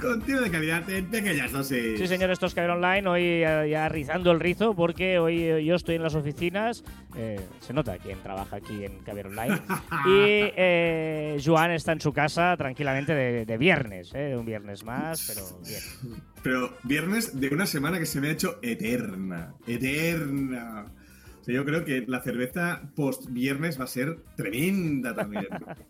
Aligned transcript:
Contenido 0.00 0.42
de 0.42 0.50
calidad 0.50 0.88
en 0.90 1.06
pequeñas 1.06 1.52
dosis. 1.52 1.98
Sí, 1.98 2.06
señor, 2.06 2.30
esto 2.30 2.46
es 2.46 2.54
Caviar 2.54 2.76
Online, 2.76 3.08
hoy 3.08 3.22
eh, 3.24 3.68
ya 3.70 3.88
rizando 3.88 4.30
el 4.30 4.40
rizo, 4.40 4.74
porque 4.74 5.18
hoy 5.18 5.42
eh, 5.42 5.64
yo 5.64 5.74
estoy 5.74 5.96
en 5.96 6.02
las 6.02 6.14
oficinas, 6.14 6.84
eh, 7.16 7.40
se 7.60 7.72
nota 7.72 7.98
quién 7.98 8.18
trabaja 8.22 8.56
aquí 8.56 8.84
en 8.84 9.00
Caviar 9.00 9.26
Online, 9.26 9.54
y 10.06 10.52
eh, 10.56 11.38
Joan 11.44 11.72
está 11.72 11.92
en 11.92 12.00
su 12.00 12.12
casa 12.12 12.56
tranquilamente 12.56 13.14
de, 13.14 13.44
de 13.44 13.58
viernes, 13.58 14.12
eh, 14.14 14.18
de 14.18 14.36
un 14.36 14.46
viernes 14.46 14.84
más, 14.84 15.26
pero 15.26 15.60
bien. 15.66 16.22
Pero 16.42 16.76
viernes 16.84 17.40
de 17.40 17.48
una 17.48 17.66
semana 17.66 17.98
que 17.98 18.06
se 18.06 18.20
me 18.20 18.28
ha 18.28 18.32
hecho 18.32 18.58
eterna. 18.62 19.54
Eterna. 19.66 20.86
Yo 21.46 21.64
creo 21.64 21.84
que 21.84 22.04
la 22.06 22.20
cerveza 22.20 22.82
post 22.94 23.30
viernes 23.30 23.80
va 23.80 23.84
a 23.84 23.88
ser 23.88 24.18
tremenda 24.36 25.14
también. 25.14 25.46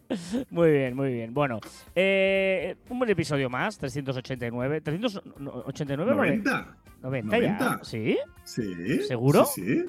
Muy 0.51 0.71
bien, 0.71 0.95
muy 0.95 1.13
bien. 1.13 1.35
Bueno, 1.35 1.61
eh, 1.95 2.77
un 2.89 2.99
buen 2.99 3.11
episodio 3.11 3.51
más, 3.51 3.79
389. 3.79 4.83
¿389 4.83 6.03
o 6.03 6.15
90. 6.15 6.77
90 7.03 7.39
ya. 7.39 7.59
90. 7.59 7.85
¿Sí? 7.85 8.19
Sí. 8.45 9.03
¿Seguro? 9.03 9.45
Sí. 9.45 9.85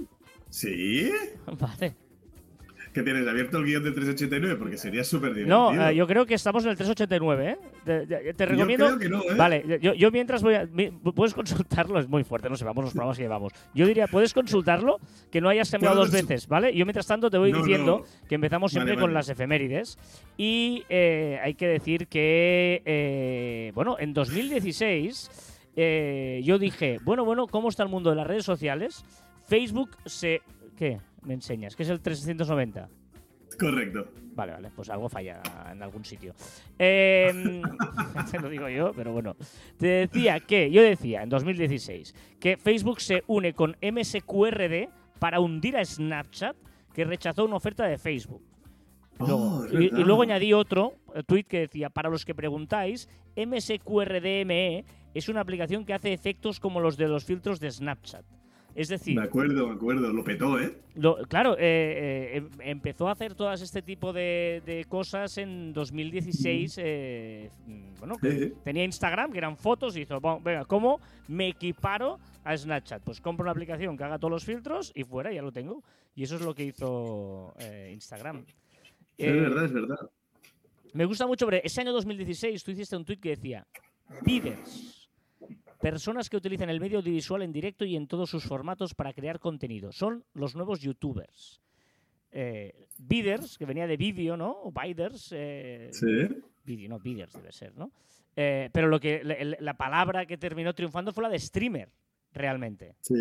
Sí. 0.50 1.12
Vale. 1.46 1.96
¿Qué 2.94 3.04
tienes 3.04 3.28
abierto 3.28 3.58
el 3.60 3.66
guion 3.66 3.84
del 3.84 3.94
389? 3.94 4.56
Porque 4.58 4.78
sería 4.78 5.04
súper 5.04 5.34
divertido. 5.34 5.72
No, 5.74 5.90
eh, 5.90 5.96
yo 5.96 6.08
creo 6.08 6.26
que 6.26 6.34
estamos 6.34 6.64
en 6.66 6.72
el 6.72 6.76
389, 6.78 7.50
¿eh? 7.52 7.58
Te, 7.86 8.08
te- 8.08 8.34
te 8.34 8.46
recomiendo. 8.46 8.86
creo 8.88 9.00
que 9.00 9.10
no, 9.10 9.22
¿eh? 9.22 9.36
Vale, 9.38 9.80
yo, 9.82 9.94
yo 9.94 10.12
mientras 10.12 10.42
voy 10.42 10.56
a. 10.56 10.68
puedes 11.16 11.34
consultarlo, 11.34 12.00
es 12.00 12.08
muy 12.08 12.24
fuerte, 12.24 12.50
no 12.50 12.56
sé, 12.56 12.66
vamos 12.66 12.84
los 12.86 12.94
programas 12.94 13.18
que 13.18 13.24
llevamos. 13.24 13.54
Yo 13.76 13.86
diría, 13.86 14.08
puedes 14.08 14.34
consultarlo, 14.34 15.00
que 15.32 15.40
no 15.42 15.50
hayas 15.50 15.70
cambiado 15.70 15.96
dos 15.98 16.12
veces, 16.12 16.48
¿vale? 16.48 16.74
Yo 16.76 16.86
mientras 16.86 17.06
tanto 17.08 17.30
te 17.30 17.38
voy 17.38 17.52
No, 17.52 17.60
diciendo 17.60 18.04
no. 18.06 18.28
que 18.28 18.36
empezamos 18.36 18.72
siempre 18.72 18.94
Vale, 18.96 19.02
con 19.02 19.14
las 19.14 19.30
efemérides. 19.30 19.98
Y 20.38 20.84
eh, 20.90 21.40
hay 21.44 21.54
que 21.54 21.68
decir 21.68 22.08
que, 22.08 22.82
eh, 22.86 23.72
bueno, 23.76 23.98
en 24.00 24.14
2016 24.14 25.30
eh, 25.76 26.42
yo 26.44 26.58
dije, 26.58 26.98
bueno, 27.04 27.24
bueno, 27.26 27.48
¿cómo 27.48 27.70
está 27.70 27.84
el 27.84 27.90
mundo 27.90 28.10
de 28.10 28.16
las 28.16 28.28
redes 28.28 28.46
sociales? 28.46 29.04
Facebook 29.48 29.92
se. 30.06 30.42
¿Qué? 30.78 31.00
Me 31.24 31.34
enseñas, 31.34 31.76
que 31.76 31.84
es 31.84 31.90
el 31.90 32.00
390. 32.02 32.90
Correcto. 33.60 34.08
Vale, 34.36 34.54
vale, 34.54 34.70
pues 34.74 34.90
algo 34.90 35.10
falla 35.10 35.42
en 35.72 35.84
algún 35.84 36.06
sitio. 36.06 36.34
Eh, 36.80 37.62
lo 38.42 38.50
digo 38.50 38.70
yo, 38.70 38.94
pero 38.94 39.12
bueno. 39.12 39.36
Te 39.78 39.88
decía 40.08 40.40
que, 40.40 40.72
yo 40.72 40.82
decía 40.82 41.24
en 41.24 41.30
2016 41.30 42.16
que 42.40 42.56
Facebook 42.58 43.02
se 43.02 43.24
une 43.28 43.54
con 43.54 43.76
MSQRD 43.82 44.88
para 45.20 45.40
hundir 45.42 45.76
a 45.76 45.84
Snapchat 45.84 46.56
que 46.94 47.04
rechazó 47.04 47.44
una 47.46 47.58
oferta 47.58 47.86
de 47.86 47.98
Facebook. 47.98 48.42
Luego- 49.20 49.60
Oh, 49.60 49.66
es 49.66 49.74
y, 49.74 49.86
y 49.88 50.04
luego 50.06 50.22
añadí 50.22 50.54
otro 50.54 50.94
eh, 51.14 51.24
tweet 51.28 51.44
que 51.44 51.60
decía, 51.62 51.90
para 51.90 52.10
los 52.10 52.24
que 52.24 52.34
preguntáis, 52.34 53.10
MSQRDME 53.36 54.86
es 55.14 55.28
una 55.28 55.42
aplicación 55.42 55.84
que 55.84 55.94
hace 55.94 56.14
efectos 56.14 56.60
como 56.62 56.80
los 56.80 56.96
de 56.96 57.08
los 57.10 57.26
filtros 57.26 57.60
de 57.60 57.70
Snapchat. 57.72 58.24
Es 58.76 58.88
decir, 58.88 59.16
Me 59.16 59.24
acuerdo, 59.24 59.68
me 59.68 59.74
acuerdo. 59.76 60.14
Lo 60.14 60.24
petó, 60.24 60.60
¿eh? 60.60 60.78
lo- 60.96 61.18
claro, 61.28 61.56
eh, 61.58 61.60
eh, 62.34 62.38
em- 62.38 62.50
empezó 62.62 63.08
a 63.10 63.14
hacer 63.14 63.34
todas 63.36 63.62
este 63.62 63.82
tipo 63.82 64.14
de, 64.14 64.62
de 64.66 64.86
cosas 64.86 65.38
en 65.38 65.74
2016. 65.74 66.76
eh, 66.82 67.50
mm, 67.66 67.96
bueno, 68.00 68.16
tenía 68.64 68.84
Instagram, 68.84 69.32
que 69.32 69.38
eran 69.40 69.58
fotos, 69.58 69.98
y 69.98 70.02
hizo, 70.02 70.20
"Bueno, 70.22 70.40
venga, 70.42 70.66
¿cómo 70.66 71.00
me 71.28 71.48
equiparo 71.50 72.20
a 72.44 72.56
Snapchat? 72.56 73.04
Pues 73.04 73.20
compro 73.20 73.44
una 73.44 73.52
aplicación 73.52 73.98
que 73.98 74.04
haga 74.04 74.20
todos 74.20 74.32
los 74.32 74.46
filtros 74.46 74.92
y 74.96 75.04
fuera, 75.04 75.32
ya 75.34 75.42
lo 75.42 75.52
tengo. 75.52 75.84
Y 76.16 76.24
eso 76.24 76.36
es 76.36 76.42
lo 76.42 76.54
que 76.54 76.64
hizo 76.66 77.54
Instagram. 77.92 78.46
es 79.18 79.34
verdad, 79.34 79.66
es 79.66 79.74
verdad. 79.74 79.98
me 80.94 81.06
gusta 81.06 81.28
mucho, 81.28 81.46
pero 81.46 81.58
ese 81.64 81.82
año 81.82 81.92
2016 81.94 82.64
tú 82.64 82.72
hiciste 82.72 82.96
un 82.96 83.04
tweet 83.06 83.18
que 83.20 83.30
decía, 83.30 83.66
Bidders. 84.26 84.99
Personas 85.80 86.30
que 86.30 86.38
utilizan 86.38 86.70
el 86.70 86.80
medio 86.80 87.00
audiovisual 87.00 87.42
en 87.42 87.52
directo 87.54 87.86
y 87.86 87.96
en 87.96 88.08
todos 88.08 88.30
sus 88.30 88.44
formatos 88.44 88.94
para 88.94 89.14
crear 89.14 89.40
contenido. 89.40 89.92
Son 89.92 90.24
los 90.34 90.56
nuevos 90.56 90.82
youtubers. 90.82 91.62
Eh, 92.32 92.88
bidders, 92.98 93.58
que 93.58 93.66
venía 93.66 93.88
de 93.88 93.98
vídeo, 93.98 94.36
¿no? 94.38 94.52
O 94.64 94.72
biders. 94.72 95.30
eh, 95.32 95.90
Sí. 95.92 96.28
vídeo, 96.66 96.90
no, 96.90 97.00
bidders 97.00 97.34
debe 97.34 97.52
ser, 97.52 97.76
¿no? 97.78 97.92
Eh, 98.36 98.70
pero 98.72 98.88
lo 98.88 99.00
que, 99.00 99.24
la, 99.24 99.36
la 99.60 99.74
palabra 99.78 100.26
que 100.26 100.38
terminó 100.38 100.74
triunfando 100.74 101.12
fue 101.12 101.24
la 101.24 101.30
de 101.30 101.40
streamer, 101.40 101.90
realmente. 102.34 102.96
Sí. 103.02 103.16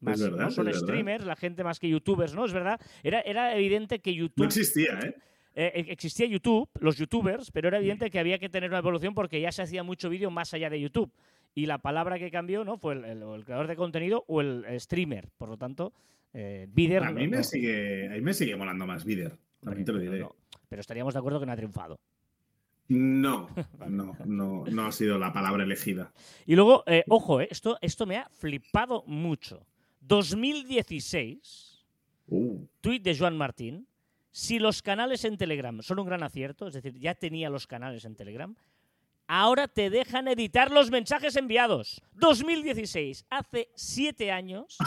Más, 0.00 0.20
verdad, 0.20 0.38
no 0.38 0.50
son 0.50 0.68
es 0.68 0.74
verdad. 0.74 0.86
streamers, 0.88 1.24
la 1.24 1.36
gente 1.36 1.64
más 1.64 1.78
que 1.80 1.88
youtubers, 1.88 2.34
¿no? 2.34 2.44
Es 2.44 2.52
verdad. 2.52 2.80
Era, 3.02 3.20
era 3.22 3.56
evidente 3.56 3.98
que 4.00 4.14
YouTube 4.14 4.42
No 4.42 4.46
existía, 4.46 4.98
¿eh? 5.02 5.14
eh, 5.54 5.84
existía 5.88 6.26
YouTube, 6.26 6.68
los 6.80 6.96
youtubers, 6.98 7.50
pero 7.50 7.68
era 7.68 7.78
evidente 7.78 8.10
que 8.10 8.18
había 8.18 8.38
que 8.38 8.48
tener 8.48 8.70
una 8.70 8.78
evolución 8.78 9.14
porque 9.14 9.40
ya 9.40 9.50
se 9.52 9.62
hacía 9.62 9.82
mucho 9.82 10.08
vídeo 10.08 10.30
más 10.30 10.52
allá 10.54 10.68
de 10.70 10.80
YouTube. 10.80 11.10
Y 11.56 11.66
la 11.66 11.78
palabra 11.78 12.18
que 12.20 12.30
cambió 12.30 12.64
no 12.64 12.76
fue 12.78 12.94
el, 12.94 13.04
el- 13.04 13.22
o 13.24 13.34
el 13.34 13.44
creador 13.44 13.66
de 13.66 13.74
contenido 13.76 14.24
o 14.28 14.40
el 14.42 14.64
streamer. 14.78 15.28
Por 15.38 15.48
lo 15.48 15.56
tanto, 15.56 15.92
eh. 16.34 16.68
A 16.68 16.74
mí 16.76 16.86
no- 16.88 17.12
me 17.12 17.26
no- 17.38 17.42
sigue, 17.42 18.06
a 18.06 18.10
mí 18.10 18.20
me 18.20 18.34
sigue 18.34 18.54
molando 18.54 18.86
más 18.86 19.04
Vider. 19.04 19.36
También 19.60 19.84
te 19.84 19.92
lo 19.92 19.98
diré. 19.98 20.20
no. 20.20 20.36
Pero 20.68 20.80
estaríamos 20.80 21.14
de 21.14 21.18
acuerdo 21.20 21.40
que 21.40 21.46
no 21.46 21.52
ha 21.52 21.56
triunfado. 21.56 21.98
No, 22.88 23.48
no, 23.88 24.16
no, 24.26 24.64
no 24.66 24.86
ha 24.86 24.92
sido 24.92 25.18
la 25.18 25.32
palabra 25.32 25.64
elegida. 25.64 26.12
Y 26.44 26.54
luego, 26.56 26.84
eh, 26.86 27.04
ojo, 27.08 27.40
eh, 27.40 27.48
esto, 27.50 27.78
esto 27.80 28.04
me 28.06 28.18
ha 28.18 28.28
flipado 28.28 29.02
mucho. 29.06 29.66
2016, 30.02 31.72
Uh, 32.28 32.66
tweet 32.80 33.00
de 33.00 33.16
Joan 33.16 33.36
Martín. 33.36 33.86
Si 34.32 34.58
los 34.58 34.82
canales 34.82 35.24
en 35.24 35.36
Telegram 35.38 35.80
son 35.80 36.00
un 36.00 36.06
gran 36.06 36.22
acierto, 36.24 36.66
es 36.66 36.74
decir, 36.74 36.98
ya 36.98 37.14
tenía 37.14 37.48
los 37.50 37.66
canales 37.68 38.04
en 38.04 38.16
Telegram, 38.16 38.54
ahora 39.28 39.68
te 39.68 39.90
dejan 39.90 40.28
editar 40.28 40.70
los 40.70 40.90
mensajes 40.90 41.36
enviados. 41.36 42.02
2016, 42.14 43.26
hace 43.30 43.68
siete 43.74 44.30
años 44.30 44.78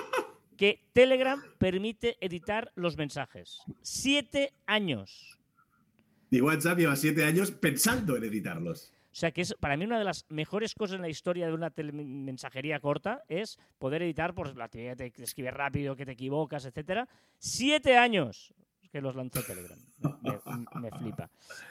que 0.56 0.88
Telegram 0.92 1.42
permite 1.58 2.16
editar 2.20 2.72
los 2.74 2.96
mensajes. 2.96 3.58
Siete 3.82 4.52
años. 4.66 5.38
y 6.30 6.40
WhatsApp 6.40 6.78
lleva 6.78 6.96
siete 6.96 7.24
años 7.24 7.50
pensando 7.50 8.16
en 8.16 8.24
editarlos. 8.24 8.92
O 9.10 9.20
sea 9.20 9.32
que 9.32 9.40
es 9.40 9.54
para 9.54 9.76
mí 9.76 9.84
una 9.84 9.98
de 9.98 10.04
las 10.04 10.26
mejores 10.28 10.74
cosas 10.74 10.96
en 10.96 11.02
la 11.02 11.08
historia 11.08 11.48
de 11.48 11.52
una 11.52 11.72
mensajería 11.76 12.78
corta 12.78 13.24
es 13.28 13.58
poder 13.78 14.02
editar 14.02 14.34
por 14.34 14.56
la 14.56 14.66
actividad 14.66 14.96
que 14.96 15.12
escribes 15.16 15.54
rápido, 15.54 15.96
que 15.96 16.06
te 16.06 16.12
equivocas, 16.12 16.64
etcétera. 16.66 17.08
Siete 17.38 17.96
años 17.96 18.54
que 18.98 19.02
los 19.02 19.14
lanzó 19.16 19.42
Telegram. 19.42 19.78
Me, 20.22 20.80
me 20.80 20.90
flipa. 20.90 21.30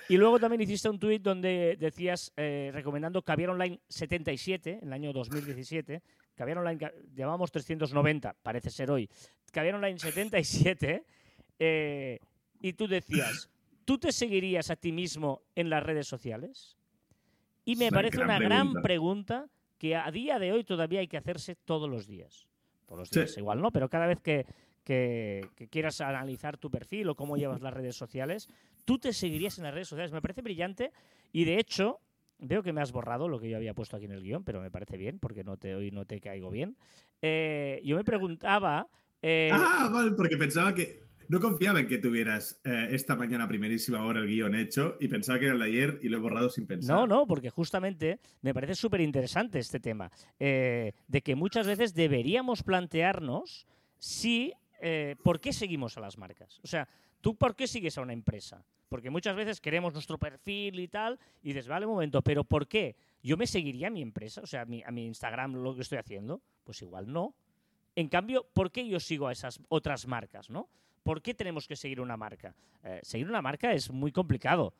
Y 0.10 0.18
luego 0.18 0.40
también 0.40 0.62
hiciste 0.62 0.90
un 0.90 0.98
tuit 0.98 1.22
donde 1.22 1.76
decías, 1.80 2.32
eh, 2.38 2.72
recomendando 2.74 3.22
Caviar 3.22 3.50
Online 3.52 3.80
77, 3.90 4.80
en 4.82 4.88
el 4.88 4.94
año 4.94 5.12
2017. 5.14 6.02
Caviar 6.36 6.60
Online, 6.60 6.92
llamamos 7.14 7.52
390, 7.52 8.34
parece 8.42 8.70
ser 8.70 8.92
hoy. 8.92 9.10
Caviar 9.52 9.76
Online 9.76 10.00
77. 10.00 11.04
eh, 11.60 12.20
y 12.62 12.74
tú 12.74 12.88
decías, 12.88 13.50
¿tú 13.86 13.98
te 13.98 14.12
seguirías 14.12 14.70
a 14.72 14.76
ti 14.76 14.92
mismo 14.92 15.42
en 15.56 15.70
las 15.70 15.84
redes 15.84 16.08
sociales? 16.08 16.78
Y 17.66 17.76
me 17.76 17.88
una 17.90 17.96
parece 17.98 18.18
gran 18.18 18.30
una 18.30 18.40
gran 18.40 18.74
pregunta. 18.74 18.82
pregunta 18.82 19.50
que 19.78 19.96
a 19.96 20.10
día 20.12 20.40
de 20.40 20.54
hoy 20.54 20.64
todavía 20.64 21.02
hay 21.02 21.08
que 21.08 21.18
hacerse 21.18 21.56
todos 21.56 21.90
los 21.90 22.08
días. 22.08 22.48
Todos 22.86 23.00
los 23.00 23.10
Sí. 23.10 23.20
días 23.20 23.38
igual, 23.38 23.62
¿no? 23.62 23.72
Pero 23.72 23.90
cada 23.90 24.08
vez 24.08 24.22
que, 24.22 24.46
que- 24.88 25.50
que 25.58 25.68
quieras 25.68 26.00
analizar 26.00 26.58
tu 26.58 26.72
perfil 26.72 27.10
o 27.10 27.16
cómo 27.16 27.36
llevas 27.36 27.60
las 27.62 27.74
redes 27.74 27.98
sociales, 27.98 28.48
tú 28.86 28.98
te 28.98 29.12
seguirías 29.12 29.58
en 29.58 29.66
las 29.66 29.74
redes 29.74 29.90
sociales. 29.90 30.14
Me 30.14 30.22
parece 30.22 30.42
brillante 30.42 30.92
y 31.34 31.44
de 31.44 31.60
hecho 31.60 32.00
veo 32.40 32.64
que 32.64 32.72
me 32.72 32.80
has 32.82 32.94
borrado 32.94 33.28
lo 33.28 33.38
que 33.40 33.50
yo 33.50 33.58
había 33.58 33.74
puesto 33.74 33.98
aquí 33.98 34.06
en 34.06 34.14
el 34.14 34.24
guion, 34.24 34.46
pero 34.46 34.62
me 34.62 34.72
parece 34.72 34.96
bien 34.96 35.20
porque 35.20 35.44
no 35.44 35.58
te, 35.58 35.76
hoy 35.76 35.92
no 35.92 36.06
te 36.06 36.22
caigo 36.22 36.50
bien. 36.50 36.78
Eh, 37.22 37.82
yo 37.84 37.98
me 37.98 38.04
preguntaba... 38.06 38.88
eh, 39.22 39.50
Ah, 39.52 39.90
vale, 39.92 40.12
porque 40.12 40.38
pensaba 40.38 40.74
que. 40.74 41.06
No 41.30 41.42
confiaba 41.42 41.82
en 41.82 41.88
que 41.90 41.98
tuvieras 41.98 42.62
eh, 42.64 42.88
esta 42.92 43.18
mañana 43.18 43.44
a 43.44 43.48
primerísima 43.50 44.02
hora 44.06 44.22
el 44.22 44.28
guion 44.28 44.56
hecho 44.56 44.96
y 45.02 45.10
pensaba 45.10 45.38
que 45.38 45.46
era 45.48 45.56
el 45.56 45.60
de 45.60 45.66
ayer 45.66 46.00
y 46.02 46.08
lo 46.08 46.16
he 46.16 46.20
borrado 46.22 46.50
sin 46.50 46.66
pensar. 46.66 46.96
No, 46.96 47.06
no, 47.06 47.28
porque 47.28 47.50
justamente 47.50 48.22
me 48.42 48.54
parece 48.54 48.76
súper 48.76 49.02
interesante 49.02 49.60
este 49.60 49.82
tema, 49.82 50.10
eh, 50.40 50.94
de 51.10 51.22
que 51.22 51.36
muchas 51.36 51.68
veces 51.68 51.94
deberíamos 51.94 52.64
plantearnos 52.64 53.68
si, 54.00 54.54
eh, 54.80 55.16
¿por 55.24 55.40
qué 55.40 55.54
seguimos 55.54 55.98
a 55.98 56.02
las 56.02 56.18
marcas? 56.18 56.60
O 56.64 56.68
sea, 56.68 56.88
¿tú 57.22 57.36
por 57.36 57.56
qué 57.56 57.68
sigues 57.68 57.98
a 57.98 58.02
una 58.02 58.14
empresa? 58.14 58.64
Porque 58.90 59.10
muchas 59.10 59.36
veces 59.36 59.60
queremos 59.60 59.94
nuestro 59.94 60.18
perfil 60.18 60.80
y 60.80 60.88
tal, 60.88 61.20
y 61.44 61.50
dices, 61.50 61.68
vale, 61.68 61.86
un 61.86 61.94
momento, 61.94 62.22
pero 62.22 62.44
¿por 62.44 62.68
qué? 62.68 62.96
¿Yo 63.22 63.36
me 63.36 63.48
seguiría 63.48 63.88
a 63.88 63.90
mi 63.90 64.02
empresa? 64.02 64.42
O 64.42 64.48
sea, 64.48 64.62
a 64.62 64.66
mi, 64.66 65.06
Instagram 65.06 65.56
lo 65.56 65.76
que 65.76 65.82
estoy 65.82 65.98
haciendo. 65.98 66.42
Pues 66.64 66.82
igual 66.82 67.12
no. 67.12 67.34
En 67.96 68.08
cambio, 68.08 68.48
¿por 68.54 68.72
qué 68.72 68.88
yo 68.88 69.00
sigo 69.00 69.28
a 69.28 69.32
esas 69.32 69.60
otras 69.70 70.08
marcas, 70.08 70.50
no? 70.50 70.70
¿Por 71.04 71.22
qué 71.22 71.34
tenemos 71.34 71.68
que 71.68 71.76
seguir 71.76 72.00
una 72.00 72.16
marca? 72.16 72.56
Eh, 72.84 73.00
seguir 73.04 73.28
una 73.28 73.42
marca 73.42 73.74
es 73.74 73.92
muy 73.92 74.12
complicado. 74.12 74.74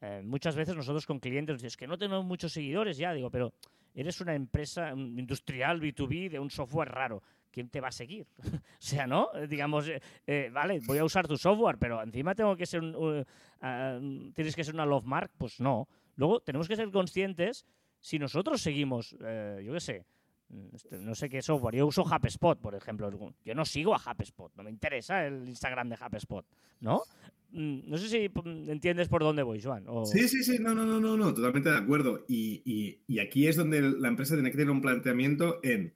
eh, 0.00 0.22
muchas 0.24 0.56
veces 0.56 0.74
nosotros 0.74 1.06
con 1.06 1.20
clientes 1.20 1.54
nos 1.54 1.64
es 1.64 1.76
que 1.76 1.86
no 1.86 1.96
tenemos 1.96 2.24
muchos 2.24 2.52
seguidores 2.52 2.96
ya, 2.96 3.12
digo, 3.12 3.30
pero 3.30 3.52
eres 3.94 4.20
una 4.20 4.34
empresa 4.34 4.90
industrial 4.90 5.80
B2B 5.80 6.30
de 6.30 6.38
un 6.38 6.50
software 6.50 6.88
raro. 6.88 7.22
¿Quién 7.50 7.68
te 7.68 7.80
va 7.80 7.88
a 7.88 7.92
seguir? 7.92 8.26
o 8.42 8.60
sea, 8.80 9.06
¿no? 9.06 9.28
Eh, 9.34 9.46
Digamos, 9.46 9.88
eh, 9.88 10.02
eh, 10.26 10.50
vale, 10.52 10.80
voy 10.86 10.98
a 10.98 11.04
usar 11.04 11.28
tu 11.28 11.36
software, 11.36 11.78
pero 11.78 12.02
encima 12.02 12.34
tengo 12.34 12.56
que 12.56 12.66
ser 12.66 12.80
un, 12.80 12.96
uh, 12.96 14.32
tienes 14.32 14.56
que 14.56 14.64
ser 14.64 14.74
una 14.74 14.84
love 14.84 15.04
mark, 15.04 15.30
pues 15.38 15.60
no. 15.60 15.88
Luego 16.16 16.40
tenemos 16.40 16.66
que 16.66 16.74
ser 16.74 16.90
conscientes 16.90 17.64
si 18.00 18.18
nosotros 18.18 18.60
seguimos, 18.60 19.12
yo 19.12 19.72
qué 19.72 19.80
sé, 19.80 20.04
no 20.50 21.14
sé 21.14 21.28
qué 21.28 21.42
software, 21.42 21.74
yo 21.76 21.86
uso 21.86 22.02
HubSpot, 22.04 22.58
por 22.60 22.74
ejemplo. 22.74 23.10
Yo 23.44 23.54
no 23.54 23.64
sigo 23.64 23.94
a 23.94 23.98
HubSpot, 23.98 24.52
no 24.56 24.62
me 24.62 24.70
interesa 24.70 25.26
el 25.26 25.48
Instagram 25.48 25.88
de 25.88 25.96
HubSpot, 25.96 26.44
¿no? 26.80 27.02
Mm, 27.50 27.80
No 27.88 27.98
sé 27.98 28.08
si 28.08 28.28
mm, 28.28 28.70
entiendes 28.70 29.08
por 29.08 29.22
dónde 29.22 29.42
voy, 29.42 29.60
Joan. 29.62 29.84
Sí, 30.06 30.28
sí, 30.28 30.42
sí, 30.44 30.58
no, 30.60 30.74
no, 30.74 30.84
no, 30.84 31.00
no, 31.00 31.16
no, 31.16 31.32
totalmente 31.34 31.70
de 31.70 31.76
acuerdo. 31.78 32.24
Y, 32.28 32.62
y- 32.64 32.98
y 33.06 33.18
aquí 33.20 33.46
es 33.46 33.56
donde 33.56 33.80
la 33.82 34.08
empresa 34.08 34.34
tiene 34.34 34.50
que 34.50 34.56
tener 34.56 34.70
un 34.70 34.80
planteamiento 34.82 35.60
en 35.62 35.92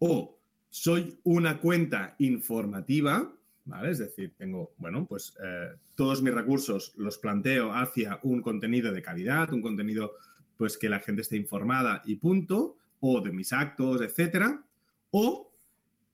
o 0.00 0.36
soy 0.70 1.18
una 1.24 1.60
cuenta 1.60 2.14
informativa, 2.18 3.32
¿vale? 3.64 3.90
Es 3.90 3.98
decir, 3.98 4.34
tengo, 4.36 4.72
bueno, 4.76 5.06
pues 5.06 5.34
eh, 5.42 5.70
todos 5.96 6.22
mis 6.22 6.34
recursos 6.34 6.92
los 6.96 7.18
planteo 7.18 7.72
hacia 7.72 8.20
un 8.22 8.42
contenido 8.42 8.92
de 8.92 9.02
calidad, 9.02 9.52
un 9.52 9.62
contenido 9.62 10.12
pues 10.56 10.76
que 10.76 10.88
la 10.88 11.00
gente 11.00 11.22
esté 11.22 11.36
informada 11.36 12.02
y 12.04 12.16
punto, 12.16 12.76
o 13.00 13.20
de 13.20 13.32
mis 13.32 13.52
actos, 13.52 14.00
etcétera, 14.00 14.64
o 15.10 15.52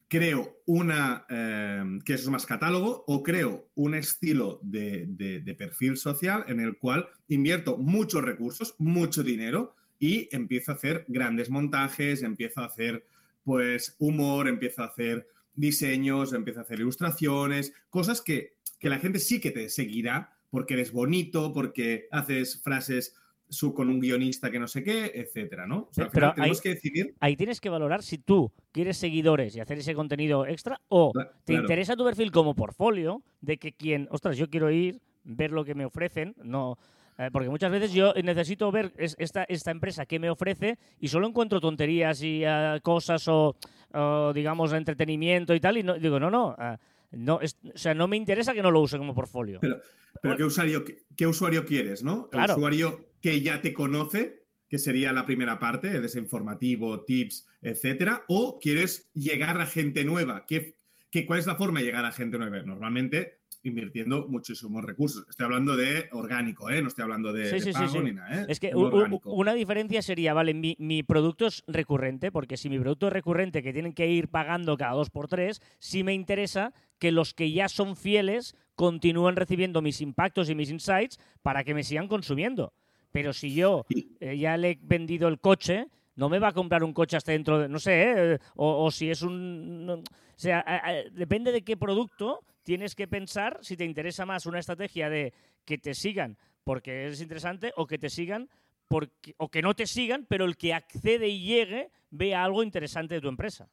creo 0.09 0.61
una, 0.67 1.25
eh, 1.29 1.83
que 2.05 2.15
eso 2.15 2.25
es 2.25 2.31
más 2.31 2.47
catálogo, 2.47 3.05
o 3.07 3.23
creo 3.23 3.69
un 3.75 3.95
estilo 3.95 4.61
de, 4.63 5.07
de- 5.09 5.41
de 5.41 5.55
perfil 5.55 5.97
social 5.97 6.45
en 6.49 6.61
el 6.61 6.77
cual 6.79 7.09
invierto 7.29 7.77
muchos 7.79 8.23
recursos, 8.23 8.75
mucho 8.79 9.23
dinero 9.23 9.75
y 9.99 10.29
empiezo 10.35 10.73
a 10.73 10.75
hacer 10.77 11.05
grandes 11.09 11.51
montajes, 11.51 12.23
empiezo 12.23 12.61
a 12.61 12.67
hacer 12.67 13.07
pues 13.45 13.97
humor, 13.99 14.47
empiezo 14.49 14.83
a 14.83 14.87
hacer 14.87 15.27
diseños, 15.55 16.33
empiezo 16.33 16.61
a 16.61 16.63
hacer 16.63 16.81
ilustraciones, 16.81 17.73
cosas 17.91 18.21
que, 18.21 18.55
que 18.79 18.89
la 18.89 18.99
gente 18.99 19.19
sí 19.19 19.41
que 19.41 19.51
te 19.51 19.69
seguirá 19.69 20.31
porque 20.51 20.75
eres 20.75 20.93
bonito, 20.93 21.53
porque 21.53 22.07
haces 22.13 22.63
frases 22.63 23.17
su, 23.55 23.73
con 23.73 23.89
un 23.89 24.01
guionista 24.01 24.51
que 24.51 24.59
no 24.59 24.67
sé 24.69 24.83
qué, 24.83 25.13
etcétera, 25.15 25.67
¿no? 25.67 25.89
O 25.91 25.93
sea, 25.93 26.05
Pero 26.09 26.11
final 26.11 26.35
tenemos 26.35 26.59
ahí- 26.59 26.63
que 26.63 26.69
decidir 26.71 27.15
Ahí 27.21 27.37
tienes 27.37 27.61
que 27.61 27.71
valorar 27.71 28.03
si 28.03 28.19
tú 28.19 28.53
quieres 28.73 28.97
seguidores 28.97 29.57
y 29.57 29.61
hacer 29.61 29.79
ese 29.79 29.95
contenido 29.95 30.47
extra 30.47 30.81
o 30.89 31.13
te 31.45 31.53
claro. 31.55 31.63
interesa 31.63 31.97
tu 31.97 32.05
perfil 32.05 32.31
como 32.31 32.55
portfolio 32.55 33.23
de 33.41 33.57
que 33.59 33.73
quien, 33.73 34.09
ostras, 34.11 34.37
yo 34.37 34.51
quiero 34.51 34.71
ir, 34.71 35.01
ver 35.25 35.53
lo 35.53 35.65
que 35.65 35.75
me 35.75 35.85
ofrecen, 35.87 36.35
no... 36.43 36.77
eh, 37.19 37.31
porque 37.33 37.49
muchas 37.49 37.71
veces 37.71 37.93
yo 37.93 38.13
necesito 38.23 38.71
ver 38.73 38.93
es- 38.99 39.15
esta, 39.19 39.45
esta 39.45 39.71
empresa 39.71 40.05
que 40.05 40.19
me 40.19 40.29
ofrece 40.31 40.79
y 41.01 41.09
solo 41.09 41.27
encuentro 41.29 41.61
tonterías 41.61 42.21
y 42.23 42.43
eh, 42.45 42.81
cosas 42.83 43.27
o, 43.29 43.55
o, 43.95 44.33
digamos, 44.35 44.73
entretenimiento 44.73 45.55
y 45.55 45.61
tal. 45.61 45.79
Y 45.79 45.83
no, 45.85 45.95
digo, 45.95 46.19
no, 46.19 46.29
no, 46.31 46.57
eh, 46.59 46.77
no 47.17 47.41
es- 47.41 47.59
o 47.75 47.77
sea, 47.79 47.95
no 47.95 48.09
me 48.09 48.17
interesa 48.17 48.53
que 48.55 48.63
no 48.63 48.71
lo 48.71 48.81
use 48.81 48.99
como 48.99 49.15
portfolio. 49.15 49.59
Pero, 49.61 49.81
pero 50.23 50.37
¿qué 50.37 50.45
usuario, 50.45 50.85
qué, 50.85 50.99
qué 51.17 51.27
usuario 51.27 51.65
quieres, 51.65 52.03
no? 52.03 52.29
Claro. 52.31 52.53
El 52.55 52.59
usuario 52.59 53.05
que 53.21 53.41
ya 53.41 53.61
te 53.63 53.73
conoce, 53.73 54.45
que 54.69 54.79
sería 54.79 55.13
la 55.13 55.25
primera 55.27 55.59
parte, 55.59 55.89
de 56.01 56.07
ese 56.07 56.19
informativo, 56.19 57.05
tips, 57.05 57.47
etcétera, 57.63 58.25
o 58.29 58.59
quieres 58.59 59.11
llegar 59.15 59.61
a 59.61 59.67
gente 59.67 60.05
nueva. 60.05 60.45
¿Qué, 60.47 60.75
qué, 61.11 61.27
¿Cuál 61.27 61.39
es 61.39 61.47
la 61.47 61.57
forma 61.57 61.81
de 61.81 61.87
llegar 61.87 62.05
a 62.05 62.13
gente 62.13 62.39
nueva? 62.39 62.63
Normalmente 62.63 63.39
invirtiendo 63.65 64.27
muchísimos 64.29 64.85
recursos. 64.85 65.27
Estoy 65.29 65.45
hablando 65.47 65.75
de 65.77 66.09
orgánico, 66.13 66.71
¿eh? 66.71 66.81
No 66.83 66.89
estoy 66.89 67.03
hablando 67.03 67.33
de, 67.33 67.47
Sí, 67.47 67.55
de 67.57 67.61
sí, 67.61 67.67
sí, 67.67 67.73
pago 67.73 67.89
sí. 67.89 67.99
ni 68.01 68.13
nada, 68.13 68.43
¿eh? 68.43 68.47
Es 68.49 68.61
que 68.61 68.73
una 68.75 69.55
diferencia 69.55 70.03
sería, 70.03 70.35
vale, 70.35 70.55
mi, 70.55 70.77
mi 70.79 71.03
producto 71.03 71.47
es 71.47 71.65
recurrente, 71.67 72.31
porque 72.31 72.57
si 72.57 72.69
mi 72.69 72.79
producto 72.79 73.07
es 73.09 73.13
recurrente, 73.13 73.63
que 73.63 73.73
tienen 73.73 73.95
que 73.95 74.07
ir 74.09 74.29
pagando 74.29 74.77
cada 74.77 74.93
dos 74.93 75.11
por 75.11 75.29
tres, 75.29 75.61
sí 75.79 76.05
me 76.05 76.15
interesa 76.15 76.73
que 76.99 77.11
los 77.11 77.35
que 77.35 77.51
ya 77.53 77.69
son 77.69 77.97
fieles 77.97 78.55
continúen 78.75 79.35
recibiendo 79.37 79.83
mis 79.83 80.01
impactos 80.01 80.51
y 80.51 80.55
mis 80.55 80.71
insights 80.71 81.19
para 81.43 81.65
que 81.65 81.75
me 81.75 81.83
sigan 81.83 82.07
consumiendo. 82.07 82.73
Pero 83.13 83.33
si 83.33 83.55
yo 83.55 83.87
eh, 84.21 84.37
ya 84.37 84.57
le 84.57 84.71
he 84.73 84.79
vendido 84.83 85.29
el 85.29 85.39
coche, 85.41 85.87
no 86.17 86.29
me 86.29 86.39
va 86.39 86.49
a 86.49 86.53
comprar 86.53 86.85
un 86.85 86.93
coche 86.93 87.17
hasta 87.17 87.33
dentro 87.33 87.59
de, 87.61 87.69
no 87.69 87.79
sé, 87.79 88.33
¿eh? 88.35 88.39
o, 88.57 88.85
o 88.85 88.91
si 88.91 89.09
es 89.11 89.23
un... 89.23 89.87
no- 89.87 89.95
o 89.95 90.03
sea, 90.37 90.59
a- 90.67 90.89
a- 90.91 91.03
depende 91.13 91.53
de 91.53 91.63
qué 91.63 91.77
producto 91.77 92.41
tienes 92.65 92.95
que 92.95 93.07
pensar 93.07 93.59
si 93.63 93.77
te 93.77 93.85
interesa 93.85 94.27
más 94.27 94.47
una 94.47 94.59
estrategia 94.59 95.09
de 95.09 95.33
que 95.65 95.79
te 95.79 95.95
sigan 95.95 96.37
porque 96.65 97.07
es 97.07 97.21
interesante 97.21 97.73
o 97.77 97.87
que 97.87 97.99
te 97.99 98.11
sigan 98.11 98.49
porque, 98.89 99.35
o 99.39 99.51
que 99.51 99.63
no 99.63 99.75
te 99.75 99.87
sigan, 99.87 100.27
pero 100.29 100.45
el 100.45 100.57
que 100.57 100.75
accede 100.75 101.29
y 101.29 101.45
llegue 101.45 101.91
vea 102.11 102.45
algo 102.45 102.63
interesante 102.63 103.15
de 103.15 103.21
tu 103.21 103.29
empresa. 103.29 103.69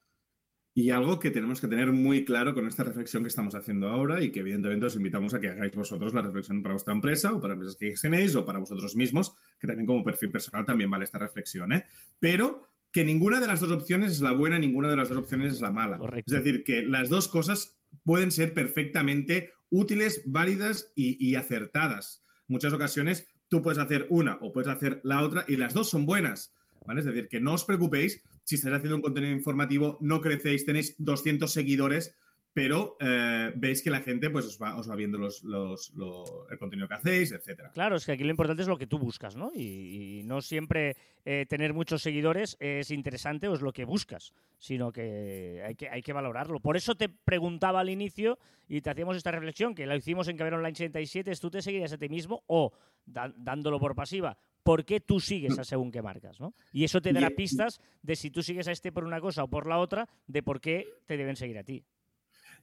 Y 0.73 0.89
algo 0.89 1.19
que 1.19 1.31
tenemos 1.31 1.59
que 1.59 1.67
tener 1.67 1.91
muy 1.91 2.23
claro 2.23 2.53
con 2.53 2.65
esta 2.65 2.85
reflexión 2.85 3.23
que 3.23 3.27
estamos 3.27 3.55
haciendo 3.55 3.89
ahora 3.89 4.23
y 4.23 4.31
que 4.31 4.39
evidentemente 4.39 4.85
os 4.85 4.95
invitamos 4.95 5.33
a 5.33 5.39
que 5.41 5.49
hagáis 5.49 5.75
vosotros 5.75 6.13
la 6.13 6.21
reflexión 6.21 6.63
para 6.63 6.75
vuestra 6.75 6.93
empresa 6.93 7.33
o 7.33 7.41
para 7.41 7.55
empresas 7.55 7.75
que 7.75 7.93
tenéis 8.01 8.35
o 8.35 8.45
para 8.45 8.59
vosotros 8.59 8.95
mismos, 8.95 9.35
que 9.59 9.67
también 9.67 9.85
como 9.85 10.03
perfil 10.03 10.31
personal 10.31 10.65
también 10.65 10.89
vale 10.89 11.03
esta 11.03 11.19
reflexión, 11.19 11.73
¿eh? 11.73 11.85
Pero 12.19 12.69
que 12.89 13.03
ninguna 13.03 13.41
de 13.41 13.47
las 13.47 13.59
dos 13.59 13.71
opciones 13.71 14.13
es 14.13 14.21
la 14.21 14.31
buena, 14.31 14.59
ninguna 14.59 14.89
de 14.89 14.95
las 14.95 15.09
dos 15.09 15.17
opciones 15.17 15.53
es 15.53 15.61
la 15.61 15.71
mala. 15.71 15.97
Correcto. 15.97 16.33
Es 16.33 16.43
decir, 16.43 16.63
que 16.63 16.83
las 16.83 17.09
dos 17.09 17.27
cosas 17.27 17.80
pueden 18.03 18.31
ser 18.31 18.53
perfectamente 18.53 19.53
útiles, 19.69 20.21
válidas 20.25 20.91
y, 20.95 21.23
y 21.25 21.35
acertadas. 21.35 22.23
Muchas 22.47 22.73
ocasiones 22.73 23.27
tú 23.47 23.61
puedes 23.61 23.79
hacer 23.79 24.07
una 24.09 24.37
o 24.41 24.51
puedes 24.51 24.69
hacer 24.69 25.01
la 25.03 25.21
otra 25.21 25.45
y 25.47 25.57
las 25.57 25.73
dos 25.73 25.89
son 25.89 26.05
buenas. 26.05 26.53
¿vale? 26.85 27.01
Es 27.01 27.05
decir, 27.05 27.27
que 27.27 27.39
no 27.39 27.53
os 27.53 27.65
preocupéis 27.65 28.23
si 28.43 28.55
estáis 28.55 28.75
haciendo 28.75 28.95
un 28.95 29.01
contenido 29.01 29.33
informativo, 29.33 29.97
no 30.01 30.21
crecéis, 30.21 30.65
tenéis 30.65 30.95
200 30.97 31.51
seguidores, 31.51 32.15
pero 32.53 32.97
eh, 32.99 33.53
veis 33.55 33.81
que 33.81 33.89
la 33.89 34.01
gente 34.01 34.29
pues, 34.29 34.45
os, 34.45 34.61
va, 34.61 34.75
os 34.77 34.89
va 34.89 34.95
viendo 34.95 35.17
los, 35.17 35.43
los- 35.43 35.93
lo- 35.95 36.49
el 36.49 36.57
contenido 36.57 36.87
que 36.87 36.95
hacéis, 36.95 37.31
etcétera. 37.31 37.71
Claro, 37.73 37.95
es 37.95 38.05
que 38.05 38.11
aquí 38.11 38.23
lo 38.25 38.29
importante 38.31 38.61
es 38.63 38.67
lo 38.67 38.77
que 38.77 38.87
tú 38.87 38.99
buscas, 38.99 39.35
¿no? 39.37 39.51
Y, 39.55 40.19
y 40.19 40.23
no 40.23 40.41
siempre 40.41 40.97
eh, 41.23 41.45
tener 41.47 41.73
muchos 41.73 42.01
seguidores 42.01 42.57
es 42.59 42.91
interesante 42.91 43.47
o 43.47 43.53
es 43.53 43.61
lo 43.61 43.71
que 43.71 43.85
buscas, 43.85 44.33
sino 44.59 44.91
que 44.91 45.63
hay, 45.65 45.75
que 45.75 45.89
hay 45.89 46.01
que 46.01 46.11
valorarlo. 46.11 46.59
Por 46.59 46.75
eso 46.75 46.95
te 46.95 47.07
preguntaba 47.07 47.79
al 47.79 47.89
inicio 47.89 48.37
y 48.67 48.81
te 48.81 48.89
hacíamos 48.89 49.15
esta 49.15 49.31
reflexión, 49.31 49.73
que 49.73 49.85
la 49.85 49.95
hicimos 49.95 50.27
en 50.27 50.35
Caber 50.37 50.55
Online 50.55 50.75
77, 50.75 51.31
es 51.31 51.39
tú 51.39 51.49
te 51.49 51.61
seguirías 51.61 51.93
a 51.93 51.97
ti 51.97 52.09
mismo 52.09 52.43
o, 52.47 52.73
da- 53.05 53.33
dándolo 53.37 53.79
por 53.79 53.95
pasiva, 53.95 54.37
¿por 54.63 54.83
qué 54.83 54.99
tú 54.99 55.19
sigues 55.21 55.57
a 55.57 55.63
según 55.63 55.89
qué 55.91 56.01
marcas, 56.01 56.39
¿no? 56.41 56.53
Y 56.73 56.83
eso 56.83 57.01
te 57.01 57.13
dará 57.13 57.27
pistas 57.35 57.79
de 58.01 58.15
si 58.17 58.29
tú 58.29 58.43
sigues 58.43 58.67
a 58.67 58.71
este 58.73 58.91
por 58.91 59.05
una 59.05 59.21
cosa 59.21 59.43
o 59.43 59.47
por 59.47 59.67
la 59.67 59.79
otra, 59.79 60.09
de 60.27 60.43
por 60.43 60.59
qué 60.59 60.85
te 61.05 61.15
deben 61.15 61.35
seguir 61.37 61.57
a 61.57 61.63
ti. 61.63 61.83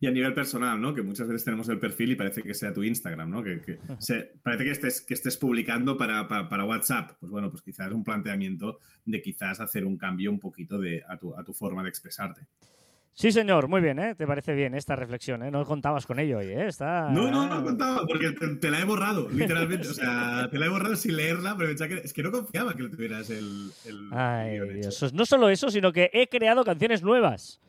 Y 0.00 0.06
a 0.06 0.10
nivel 0.12 0.32
personal, 0.32 0.80
¿no? 0.80 0.94
Que 0.94 1.02
muchas 1.02 1.26
veces 1.26 1.44
tenemos 1.44 1.68
el 1.68 1.78
perfil 1.80 2.12
y 2.12 2.14
parece 2.14 2.42
que 2.42 2.54
sea 2.54 2.72
tu 2.72 2.84
Instagram, 2.84 3.30
¿no? 3.30 3.42
Que, 3.42 3.60
que 3.60 3.78
se- 3.98 4.30
parece 4.42 4.64
que 4.64 4.70
estés, 4.70 5.00
que 5.00 5.14
estés 5.14 5.36
publicando 5.36 5.96
para, 5.96 6.28
para, 6.28 6.48
para 6.48 6.64
WhatsApp. 6.64 7.12
Pues 7.18 7.30
bueno, 7.30 7.50
pues 7.50 7.62
quizás 7.62 7.90
un 7.90 8.04
planteamiento 8.04 8.78
de 9.04 9.20
quizás 9.20 9.58
hacer 9.60 9.84
un 9.84 9.96
cambio 9.98 10.30
un 10.30 10.38
poquito 10.38 10.78
de, 10.78 11.02
a, 11.08 11.16
tu, 11.16 11.34
a 11.36 11.42
tu 11.42 11.52
forma 11.52 11.82
de 11.82 11.88
expresarte. 11.88 12.42
Sí, 13.12 13.32
señor, 13.32 13.66
muy 13.66 13.80
bien, 13.80 13.98
¿eh? 13.98 14.14
Te 14.14 14.24
parece 14.28 14.54
bien 14.54 14.76
esta 14.76 14.94
reflexión, 14.94 15.42
¿eh? 15.42 15.50
No 15.50 15.64
contabas 15.64 16.06
con 16.06 16.20
ello 16.20 16.38
hoy, 16.38 16.46
¿eh? 16.46 16.68
Está... 16.68 17.10
No, 17.10 17.28
no, 17.32 17.48
no 17.48 17.64
contaba, 17.64 18.06
porque 18.06 18.30
te, 18.30 18.46
te 18.54 18.70
la 18.70 18.78
he 18.78 18.84
borrado, 18.84 19.28
literalmente. 19.28 19.88
O 19.88 19.92
sea, 19.94 20.48
te 20.48 20.56
la 20.60 20.66
he 20.66 20.68
borrado 20.68 20.94
sin 20.94 21.16
leerla, 21.16 21.56
pero 21.58 21.74
que, 21.74 21.94
es 22.04 22.12
que 22.12 22.22
no 22.22 22.30
confiaba 22.30 22.74
que 22.74 22.84
lo 22.84 22.90
tuvieras 22.90 23.28
el. 23.30 23.72
el 23.86 24.08
Ay. 24.12 24.60
Dios. 24.74 25.12
No 25.12 25.26
solo 25.26 25.48
eso, 25.48 25.68
sino 25.72 25.92
que 25.92 26.08
he 26.12 26.28
creado 26.28 26.62
canciones 26.62 27.02
nuevas. 27.02 27.60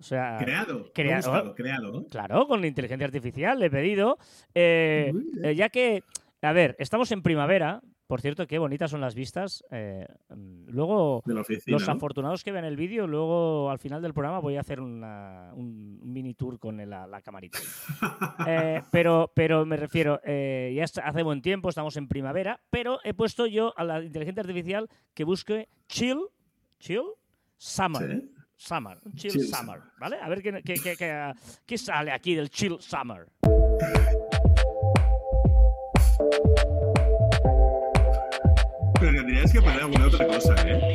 O 0.00 0.02
sea, 0.02 0.38
Creado. 0.40 0.90
Crea- 0.94 1.20
creado. 1.54 1.92
¿no? 1.92 2.04
claro, 2.06 2.46
con 2.48 2.60
la 2.62 2.66
inteligencia 2.66 3.06
artificial 3.06 3.58
le 3.58 3.66
he 3.66 3.70
pedido. 3.70 4.16
eh, 4.54 5.12
eh, 5.44 5.54
ya 5.54 5.68
que, 5.68 6.02
a 6.42 6.52
ver, 6.52 6.74
estamos 6.78 7.12
en 7.12 7.22
primavera. 7.22 7.82
Por 8.06 8.20
cierto, 8.20 8.44
qué 8.48 8.58
bonitas 8.58 8.90
son 8.90 9.00
las 9.00 9.14
vistas. 9.14 9.62
eh, 9.70 10.04
luego, 10.66 11.18
oficina. 11.18 11.76
los 11.76 11.86
¿no? 11.86 11.92
afortunados 11.92 12.42
que 12.42 12.50
vean 12.50 12.64
el 12.64 12.76
vídeo, 12.76 13.06
luego 13.06 13.70
al 13.70 13.78
final 13.78 14.02
del 14.02 14.12
programa 14.14 14.40
voy 14.40 14.56
a 14.56 14.60
hacer 14.62 14.80
una- 14.80 15.52
un, 15.54 16.00
mini 16.02 16.34
tour 16.34 16.58
con 16.58 16.78
la, 16.88 17.06
la 17.06 17.20
camarita. 17.20 17.58
Eh, 18.48 18.82
pero, 18.90 19.30
pero 19.34 19.64
me 19.66 19.76
refiero, 19.76 20.18
eh, 20.24 20.72
ya 20.74 20.82
está- 20.84 21.02
hace 21.02 21.22
buen 21.22 21.40
tiempo, 21.42 21.68
estamos 21.68 21.96
en 21.98 22.08
primavera, 22.08 22.58
pero 22.70 22.98
he 23.04 23.12
puesto 23.14 23.46
yo 23.46 23.74
a 23.76 23.84
la 23.84 24.02
inteligencia 24.02 24.40
artificial 24.40 24.88
que 25.14 25.24
busque 25.24 25.68
chill, 25.88 26.18
chill, 26.80 27.02
summer. 27.58 28.10
Sí. 28.22 28.30
Summer, 28.62 28.98
chill, 29.16 29.30
Chill 29.32 29.46
summer, 29.46 29.78
summer. 29.78 29.92
¿vale? 29.98 30.18
A 30.20 30.28
ver 30.28 30.42
qué, 30.42 30.62
qué- 30.62 30.74
qué- 30.74 31.32
qué- 31.66 31.78
sale 31.78 32.12
aquí 32.12 32.34
del 32.34 32.50
chill 32.50 32.76
summer. 32.78 33.26
Pero 39.00 39.12
tendrías 39.12 39.52
que 39.52 39.60
poner 39.62 39.80
alguna 39.80 40.06
otra 40.06 40.26
cosa, 40.26 40.54
¿eh? 40.66 40.94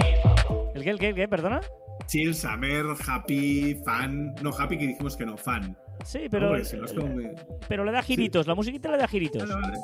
¿El 0.75 0.84
qué, 0.84 0.89
el 0.91 1.00
qué, 1.00 1.10
el 1.10 1.15
qué? 1.15 1.27
¿Perdona? 1.27 1.62
Chill, 2.07 2.36
Summer, 2.36 2.86
Happy, 3.07 3.75
Fan. 3.84 4.36
No, 4.43 4.51
Happy 4.55 4.77
que 4.77 4.88
dijimos 4.88 5.17
que 5.17 5.25
no, 5.25 5.38
Fan. 5.38 5.75
Sí, 6.03 6.27
pero, 6.29 6.63
si 6.63 6.77
no 6.77 7.05
muy- 7.07 7.31
pero 7.67 7.84
le 7.84 7.91
da 7.91 8.03
giritos, 8.03 8.45
la 8.45 8.53
musiquita 8.53 8.91
le 8.91 8.98
da 8.98 9.07
giritos. 9.07 9.50
Vale, 9.50 9.62
vale. 9.62 9.77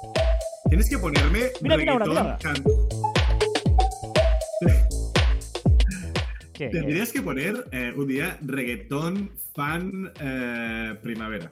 Tienes 0.69 0.89
que 0.89 0.97
ponerme 1.00 1.39
Mira, 1.61 1.77
mira 1.77 1.93
ahora, 1.93 2.05
mira. 2.05 2.38
can- 2.39 2.63
¿Qué? 6.62 6.70
Tendrías 6.70 7.12
que 7.12 7.24
poner 7.24 7.65
eh, 7.72 7.91
un 7.96 8.08
día 8.08 8.38
reggaetón 8.39 9.32
fan 9.56 10.12
eh, 10.22 10.96
primavera. 11.01 11.50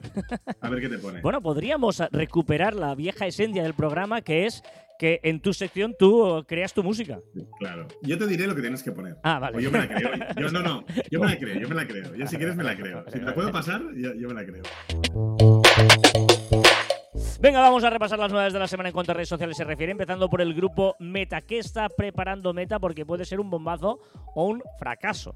A 0.60 0.70
ver 0.70 0.80
qué 0.80 0.88
te 0.88 0.98
pone. 0.98 1.20
Bueno, 1.30 1.42
podríamos 1.42 2.00
recuperar 2.12 2.74
la 2.74 2.94
vieja 2.94 3.26
esencia 3.26 3.64
del 3.64 3.74
programa 3.74 4.22
que 4.22 4.46
es 4.46 4.62
que 5.00 5.18
en 5.24 5.40
tu 5.40 5.52
sección 5.52 5.96
tú 5.98 6.44
creas 6.46 6.72
tu 6.72 6.84
música. 6.84 7.18
Claro. 7.58 7.88
Yo 8.02 8.18
te 8.18 8.28
diré 8.28 8.46
lo 8.46 8.54
que 8.54 8.60
tienes 8.60 8.84
que 8.84 8.92
poner. 8.92 9.16
Ah, 9.24 9.40
vale. 9.40 9.56
O 9.56 9.60
yo 9.60 9.72
me 9.72 9.78
la 9.78 9.88
creo. 9.88 10.10
Yo 10.38 10.50
no, 10.52 10.62
no. 10.62 10.84
Yo 11.10 11.18
me 11.18 11.26
la 11.26 11.38
creo, 11.38 11.60
yo 11.60 11.68
me 11.68 11.74
la 11.74 11.88
creo. 11.88 12.14
Yo 12.14 12.26
si 12.28 12.36
quieres 12.36 12.54
me 12.54 12.62
la 12.62 12.76
creo. 12.76 13.04
Si 13.08 13.18
te 13.18 13.24
la 13.24 13.34
puedo 13.34 13.50
pasar, 13.50 13.82
yo, 13.96 14.14
yo 14.14 14.28
me 14.28 14.34
la 14.34 14.46
creo. 14.46 14.62
Venga, 17.40 17.60
vamos 17.60 17.82
a 17.84 17.88
repasar 17.88 18.18
las 18.18 18.30
novedades 18.30 18.52
de 18.52 18.58
la 18.58 18.68
semana 18.68 18.90
en 18.90 18.92
cuanto 18.92 19.12
a 19.12 19.14
redes 19.14 19.30
sociales 19.30 19.56
se 19.56 19.64
refiere, 19.64 19.92
empezando 19.92 20.28
por 20.28 20.42
el 20.42 20.52
grupo 20.52 20.94
Meta. 21.00 21.40
¿Qué 21.40 21.58
está 21.58 21.88
preparando 21.88 22.52
Meta? 22.52 22.78
Porque 22.78 23.06
puede 23.06 23.24
ser 23.24 23.40
un 23.40 23.48
bombazo 23.48 23.98
o 24.34 24.44
un 24.44 24.62
fracaso. 24.78 25.34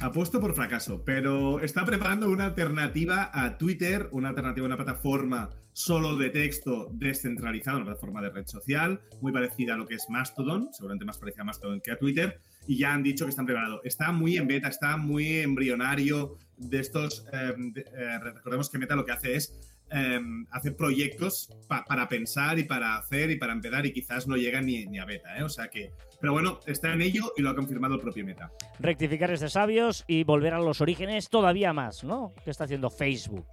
Apuesto 0.00 0.40
por 0.40 0.54
fracaso, 0.54 1.02
pero 1.04 1.60
está 1.60 1.84
preparando 1.84 2.30
una 2.30 2.46
alternativa 2.46 3.30
a 3.30 3.58
Twitter, 3.58 4.08
una 4.12 4.30
alternativa 4.30 4.64
a 4.64 4.68
una 4.68 4.76
plataforma 4.76 5.50
solo 5.74 6.16
de 6.16 6.30
texto 6.30 6.88
descentralizada, 6.92 7.76
una 7.76 7.86
plataforma 7.86 8.22
de 8.22 8.30
red 8.30 8.46
social, 8.46 9.02
muy 9.20 9.32
parecida 9.32 9.74
a 9.74 9.76
lo 9.76 9.86
que 9.86 9.96
es 9.96 10.08
Mastodon, 10.08 10.70
seguramente 10.72 11.04
más 11.04 11.18
parecida 11.18 11.42
a 11.42 11.44
Mastodon 11.44 11.82
que 11.82 11.90
a 11.90 11.98
Twitter, 11.98 12.40
y 12.66 12.78
ya 12.78 12.94
han 12.94 13.02
dicho 13.02 13.26
que 13.26 13.30
están 13.30 13.44
preparados. 13.44 13.82
Está 13.84 14.12
muy 14.12 14.38
en 14.38 14.46
beta, 14.46 14.68
está 14.68 14.96
muy 14.96 15.40
embrionario 15.40 16.38
de 16.56 16.80
estos. 16.80 17.26
eh, 17.34 17.54
eh, 17.76 18.18
recordemos 18.18 18.70
que 18.70 18.78
Meta 18.78 18.96
lo 18.96 19.04
que 19.04 19.12
hace 19.12 19.36
es 19.36 19.71
eh, 19.92 20.20
hacer 20.50 20.76
proyectos 20.76 21.50
pa- 21.68 21.84
para 21.84 22.08
pensar 22.08 22.58
y 22.58 22.64
para 22.64 22.96
hacer 22.96 23.30
y 23.30 23.36
para 23.36 23.52
empezar, 23.52 23.84
y 23.86 23.92
quizás 23.92 24.26
no 24.26 24.36
llega 24.36 24.60
ni, 24.60 24.86
ni 24.86 24.98
a 24.98 25.04
beta, 25.04 25.36
¿eh? 25.38 25.42
O 25.42 25.48
sea 25.48 25.68
que. 25.68 25.92
Pero 26.20 26.32
bueno, 26.34 26.60
está 26.66 26.92
en 26.92 27.02
ello 27.02 27.32
y 27.36 27.42
lo 27.42 27.50
ha 27.50 27.56
confirmado 27.56 27.96
el 27.96 28.00
propio 28.00 28.24
Meta. 28.24 28.52
Rectificar 28.78 29.32
es 29.32 29.40
de 29.40 29.50
sabios 29.50 30.04
y 30.06 30.22
volver 30.22 30.54
a 30.54 30.60
los 30.60 30.80
orígenes 30.80 31.28
todavía 31.28 31.72
más, 31.72 32.04
¿no? 32.04 32.32
¿Qué 32.44 32.50
está 32.52 32.64
haciendo 32.64 32.90
Facebook? 32.90 33.46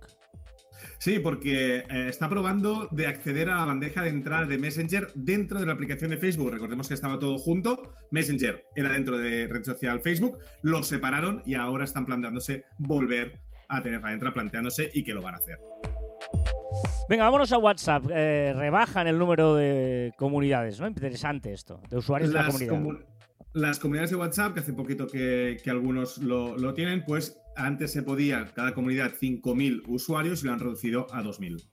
Sí, 1.00 1.19
porque 1.19 1.77
eh, 1.77 2.08
está 2.10 2.29
probando 2.29 2.88
de 2.91 3.08
acceder 3.08 3.50
a 3.50 3.55
la 3.58 3.65
bandeja 3.65 4.03
de 4.03 4.10
entrada 4.10 4.46
de 4.46 4.58
Messenger 4.58 5.08
dentro 5.15 5.60
de 5.60 5.65
la 5.65 5.74
aplicación 5.74 6.12
de 6.12 6.17
Facebook. 6.17 6.51
Recordemos 6.51 6.88
que 6.88 6.93
estaba 6.93 7.17
todo 7.17 7.38
junto. 7.38 7.93
Messenger 8.12 8.65
era 8.75 8.89
dentro 8.93 9.17
de 9.17 9.48
red 9.48 9.63
social 9.63 10.01
Facebook. 10.01 10.38
Lo 10.62 10.84
separaron 10.84 11.41
y 11.46 11.55
ahora 11.55 11.86
están 11.86 12.05
planteándose 12.05 12.65
volver 12.77 13.39
a 13.67 13.81
tenerla 13.81 14.10
dentro, 14.12 14.34
planteándose 14.34 14.89
y 14.93 15.03
que 15.03 15.13
lo 15.13 15.22
van 15.22 15.36
a 15.36 15.38
hacer. 15.38 15.58
Venga, 17.10 17.24
vámonos 17.24 17.52
a 17.52 17.58
WhatsApp. 17.58 18.06
Eh, 18.12 18.54
rebajan 18.56 19.08
el 19.08 19.18
número 19.18 19.56
de 19.56 20.14
comunidades, 20.18 20.80
¿no? 20.80 20.88
Interesante 20.88 21.54
esto, 21.54 21.82
de 21.90 21.98
usuarios 21.98 22.30
de 22.30 22.36
la 22.36 22.44
Las, 22.44 22.54
comunidad. 22.54 22.74
comu- 22.80 23.06
las 23.54 23.80
comunidades 23.80 24.12
de 24.12 24.16
WhatsApp, 24.18 24.54
que 24.54 24.60
hace 24.60 24.74
poquito 24.74 25.08
que, 25.08 25.58
que 25.64 25.70
algunos 25.72 26.20
lo, 26.20 26.56
lo 26.58 26.74
tienen, 26.76 27.04
pues 27.04 27.42
antes 27.56 27.92
se 27.92 28.04
podía, 28.04 28.46
cada 28.54 28.74
comunidad, 28.76 29.12
5.000 29.20 29.84
usuarios 29.88 30.44
y 30.44 30.48
lo 30.48 30.54
han 30.54 30.60
reducido 30.60 31.08
a 31.12 31.24
2.000. 31.24 31.68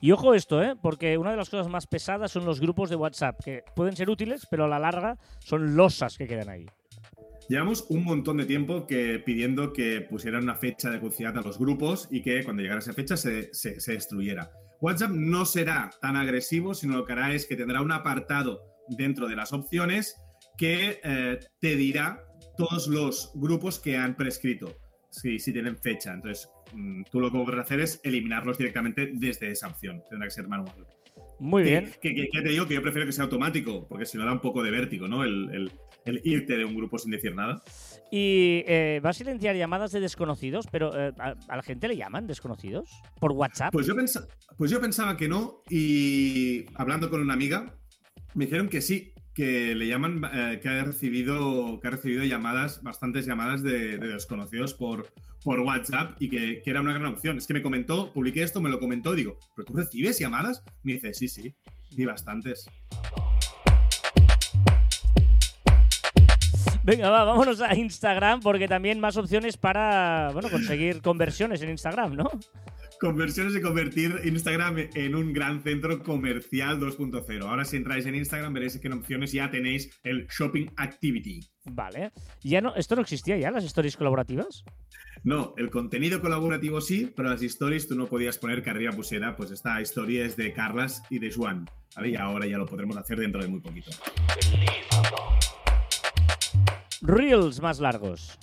Y 0.00 0.10
ojo 0.12 0.34
esto, 0.34 0.62
¿eh? 0.62 0.74
Porque 0.82 1.16
una 1.16 1.30
de 1.30 1.36
las 1.36 1.48
cosas 1.48 1.68
más 1.68 1.86
pesadas 1.86 2.30
son 2.32 2.44
los 2.44 2.60
grupos 2.60 2.90
de 2.90 2.96
WhatsApp, 2.96 3.40
que 3.42 3.62
pueden 3.74 3.96
ser 3.96 4.10
útiles, 4.10 4.46
pero 4.50 4.64
a 4.64 4.68
la 4.68 4.78
larga 4.78 5.16
son 5.38 5.74
losas 5.76 6.18
que 6.18 6.26
quedan 6.26 6.48
ahí. 6.50 6.66
Llevamos 7.52 7.84
un 7.90 8.04
montón 8.04 8.38
de 8.38 8.46
tiempo 8.46 8.86
pidiendo 8.86 9.74
que 9.74 10.00
pusieran 10.00 10.44
una 10.44 10.54
fecha 10.54 10.88
de 10.88 10.96
caducidad 10.98 11.36
a 11.36 11.42
los 11.42 11.58
grupos 11.58 12.08
y 12.10 12.22
que 12.22 12.42
cuando 12.44 12.62
llegara 12.62 12.80
esa 12.80 12.94
fecha 12.94 13.14
se, 13.14 13.52
se- 13.52 13.78
se 13.78 13.92
destruyera. 13.92 14.50
WhatsApp 14.80 15.10
no 15.10 15.44
será 15.44 15.90
tan 16.00 16.16
agresivo, 16.16 16.72
sino 16.72 16.96
lo 16.96 17.04
que 17.04 17.12
hará 17.12 17.34
es 17.34 17.44
que 17.44 17.54
tendrá 17.54 17.82
un 17.82 17.92
apartado 17.92 18.62
dentro 18.88 19.28
de 19.28 19.36
las 19.36 19.52
opciones 19.52 20.16
que 20.56 20.98
eh, 21.04 21.40
te 21.60 21.76
dirá 21.76 22.24
todos 22.56 22.88
los 22.88 23.30
grupos 23.34 23.78
que 23.78 23.98
han 23.98 24.16
prescrito, 24.16 24.74
si, 25.10 25.38
si 25.38 25.52
tienen 25.52 25.76
fecha. 25.76 26.14
Entonces, 26.14 26.48
mm, 26.72 27.02
tú 27.10 27.20
lo 27.20 27.30
que 27.30 27.36
podrás 27.36 27.66
hacer 27.66 27.80
es 27.80 28.00
eliminarlos 28.02 28.56
directamente 28.56 29.10
desde 29.12 29.50
esa 29.50 29.68
opción. 29.68 30.02
Tendrá 30.08 30.26
que 30.26 30.30
ser 30.34 30.48
manual. 30.48 30.86
Muy 31.42 31.64
Que- 31.64 31.70
bien. 31.70 31.92
Que, 32.00 32.14
que- 32.14 32.28
que 32.32 32.40
te 32.42 32.48
digo 32.50 32.66
que 32.68 32.74
yo 32.74 32.82
prefiero 32.82 33.04
que 33.04 33.12
sea 33.12 33.24
automático, 33.24 33.86
porque 33.88 34.06
si 34.06 34.16
no 34.16 34.24
da 34.24 34.32
un 34.32 34.40
poco 34.40 34.62
de 34.62 34.70
vértigo, 34.70 35.08
¿no? 35.08 35.24
El, 35.24 35.50
el- 35.52 35.72
el 36.04 36.20
irte 36.24 36.56
de 36.56 36.64
un 36.64 36.74
grupo 36.76 36.98
sin 36.98 37.10
decir 37.10 37.34
nada. 37.34 37.62
Y 38.12 38.62
eh, 38.66 39.00
va 39.04 39.10
a 39.10 39.12
silenciar 39.12 39.56
llamadas 39.56 39.90
de 39.92 40.00
desconocidos, 40.00 40.66
pero 40.70 40.90
eh, 40.98 41.12
¿a, 41.18 41.34
a 41.48 41.56
la 41.56 41.62
gente 41.62 41.88
le 41.88 41.96
llaman 41.96 42.26
desconocidos? 42.26 42.88
¿Por 43.20 43.32
WhatsApp? 43.32 43.72
Pues 43.72 43.86
yo, 43.86 43.94
pensa- 43.96 44.26
pues 44.56 44.70
yo 44.70 44.80
pensaba 44.80 45.16
que 45.16 45.28
no, 45.28 45.62
y 45.68 46.64
hablando 46.74 47.10
con 47.10 47.20
una 47.20 47.34
amiga, 47.34 47.74
me 48.34 48.44
dijeron 48.46 48.68
que 48.68 48.80
sí, 48.80 49.12
que 49.34 49.74
le 49.74 49.86
llaman, 49.86 50.22
eh, 50.32 50.60
que, 50.62 50.68
ha 50.68 50.84
recibido, 50.84 51.80
que 51.80 51.88
ha 51.88 51.90
recibido 51.90 52.24
llamadas, 52.24 52.82
bastantes 52.82 53.26
llamadas 53.26 53.62
de, 53.62 53.98
de 53.98 54.08
desconocidos 54.08 54.74
por, 54.74 55.12
por 55.42 55.60
WhatsApp 55.60 56.16
y 56.20 56.28
que, 56.28 56.62
que 56.62 56.70
era 56.70 56.80
una 56.80 56.92
gran 56.92 57.06
opción. 57.06 57.38
Es 57.38 57.46
que 57.46 57.54
me 57.54 57.62
comentó, 57.62 58.12
publiqué 58.12 58.42
esto, 58.42 58.60
me 58.60 58.70
lo 58.70 58.78
comentó, 58.78 59.14
digo, 59.14 59.38
¿pero 59.56 59.66
tú 59.66 59.74
recibes 59.74 60.18
llamadas? 60.18 60.62
Me 60.82 60.94
dice, 60.94 61.14
sí, 61.14 61.28
sí, 61.28 61.54
y 61.90 62.04
bastantes. 62.04 62.66
Venga, 66.84 67.10
va, 67.10 67.22
vámonos 67.24 67.60
a 67.60 67.74
Instagram, 67.76 68.40
porque 68.40 68.66
también 68.66 68.98
más 68.98 69.16
opciones 69.16 69.56
para 69.56 70.30
bueno, 70.32 70.50
conseguir 70.50 71.00
conversiones 71.00 71.62
en 71.62 71.70
Instagram, 71.70 72.16
¿no? 72.16 72.30
Conversiones 73.02 73.52
de 73.52 73.60
convertir 73.60 74.20
Instagram 74.22 74.76
en 74.94 75.16
un 75.16 75.32
gran 75.32 75.60
centro 75.64 76.04
comercial 76.04 76.78
2.0. 76.78 77.42
Ahora 77.42 77.64
si 77.64 77.76
entráis 77.76 78.06
en 78.06 78.14
Instagram 78.14 78.52
veréis 78.52 78.78
que 78.78 78.86
en 78.86 78.92
opciones 78.92 79.32
ya 79.32 79.50
tenéis 79.50 79.90
el 80.04 80.28
Shopping 80.28 80.68
Activity. 80.76 81.40
Vale. 81.64 82.12
Ya 82.44 82.60
no, 82.60 82.76
¿Esto 82.76 82.94
no 82.94 83.02
existía 83.02 83.36
ya, 83.38 83.50
las 83.50 83.64
stories 83.64 83.96
colaborativas? 83.96 84.64
No, 85.24 85.52
el 85.56 85.68
contenido 85.68 86.20
colaborativo 86.20 86.80
sí, 86.80 87.12
pero 87.16 87.30
las 87.30 87.42
stories 87.42 87.88
tú 87.88 87.96
no 87.96 88.06
podías 88.06 88.38
poner 88.38 88.62
que 88.62 88.70
arriba 88.70 88.92
pusiera, 88.92 89.34
pues 89.34 89.50
esta 89.50 89.82
historia 89.82 90.24
es 90.24 90.36
de 90.36 90.52
Carlas 90.52 91.02
y 91.10 91.18
de 91.18 91.32
Juan. 91.32 91.68
¿vale? 91.96 92.10
Y 92.10 92.14
ahora 92.14 92.46
ya 92.46 92.56
lo 92.56 92.66
podremos 92.66 92.96
hacer 92.96 93.18
dentro 93.18 93.42
de 93.42 93.48
muy 93.48 93.58
poquito. 93.58 93.90
Reels 97.00 97.60
más 97.60 97.80
largos. 97.80 98.38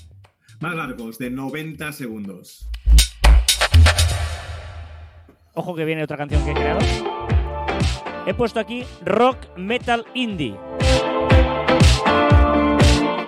Más 0.60 0.76
largos, 0.76 1.18
de 1.18 1.30
90 1.30 1.94
segundos. 1.94 2.70
Ojo 5.54 5.76
que 5.76 5.86
viene 5.86 6.04
otra 6.04 6.18
canción 6.18 6.44
que 6.46 6.52
he 6.52 6.54
creado. 6.54 6.80
He 8.26 8.34
puesto 8.34 8.60
aquí 8.60 8.84
rock 9.04 9.38
metal 9.58 10.06
indie. 10.14 10.56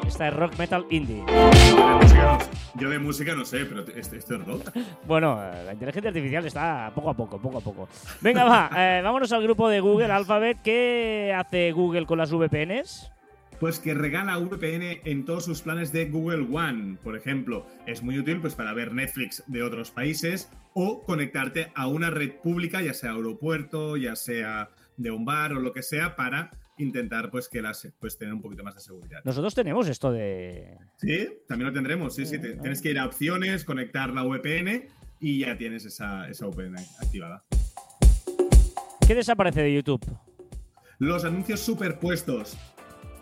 Esta 0.08 0.28
es 0.28 0.34
rock 0.36 0.58
metal 0.58 0.86
indie. 0.90 1.24
Yo 2.76 2.90
de 2.90 3.00
música 3.00 3.36
no, 3.36 3.44
sé, 3.44 3.66
pero 3.66 3.82
esto, 3.82 4.16
esto 4.16 4.36
es 4.36 4.46
rock. 4.46 4.72
Bueno, 5.06 5.42
eh, 5.44 5.64
la 5.66 5.74
inteligencia 5.74 6.10
artificial 6.10 6.46
está 6.46 6.92
poco 6.94 7.10
a 7.10 7.14
poco, 7.14 7.40
poco 7.40 7.58
a 7.58 7.62
poco. 7.62 7.90
Venga, 8.22 8.44
va, 8.44 8.70
eh, 8.78 9.02
vámonos 9.04 9.32
al 9.32 9.44
grupo 9.44 9.68
de 9.68 9.80
Google 9.80 10.12
Alphabet. 10.12 10.60
¿Qué 10.64 11.36
hace 11.36 11.72
Google 11.72 12.06
con 12.06 12.18
las 12.18 12.32
VPNs? 12.32 13.12
Pues 13.62 13.80
que 13.80 13.94
regala 13.94 14.40
VPN 14.40 15.02
en 15.06 15.24
todos 15.24 15.46
sus 15.46 15.62
planes 15.62 15.92
de 15.92 16.06
Google 16.10 16.48
One. 16.52 16.98
Por 17.04 17.16
ejemplo, 17.16 17.68
es 17.86 18.02
muy 18.02 18.18
útil 18.18 18.42
pues, 18.42 18.56
para 18.56 18.74
ver 18.74 18.92
Netflix 18.92 19.44
de 19.46 19.62
otros 19.62 19.92
países 19.92 20.50
o 20.74 21.04
conectarte 21.04 21.72
a 21.76 21.86
una 21.86 22.10
red 22.10 22.32
pública, 22.42 22.82
ya 22.82 22.96
sea 22.96 23.12
aeropuerto, 23.12 23.98
ya 23.98 24.16
sea 24.16 24.72
de 24.98 25.12
un 25.12 25.26
bar 25.26 25.54
o 25.54 25.60
lo 25.60 25.74
que 25.74 25.84
sea, 25.84 26.16
para 26.16 26.50
intentar 26.80 27.30
pues, 27.30 27.48
que 27.50 27.62
las, 27.62 27.88
pues, 28.00 28.18
tener 28.18 28.34
un 28.34 28.42
poquito 28.42 28.64
más 28.64 28.74
de 28.74 28.82
seguridad. 28.82 29.22
Nosotros 29.26 29.54
tenemos 29.54 29.88
esto 29.88 30.12
de... 30.12 30.80
Sí, 30.98 31.30
también 31.48 31.68
lo 31.68 31.74
tendremos. 31.74 32.16
Sí, 32.16 32.26
sí. 32.26 32.40
te- 32.42 32.56
tienes 32.56 32.82
que 32.82 32.90
ir 32.90 32.98
a 32.98 33.06
opciones, 33.06 33.64
conectar 33.64 34.12
la 34.12 34.24
VPN 34.24 34.88
y 35.20 35.38
ya 35.42 35.56
tienes 35.56 35.86
esa, 35.86 36.28
esa 36.28 36.48
VPN 36.48 36.78
activada. 37.00 37.44
¿Qué 39.06 39.14
desaparece 39.14 39.62
de 39.62 39.72
YouTube? 39.72 40.04
Los 40.98 41.26
anuncios 41.26 41.60
superpuestos. 41.60 42.58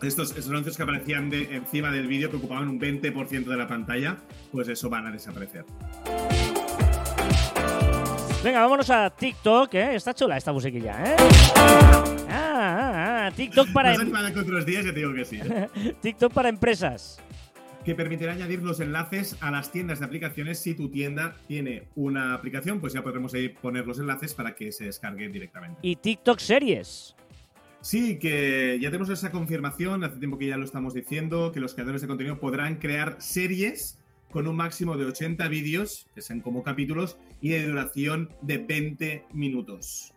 Estos, 0.01 0.31
esos 0.31 0.49
anuncios 0.49 0.77
que 0.77 0.83
aparecían 0.83 1.29
de, 1.29 1.55
encima 1.55 1.91
del 1.91 2.07
vídeo 2.07 2.29
que 2.29 2.37
ocupaban 2.37 2.69
un 2.69 2.79
20% 2.79 3.45
de 3.45 3.57
la 3.57 3.67
pantalla, 3.67 4.17
pues 4.51 4.67
eso 4.69 4.89
van 4.89 5.07
a 5.07 5.11
desaparecer. 5.11 5.65
Venga, 8.43 8.61
vámonos 8.61 8.89
a 8.89 9.09
TikTok, 9.09 9.73
¿eh? 9.73 9.95
Está 9.95 10.13
chula 10.13 10.37
esta 10.37 10.53
musiquilla, 10.53 11.03
¿eh? 11.03 11.15
Ah, 11.57 12.03
ah, 12.29 13.25
ah, 13.27 13.31
TikTok 13.35 13.67
para, 13.73 13.93
em- 13.93 14.05
si 14.05 14.11
van 14.11 14.25
a 14.27 14.33
que 14.33 14.39
otros 14.39 14.65
días, 14.65 14.85
ya 14.85 14.93
te 14.93 14.99
digo 14.99 15.13
que 15.13 15.25
sí. 15.25 15.39
¿eh? 15.43 15.67
TikTok 16.01 16.31
para 16.33 16.47
empresas. 16.47 17.19
que 17.83 17.95
permitirá 17.95 18.31
añadir 18.33 18.61
los 18.63 18.79
enlaces 18.79 19.35
a 19.41 19.51
las 19.51 19.71
tiendas 19.71 19.99
de 19.99 20.05
aplicaciones. 20.05 20.59
Si 20.59 20.73
tu 20.75 20.89
tienda 20.89 21.35
tiene 21.47 21.87
una 21.95 22.33
aplicación, 22.33 22.79
pues 22.79 22.93
ya 22.93 23.01
podremos 23.03 23.33
ahí 23.33 23.49
poner 23.49 23.85
los 23.85 23.99
enlaces 23.99 24.33
para 24.33 24.55
que 24.55 24.71
se 24.71 24.85
descargue 24.85 25.27
directamente. 25.27 25.79
Y 25.81 25.97
TikTok 25.97 26.39
series. 26.39 27.15
Sí, 27.81 28.19
que 28.19 28.77
ya 28.81 28.89
tenemos 28.89 29.09
esa 29.09 29.31
confirmación, 29.31 30.03
hace 30.03 30.17
tiempo 30.17 30.37
que 30.37 30.47
ya 30.47 30.57
lo 30.57 30.65
estamos 30.65 30.93
diciendo, 30.93 31.51
que 31.53 31.61
los 31.61 31.73
creadores 31.73 32.01
de 32.01 32.07
contenido 32.07 32.39
podrán 32.39 32.75
crear 32.75 33.15
series 33.19 33.97
con 34.31 34.47
un 34.47 34.57
máximo 34.57 34.97
de 34.97 35.05
80 35.05 35.47
vídeos, 35.47 36.05
que 36.13 36.21
sean 36.21 36.41
como 36.41 36.61
capítulos, 36.61 37.17
y 37.41 37.49
de 37.49 37.65
duración 37.65 38.29
de 38.41 38.57
20 38.57 39.25
minutos. 39.33 40.13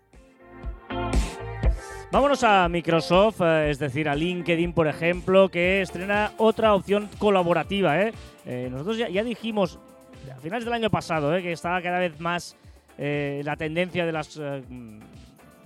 Vámonos 2.10 2.42
a 2.44 2.68
Microsoft, 2.68 3.40
eh, 3.40 3.70
es 3.70 3.78
decir, 3.78 4.08
a 4.08 4.14
LinkedIn, 4.14 4.74
por 4.74 4.86
ejemplo, 4.86 5.48
que 5.48 5.80
estrena 5.80 6.32
otra 6.36 6.74
opción 6.74 7.08
colaborativa. 7.18 8.02
¿eh? 8.02 8.12
Eh, 8.44 8.68
nosotros 8.70 8.98
ya, 8.98 9.24
dijimos 9.24 9.78
a 10.30 10.38
finales 10.40 10.64
del 10.64 10.74
año 10.74 10.90
pasado 10.90 11.34
¿eh? 11.34 11.42
que 11.42 11.52
estaba 11.52 11.80
cada 11.80 12.00
vez 12.00 12.18
más 12.20 12.56
la 12.98 13.56
tendencia 13.56 14.04
de 14.06 14.12
las 14.12 14.38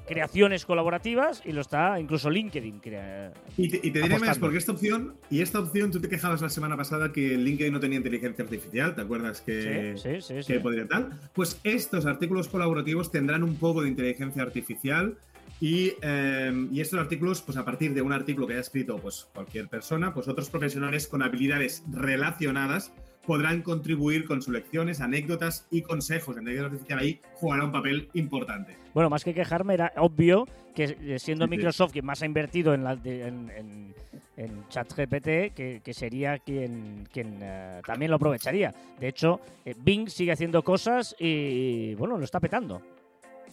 creaciones 0.06 0.64
colaborativas 0.64 1.42
y 1.44 1.52
lo 1.52 1.60
está 1.60 1.98
incluso 2.00 2.30
LinkedIn. 2.30 2.80
crea- 2.80 3.32
Y 3.56 3.68
te, 3.68 3.76
y 3.82 3.90
te 3.90 4.02
diré 4.02 4.18
más, 4.18 4.38
porque 4.38 4.58
esta 4.58 4.72
opción, 4.72 5.14
y 5.30 5.40
esta 5.42 5.58
opción, 5.60 5.90
tú 5.90 6.00
te 6.00 6.08
quejabas 6.08 6.40
la 6.40 6.48
semana 6.48 6.76
pasada 6.76 7.12
que 7.12 7.36
LinkedIn 7.36 7.72
no 7.72 7.80
tenía 7.80 7.98
inteligencia 7.98 8.44
artificial, 8.44 8.94
¿te 8.94 9.02
acuerdas 9.02 9.40
que, 9.40 9.94
Sí, 9.96 10.02
sí, 10.02 10.20
sí. 10.20 10.42
sí. 10.42 10.52
que 10.54 10.60
podría 10.60 10.86
tal? 10.86 11.10
Pues 11.34 11.60
estos 11.64 12.06
artículos 12.06 12.48
colaborativos 12.48 13.10
tendrán 13.10 13.42
un 13.42 13.56
poco 13.56 13.82
de 13.82 13.88
inteligencia 13.88 14.42
artificial 14.42 15.16
y, 15.60 15.92
eh, 16.02 16.68
y 16.70 16.80
estos 16.80 17.00
artículos, 17.00 17.40
pues 17.42 17.56
a 17.56 17.64
partir 17.64 17.94
de 17.94 18.02
un 18.02 18.12
artículo 18.12 18.46
que 18.46 18.52
haya 18.54 18.60
escrito 18.60 18.98
pues, 18.98 19.26
cualquier 19.34 19.68
persona, 19.68 20.12
pues 20.12 20.28
otros 20.28 20.50
profesionales 20.50 21.06
con 21.06 21.22
habilidades 21.22 21.82
relacionadas 21.90 22.92
podrán 23.26 23.62
contribuir 23.62 24.24
con 24.24 24.40
sus 24.42 24.52
lecciones, 24.54 25.00
anécdotas 25.00 25.66
y 25.70 25.82
consejos. 25.82 26.34
La 26.36 26.42
inteligencia 26.42 26.66
artificial 26.72 26.98
ahí 27.00 27.20
jugará 27.34 27.64
un 27.64 27.72
papel 27.72 28.08
importante. 28.14 28.76
Bueno, 28.94 29.10
más 29.10 29.24
que 29.24 29.34
quejarme, 29.34 29.74
era 29.74 29.92
obvio 29.96 30.46
que 30.74 30.96
eh, 31.00 31.18
siendo. 31.18 31.46
Microsoft 31.48 31.92
quien 31.92 32.04
más 32.06 32.22
ha 32.22 32.26
invertido 32.26 32.72
en, 32.74 32.84
la, 32.84 32.92
en, 33.04 33.50
en- 33.50 33.94
en 34.38 34.68
ChatGPT, 34.68 35.54
que, 35.54 35.80
que 35.82 35.94
sería 35.94 36.38
quien, 36.38 37.08
quien 37.10 37.38
eh, 37.40 37.80
también 37.86 38.10
lo 38.10 38.16
aprovecharía. 38.16 38.74
De 39.00 39.08
hecho, 39.08 39.40
eh, 39.64 39.74
Bing 39.82 40.10
sigue 40.10 40.32
haciendo 40.32 40.62
cosas 40.62 41.16
y, 41.18 41.94
bueno, 41.94 42.18
lo 42.18 42.24
está 42.24 42.38
petando. 42.38 42.82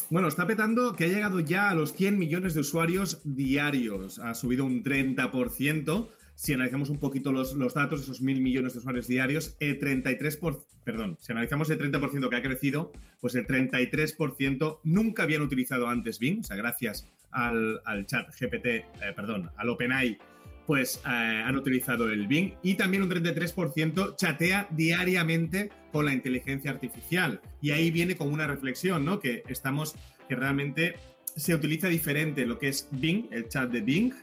Bueno, 0.09 0.27
está 0.27 0.45
petando 0.45 0.93
que 0.93 1.05
ha 1.05 1.07
llegado 1.07 1.39
ya 1.39 1.69
a 1.69 1.73
los 1.73 1.93
100 1.93 2.19
millones 2.19 2.53
de 2.53 2.59
usuarios 2.59 3.21
diarios. 3.23 4.19
Ha 4.19 4.33
subido 4.33 4.65
un 4.65 4.83
30%. 4.83 6.09
Si 6.35 6.53
analizamos 6.53 6.89
un 6.89 6.99
poquito 6.99 7.31
los, 7.31 7.53
los 7.53 7.73
datos, 7.73 8.01
esos 8.01 8.21
mil 8.21 8.41
millones 8.41 8.73
de 8.73 8.79
usuarios 8.79 9.07
diarios, 9.07 9.55
el 9.59 9.79
33%, 9.79 10.39
por, 10.39 10.65
perdón, 10.83 11.17
si 11.19 11.31
analizamos 11.31 11.69
el 11.69 11.79
30% 11.79 12.29
que 12.29 12.35
ha 12.35 12.41
crecido, 12.41 12.91
pues 13.21 13.35
el 13.35 13.47
33% 13.47 14.79
nunca 14.83 15.23
habían 15.23 15.41
utilizado 15.41 15.87
antes 15.87 16.19
Bing, 16.19 16.39
o 16.39 16.43
sea, 16.43 16.57
gracias 16.57 17.07
al, 17.31 17.81
chat 18.05 18.29
GPT, 18.39 18.65
eh, 18.65 18.85
perdón, 19.15 19.49
al 19.57 19.69
OpenAI, 19.69 20.17
pues 20.65 21.01
eh, 21.05 21.09
han 21.09 21.55
utilizado 21.55 22.09
el 22.09 22.27
Bing 22.27 22.53
y 22.63 22.75
también 22.75 23.03
un 23.03 23.09
33% 23.09 24.15
chatea 24.15 24.67
diariamente 24.71 25.69
con 25.91 26.05
la 26.05 26.13
inteligencia 26.13 26.71
artificial. 26.71 27.41
Y 27.61 27.71
ahí 27.71 27.91
viene 27.91 28.15
como 28.15 28.33
una 28.33 28.47
reflexión, 28.47 29.03
¿no? 29.05 29.19
Que 29.19 29.43
estamos, 29.47 29.95
que 30.29 30.35
realmente 30.35 30.95
se 31.35 31.53
utiliza 31.53 31.87
diferente 31.87 32.45
lo 32.45 32.59
que 32.59 32.69
es 32.69 32.87
Bing, 32.91 33.27
el 33.31 33.49
chat 33.49 33.69
de 33.71 33.81
Bing, 33.81 34.13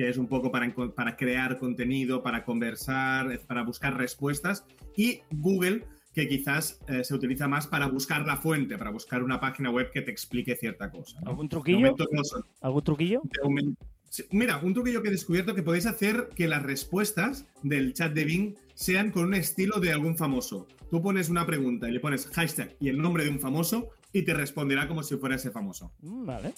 que 0.00 0.08
es 0.08 0.16
un 0.16 0.28
poco 0.28 0.50
para, 0.50 0.74
para 0.94 1.14
crear 1.14 1.58
contenido, 1.58 2.22
para 2.22 2.42
conversar, 2.42 3.38
para 3.46 3.62
buscar 3.64 3.98
respuestas, 3.98 4.64
y 4.96 5.20
Google, 5.30 5.84
que 6.14 6.26
quizás 6.26 6.80
eh, 6.88 7.04
se 7.04 7.14
utiliza 7.14 7.48
más 7.48 7.66
para 7.66 7.86
buscar 7.86 8.24
la 8.24 8.38
fuente, 8.38 8.78
para 8.78 8.88
buscar 8.92 9.22
una 9.22 9.38
página 9.38 9.70
web 9.70 9.90
que 9.92 10.00
te 10.00 10.10
explique 10.10 10.56
cierta 10.56 10.90
cosa. 10.90 11.20
¿no? 11.20 11.28
¿Algún 11.32 11.50
truquillo? 11.50 11.80
momento 11.80 12.06
no 12.12 12.24
son- 12.24 12.42
¿Algún 12.62 12.82
truquillo? 12.82 13.20
Mira, 14.30 14.56
un 14.56 14.72
truquillo 14.72 15.02
que 15.02 15.08
he 15.08 15.12
descubierto 15.12 15.54
que 15.54 15.62
podéis 15.62 15.84
hacer 15.84 16.30
que 16.34 16.48
las 16.48 16.62
respuestas 16.62 17.44
del 17.62 17.92
chat 17.92 18.14
de 18.14 18.24
Bing 18.24 18.54
sean 18.74 19.10
con 19.10 19.26
un 19.26 19.34
estilo 19.34 19.80
de 19.80 19.92
algún 19.92 20.16
famoso. 20.16 20.66
Tú 20.90 21.02
pones 21.02 21.28
una 21.28 21.44
pregunta 21.44 21.90
y 21.90 21.92
le 21.92 22.00
pones 22.00 22.26
hashtag 22.28 22.74
y 22.80 22.88
el 22.88 22.96
nombre 22.96 23.24
de 23.24 23.28
un 23.30 23.38
famoso 23.38 23.90
y 24.14 24.22
te 24.22 24.32
responderá 24.32 24.88
como 24.88 25.02
si 25.02 25.16
fuera 25.18 25.36
ese 25.36 25.50
famoso. 25.50 25.92
Mm, 26.00 26.24
Vale. 26.24 26.54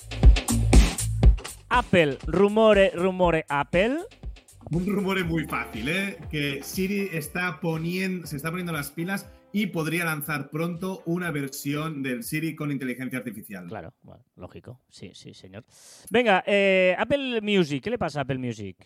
Apple, 1.75 2.19
rumore, 2.27 2.91
rumore, 2.95 3.47
Apple. 3.49 4.01
Un 4.71 4.85
rumor 4.85 5.25
muy 5.25 5.47
fácil, 5.47 5.89
¿eh? 5.89 6.19
Que 6.31 6.63
Siri 6.63 7.09
está 7.15 7.61
poniendo, 7.61 8.27
se 8.27 8.37
está 8.37 8.51
poniendo 8.51 8.75
las 8.75 8.91
pilas 8.91 9.31
y 9.55 9.69
podría 9.69 10.05
lanzar 10.05 10.51
pronto 10.51 11.03
una 11.07 11.31
versión 11.31 12.03
del 12.03 12.25
Siri 12.25 12.55
con 12.55 12.71
inteligencia 12.71 13.21
artificial. 13.21 13.69
Claro, 13.69 13.95
bueno, 14.03 14.23
lógico. 14.37 14.83
Sí, 14.91 15.13
sí, 15.15 15.33
señor. 15.33 15.65
Venga, 16.11 16.45
eh, 16.47 16.95
Apple 16.99 17.41
Music, 17.41 17.83
¿qué 17.83 17.89
le 17.89 17.97
pasa 17.97 18.19
a 18.19 18.23
Apple 18.25 18.37
Music? 18.37 18.77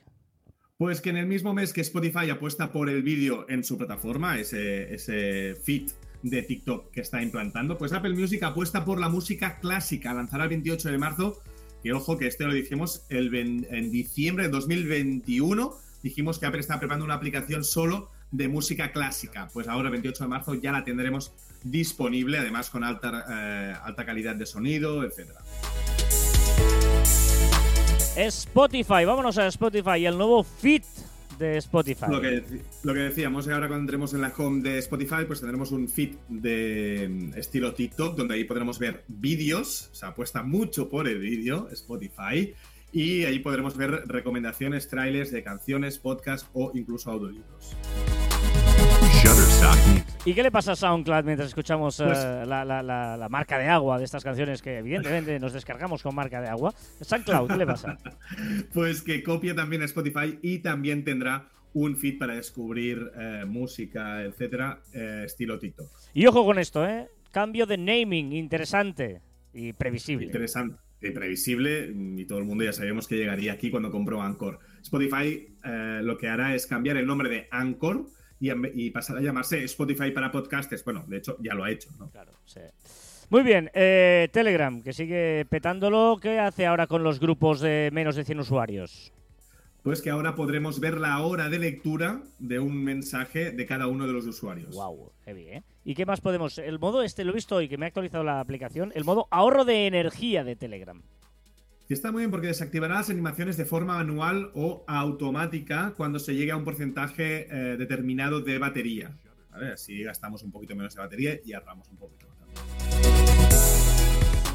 Pues 0.78 1.00
que 1.00 1.10
en 1.10 1.16
el 1.16 1.26
mismo 1.26 1.52
mes 1.52 1.72
que 1.72 1.80
Spotify 1.80 2.30
apuesta 2.30 2.70
por 2.70 2.88
el 2.88 3.02
vídeo 3.02 3.46
en 3.48 3.64
su 3.64 3.76
plataforma, 3.76 4.38
ese, 4.38 4.94
ese 4.94 5.56
feed 5.56 5.90
de 6.22 6.42
TikTok 6.42 6.92
que 6.92 7.00
está 7.00 7.20
implantando, 7.20 7.76
pues 7.76 7.92
Apple 7.92 8.14
Music 8.14 8.44
apuesta 8.44 8.84
por 8.84 9.00
la 9.00 9.08
música 9.08 9.58
clásica. 9.58 10.14
Lanzará 10.14 10.44
el 10.44 10.50
28 10.50 10.92
de 10.92 10.98
marzo, 10.98 11.42
que 11.82 11.92
ojo 11.92 12.18
que 12.18 12.26
este 12.26 12.44
lo 12.44 12.52
dijimos 12.52 13.04
el 13.08 13.34
en 13.34 13.90
diciembre 13.90 14.44
de 14.44 14.50
2021. 14.50 15.74
Dijimos 16.02 16.38
que 16.38 16.46
Apple 16.46 16.60
está 16.60 16.78
preparando 16.78 17.04
una 17.04 17.14
aplicación 17.14 17.64
solo 17.64 18.10
de 18.30 18.48
música 18.48 18.92
clásica. 18.92 19.48
Pues 19.52 19.68
ahora, 19.68 19.88
el 19.88 19.92
28 19.92 20.24
de 20.24 20.28
marzo, 20.28 20.54
ya 20.54 20.72
la 20.72 20.84
tendremos 20.84 21.32
disponible, 21.62 22.38
además 22.38 22.70
con 22.70 22.84
alta, 22.84 23.24
eh, 23.28 23.76
alta 23.82 24.04
calidad 24.04 24.36
de 24.36 24.46
sonido, 24.46 25.04
etcétera. 25.04 25.40
Spotify, 28.16 29.04
vámonos 29.04 29.36
a 29.38 29.46
Spotify, 29.48 30.06
el 30.06 30.16
nuevo 30.16 30.42
feed 30.42 30.82
de 31.38 31.56
Spotify. 31.58 32.06
Lo 32.10 32.20
que, 32.20 32.42
lo 32.82 32.94
que 32.94 33.00
decíamos, 33.00 33.48
ahora 33.48 33.68
cuando 33.68 33.82
entremos 33.82 34.14
en 34.14 34.20
la 34.20 34.32
home 34.36 34.62
de 34.62 34.78
Spotify, 34.78 35.24
pues 35.26 35.40
tendremos 35.40 35.72
un 35.72 35.88
feed 35.88 36.16
de 36.28 37.08
mm, 37.08 37.38
estilo 37.38 37.74
TikTok, 37.74 38.16
donde 38.16 38.34
ahí 38.34 38.44
podremos 38.44 38.78
ver 38.78 39.04
vídeos, 39.08 39.90
se 39.92 40.06
apuesta 40.06 40.42
mucho 40.42 40.88
por 40.88 41.08
el 41.08 41.18
vídeo, 41.18 41.68
Spotify, 41.72 42.54
y 42.92 43.24
ahí 43.24 43.40
podremos 43.40 43.76
ver 43.76 44.04
recomendaciones, 44.06 44.88
trailers 44.88 45.30
de 45.30 45.42
canciones, 45.42 45.98
podcasts 45.98 46.48
o 46.54 46.72
incluso 46.74 47.10
audiolibros. 47.10 47.76
Shutterstock. 49.22 50.05
¿Y 50.26 50.34
qué 50.34 50.42
le 50.42 50.50
pasa 50.50 50.72
a 50.72 50.76
SoundCloud 50.76 51.24
mientras 51.24 51.48
escuchamos 51.48 52.00
eh, 52.00 52.04
Pues- 52.04 52.18
la, 52.48 52.64
la- 52.64 52.82
la- 52.82 53.16
la 53.16 53.28
marca 53.28 53.58
de 53.58 53.66
agua 53.68 53.96
de 53.98 54.04
estas 54.04 54.24
canciones 54.24 54.60
que 54.60 54.78
evidentemente 54.78 55.38
nos 55.38 55.52
descargamos 55.52 56.02
con 56.02 56.14
marca 56.16 56.40
de 56.40 56.48
agua? 56.48 56.74
SoundCloud, 57.00 57.48
¿qué 57.48 57.56
le 57.56 57.66
pasa? 57.66 57.96
Pues 58.74 59.02
que 59.02 59.22
copia 59.22 59.54
también 59.54 59.82
a 59.82 59.84
Spotify 59.84 60.38
y 60.42 60.58
también 60.58 61.04
tendrá 61.04 61.48
un 61.74 61.96
feed 61.96 62.18
para 62.18 62.34
descubrir 62.34 63.10
eh, 63.18 63.44
música, 63.46 64.22
etcétera, 64.24 64.80
eh, 64.92 65.22
estilo 65.26 65.58
TikTok. 65.60 65.88
Y 66.12 66.26
ojo 66.26 66.44
con 66.44 66.58
esto, 66.58 66.86
¿eh? 66.88 67.08
Cambio 67.30 67.66
de 67.66 67.78
naming, 67.78 68.32
interesante 68.32 69.20
y 69.52 69.74
previsible. 69.74 70.26
Interesante 70.26 70.76
y 71.02 71.10
previsible, 71.10 71.92
y 72.16 72.24
todo 72.24 72.38
el 72.40 72.46
mundo 72.46 72.64
ya 72.64 72.72
sabíamos 72.72 73.06
que 73.06 73.16
llegaría 73.16 73.52
aquí 73.52 73.70
cuando 73.70 73.90
compró 73.92 74.22
Anchor. 74.22 74.58
Spotify 74.82 75.54
eh, 75.64 76.00
lo 76.02 76.16
que 76.18 76.28
hará 76.28 76.54
es 76.54 76.66
cambiar 76.66 76.96
el 76.96 77.06
nombre 77.06 77.28
de 77.28 77.46
Anchor 77.50 78.06
y, 78.40 78.50
y 78.74 78.90
pasar 78.90 79.18
a 79.18 79.20
llamarse 79.20 79.64
Spotify 79.64 80.10
para 80.10 80.30
podcasters. 80.30 80.84
Bueno, 80.84 81.04
de 81.06 81.18
hecho, 81.18 81.36
ya 81.40 81.54
lo 81.54 81.64
ha 81.64 81.70
hecho, 81.70 81.90
¿no? 81.98 82.10
Claro, 82.10 82.32
sí. 82.44 82.60
Muy 83.28 83.42
bien, 83.42 83.70
eh, 83.74 84.28
Telegram, 84.32 84.82
que 84.82 84.92
sigue 84.92 85.46
petándolo. 85.50 86.18
¿Qué 86.22 86.38
hace 86.38 86.64
ahora 86.64 86.86
con 86.86 87.02
los 87.02 87.18
grupos 87.18 87.60
de 87.60 87.90
menos 87.92 88.14
de 88.14 88.24
100 88.24 88.38
usuarios? 88.40 89.12
Pues 89.82 90.00
que 90.00 90.10
ahora 90.10 90.34
podremos 90.34 90.78
ver 90.80 90.98
la 90.98 91.20
hora 91.20 91.48
de 91.48 91.58
lectura 91.58 92.22
de 92.38 92.58
un 92.60 92.82
mensaje 92.84 93.50
de 93.50 93.66
cada 93.66 93.88
uno 93.88 94.06
de 94.06 94.12
los 94.12 94.26
usuarios. 94.26 94.74
Wow, 94.74 95.12
heavy, 95.24 95.48
¿eh? 95.48 95.62
¿Y 95.84 95.94
qué 95.94 96.06
más 96.06 96.20
podemos? 96.20 96.58
El 96.58 96.78
modo 96.78 97.02
este 97.02 97.24
lo 97.24 97.32
he 97.32 97.34
visto 97.34 97.56
hoy 97.56 97.68
que 97.68 97.78
me 97.78 97.86
ha 97.86 97.88
actualizado 97.88 98.22
la 98.22 98.40
aplicación, 98.40 98.92
el 98.94 99.04
modo 99.04 99.26
ahorro 99.30 99.64
de 99.64 99.86
energía 99.86 100.44
de 100.44 100.56
Telegram. 100.56 101.02
Está 101.88 102.10
muy 102.10 102.22
bien 102.22 102.32
porque 102.32 102.48
desactivará 102.48 102.96
las 102.96 103.10
animaciones 103.10 103.56
de 103.56 103.64
forma 103.64 103.94
manual 103.94 104.50
o 104.54 104.84
automática 104.88 105.94
cuando 105.96 106.18
se 106.18 106.34
llegue 106.34 106.50
a 106.50 106.56
un 106.56 106.64
porcentaje 106.64 107.46
eh, 107.48 107.76
determinado 107.76 108.40
de 108.40 108.58
batería. 108.58 109.16
Así 109.72 110.02
gastamos 110.02 110.42
un 110.42 110.50
poquito 110.50 110.74
menos 110.74 110.96
de 110.96 111.00
batería 111.00 111.38
y 111.44 111.52
ahorramos 111.52 111.88
un 111.88 111.96
poquito. 111.96 112.26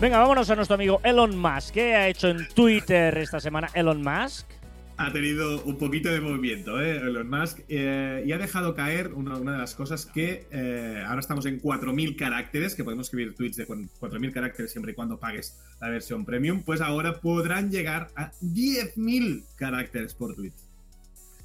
Venga, 0.02 0.20
vámonos 0.20 0.50
a 0.50 0.56
nuestro 0.56 0.76
amigo 0.76 1.00
Elon 1.04 1.38
Musk. 1.38 1.74
¿Qué 1.74 1.96
ha 1.96 2.10
hecho 2.10 2.28
en 2.28 2.48
Twitter 2.50 3.17
esta 3.17 3.39
semana 3.39 3.70
Elon 3.74 4.02
Musk? 4.04 4.61
Ha 5.08 5.12
tenido 5.14 5.64
un 5.64 5.78
poquito 5.78 6.10
de 6.10 6.22
movimiento, 6.22 6.80
¿eh? 6.82 6.98
Elon 6.98 7.30
Musk, 7.30 7.60
eh, 7.70 8.24
y 8.26 8.32
ha 8.32 8.38
dejado 8.38 8.76
caer 8.76 9.14
una, 9.14 9.38
una 9.38 9.54
de 9.54 9.58
las 9.58 9.74
cosas 9.76 10.06
que 10.06 10.46
eh, 10.52 11.04
ahora 11.08 11.20
estamos 11.20 11.46
en 11.46 11.62
4.000 11.62 12.16
caracteres, 12.16 12.76
que 12.76 12.84
podemos 12.84 13.08
escribir 13.08 13.36
tweets 13.36 13.58
de 13.58 13.66
cu- 13.66 13.88
4.000 14.00 14.32
caracteres 14.32 14.72
siempre 14.72 14.92
y 14.92 14.96
cuando 14.96 15.18
pagues 15.20 15.60
la 15.80 15.90
versión 15.90 16.26
premium, 16.26 16.62
pues 16.64 16.82
ahora 16.82 17.20
podrán 17.20 17.72
llegar 17.72 18.10
a 18.16 18.32
10.000 18.42 19.44
caracteres 19.56 20.14
por 20.14 20.36
tweet. 20.36 20.54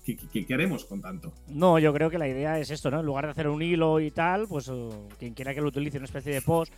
¿Qué, 0.04 0.16
qué- 0.16 0.46
qué 0.46 0.54
haremos 0.54 0.84
con 0.84 1.00
tanto? 1.00 1.32
No, 1.48 1.78
yo 1.78 1.92
creo 1.92 2.10
que 2.10 2.18
la 2.18 2.28
idea 2.28 2.60
es 2.60 2.70
esto, 2.70 2.90
¿no? 2.90 3.00
En 3.00 3.06
lugar 3.06 3.24
de 3.24 3.32
hacer 3.32 3.48
un 3.48 3.60
hilo 3.62 3.98
y 4.00 4.10
tal, 4.10 4.46
pues 4.48 4.70
quien 5.18 5.34
quiera 5.34 5.54
que 5.54 5.60
lo 5.60 5.68
utilice, 5.68 5.98
una 5.98 6.04
especie 6.06 6.32
de 6.32 6.42
post. 6.42 6.72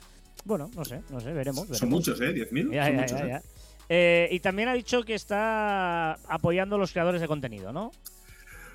Bueno, 0.44 0.70
no 0.74 0.84
sé, 0.84 1.00
no 1.10 1.20
sé, 1.20 1.32
veremos. 1.32 1.62
veremos. 1.64 1.78
Son 1.78 1.90
muchos, 1.90 2.20
¿eh? 2.20 2.32
10.000. 2.32 2.72
Ya, 2.72 2.88
ya, 2.88 3.00
muchos, 3.00 3.18
ya, 3.18 3.26
ya. 3.26 3.36
Eh, 3.38 3.42
y 3.88 4.40
también 4.40 4.68
ha 4.68 4.74
dicho 4.74 5.02
que 5.02 5.14
está 5.14 6.14
apoyando 6.28 6.76
a 6.76 6.78
los 6.78 6.92
creadores 6.92 7.20
de 7.20 7.28
contenido, 7.28 7.72
¿no? 7.72 7.90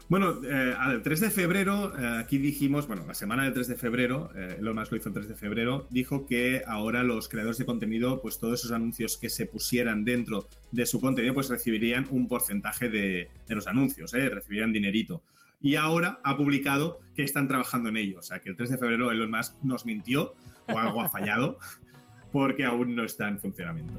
Bueno, 0.10 0.42
eh, 0.44 0.76
al 0.78 1.02
3 1.02 1.22
de 1.22 1.30
febrero, 1.32 1.94
eh, 1.98 2.20
aquí 2.20 2.38
dijimos, 2.38 2.88
bueno, 2.88 3.04
la 3.08 3.14
semana 3.14 3.46
del 3.46 3.54
3 3.54 3.70
de 3.70 3.76
febrero, 3.76 4.32
eh, 4.36 4.58
Elon 4.60 4.76
Musk 4.76 4.92
lo 4.92 4.98
hizo 4.98 5.10
el 5.10 5.16
3 5.16 5.30
de 5.30 5.36
febrero, 5.36 5.88
dijo 5.90 6.26
que 6.28 6.62
ahora 6.68 7.04
los 7.04 7.30
creadores 7.30 7.58
de 7.58 7.66
contenido, 7.66 8.22
pues 8.22 8.38
todos 8.38 8.60
esos 8.60 8.72
anuncios 8.72 9.18
que 9.18 9.30
se 9.30 9.46
pusieran 9.46 10.04
dentro 10.04 10.48
de 10.72 10.86
su 10.86 11.00
contenido, 11.00 11.34
pues 11.34 11.50
recibirían 11.50 12.06
un 12.12 12.28
porcentaje 12.28 12.90
de, 12.90 13.30
los 13.48 13.66
anuncios, 13.68 14.14
¿eh? 14.14 14.30
recibirían 14.30 14.74
dinerito. 14.74 15.24
Y 15.62 15.76
ahora 15.78 16.20
ha 16.24 16.36
publicado 16.36 17.00
que 17.16 17.24
están 17.24 17.48
trabajando 17.48 17.88
en 17.88 17.98
ello. 17.98 18.20
O 18.20 18.24
sea, 18.24 18.40
que 18.40 18.50
el 18.50 18.58
3 18.58 18.72
de 18.72 18.78
febrero 18.78 19.10
Elon 19.10 19.32
Musk 19.32 19.56
nos 19.64 19.86
mintió 19.86 20.36
o 20.68 20.78
algo 20.78 21.02
ha 21.02 21.10
fallado 21.10 21.58
porque 22.34 22.66
aún 22.66 22.96
no 22.96 23.06
está 23.06 23.30
en 23.30 23.40
funcionamiento. 23.40 23.94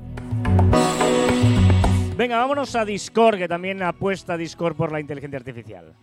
Venga, 2.16 2.38
vámonos 2.38 2.76
a 2.76 2.84
Discord, 2.84 3.38
que 3.38 3.48
también 3.48 3.82
apuesta 3.82 4.36
Discord 4.36 4.76
por 4.76 4.92
la 4.92 5.00
inteligencia 5.00 5.38
artificial. 5.38 5.94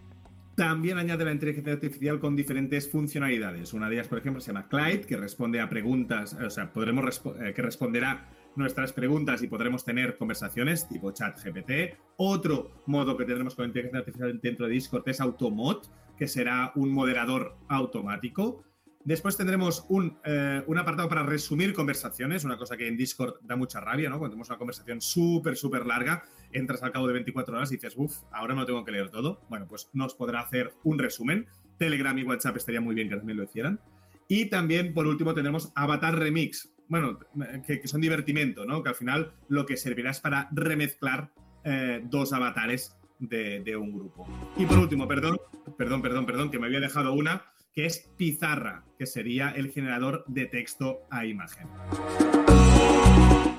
También 0.55 0.97
añade 0.97 1.23
la 1.23 1.31
inteligencia 1.31 1.73
artificial 1.73 2.19
con 2.19 2.35
diferentes 2.35 2.89
funcionalidades. 2.91 3.73
Una 3.73 3.87
de 3.87 3.95
ellas, 3.95 4.07
por 4.07 4.19
ejemplo, 4.19 4.41
se 4.41 4.51
llama 4.51 4.67
Clyde, 4.67 5.01
que 5.01 5.15
responde 5.15 5.61
a 5.61 5.69
preguntas, 5.69 6.33
o 6.33 6.49
sea, 6.49 6.71
podremos 6.71 7.21
eh, 7.39 7.53
que 7.55 7.61
responderá 7.61 8.29
nuestras 8.55 8.91
preguntas 8.91 9.41
y 9.41 9.47
podremos 9.47 9.85
tener 9.85 10.17
conversaciones 10.17 10.87
tipo 10.89 11.11
chat 11.11 11.39
GPT. 11.41 11.97
Otro 12.17 12.83
modo 12.85 13.15
que 13.15 13.23
tendremos 13.23 13.55
con 13.55 13.65
inteligencia 13.65 13.99
artificial 13.99 14.39
dentro 14.41 14.67
de 14.67 14.73
Discord 14.73 15.07
es 15.07 15.21
Automod, 15.21 15.83
que 16.17 16.27
será 16.27 16.73
un 16.75 16.91
moderador 16.91 17.55
automático. 17.69 18.65
Después 19.03 19.35
tendremos 19.35 19.85
un, 19.89 20.19
eh, 20.23 20.63
un 20.67 20.77
apartado 20.77 21.09
para 21.09 21.23
resumir 21.23 21.73
conversaciones, 21.73 22.43
una 22.43 22.57
cosa 22.57 22.77
que 22.77 22.87
en 22.87 22.97
Discord 22.97 23.35
da 23.41 23.55
mucha 23.55 23.79
rabia, 23.79 24.09
¿no? 24.09 24.19
Cuando 24.19 24.33
tenemos 24.33 24.49
una 24.49 24.59
conversación 24.59 25.01
súper, 25.01 25.55
súper 25.55 25.85
larga, 25.85 26.23
entras 26.51 26.83
al 26.83 26.91
cabo 26.91 27.07
de 27.07 27.13
24 27.13 27.55
horas 27.55 27.71
y 27.71 27.75
dices, 27.75 27.93
uff, 27.97 28.17
ahora 28.31 28.53
no 28.53 28.65
tengo 28.65 28.85
que 28.85 28.91
leer 28.91 29.09
todo. 29.09 29.41
Bueno, 29.49 29.67
pues 29.67 29.89
nos 29.93 30.13
podrá 30.13 30.41
hacer 30.41 30.73
un 30.83 30.99
resumen. 30.99 31.47
Telegram 31.77 32.17
y 32.17 32.23
WhatsApp 32.23 32.57
estaría 32.57 32.81
muy 32.81 32.93
bien 32.93 33.09
que 33.09 33.15
también 33.15 33.37
lo 33.37 33.43
hicieran. 33.43 33.79
Y 34.27 34.45
también, 34.45 34.93
por 34.93 35.07
último, 35.07 35.33
tenemos 35.33 35.71
Avatar 35.75 36.17
Remix. 36.17 36.71
Bueno, 36.87 37.19
que, 37.65 37.81
que 37.81 37.87
son 37.87 38.01
divertimento, 38.01 38.65
¿no? 38.65 38.83
Que 38.83 38.89
al 38.89 38.95
final 38.95 39.33
lo 39.49 39.65
que 39.65 39.77
servirá 39.77 40.11
es 40.11 40.19
para 40.19 40.47
remezclar 40.51 41.31
eh, 41.63 42.01
dos 42.03 42.33
avatares 42.33 42.95
de, 43.19 43.61
de 43.61 43.75
un 43.75 43.93
grupo. 43.93 44.27
Y 44.57 44.65
por 44.65 44.77
último, 44.77 45.07
perdón, 45.07 45.37
perdón, 45.77 46.01
perdón, 46.01 46.25
perdón, 46.25 46.51
que 46.51 46.59
me 46.59 46.67
había 46.67 46.79
dejado 46.79 47.13
una, 47.13 47.45
que 47.73 47.85
es 47.85 48.09
Pizarra, 48.17 48.85
que 48.97 49.05
sería 49.05 49.51
el 49.51 49.71
generador 49.71 50.23
de 50.27 50.45
texto 50.45 51.01
a 51.09 51.25
imagen. 51.25 51.67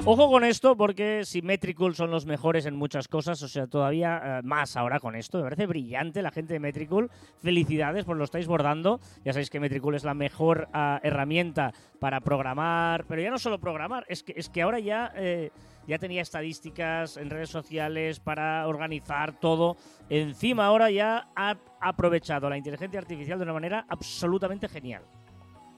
Ojo 0.04 0.28
con 0.28 0.42
esto 0.42 0.76
porque 0.76 1.24
Symmetrical 1.24 1.94
son 1.94 2.10
los 2.10 2.26
mejores 2.26 2.66
en 2.66 2.74
muchas 2.74 3.06
cosas, 3.06 3.40
o 3.40 3.46
sea, 3.46 3.68
todavía 3.68 4.20
eh, 4.24 4.42
más 4.42 4.76
ahora 4.76 4.98
con 4.98 5.14
esto. 5.14 5.38
Me 5.38 5.44
parece 5.44 5.66
brillante 5.66 6.22
la 6.22 6.32
gente 6.32 6.54
de 6.54 6.58
Metricool. 6.58 7.08
Felicidades 7.38 8.04
por 8.04 8.16
lo 8.16 8.24
estáis 8.24 8.48
bordando. 8.48 8.98
Ya 9.24 9.32
sabéis 9.32 9.48
que 9.48 9.60
Metricool 9.60 9.94
es 9.94 10.02
la 10.02 10.14
mejor 10.14 10.68
ah, 10.72 10.98
herramienta 11.04 11.72
para 12.00 12.20
programar, 12.20 13.04
pero 13.06 13.22
ya 13.22 13.30
no 13.30 13.38
solo 13.38 13.60
programar, 13.60 14.04
es 14.08 14.24
que, 14.24 14.34
es 14.36 14.48
que 14.48 14.62
ahora 14.62 14.80
ya, 14.80 15.12
eh, 15.14 15.52
ya 15.86 15.98
tenía 15.98 16.22
estadísticas 16.22 17.16
en 17.16 17.30
redes 17.30 17.50
sociales 17.50 18.18
para 18.18 18.66
organizar 18.66 19.38
todo. 19.38 19.76
Encima 20.08 20.66
ahora 20.66 20.90
ya 20.90 21.28
ha 21.36 21.56
aprovechado 21.80 22.50
la 22.50 22.58
inteligencia 22.58 22.98
artificial 22.98 23.38
de 23.38 23.44
una 23.44 23.52
manera 23.52 23.86
absolutamente 23.88 24.68
genial. 24.68 25.04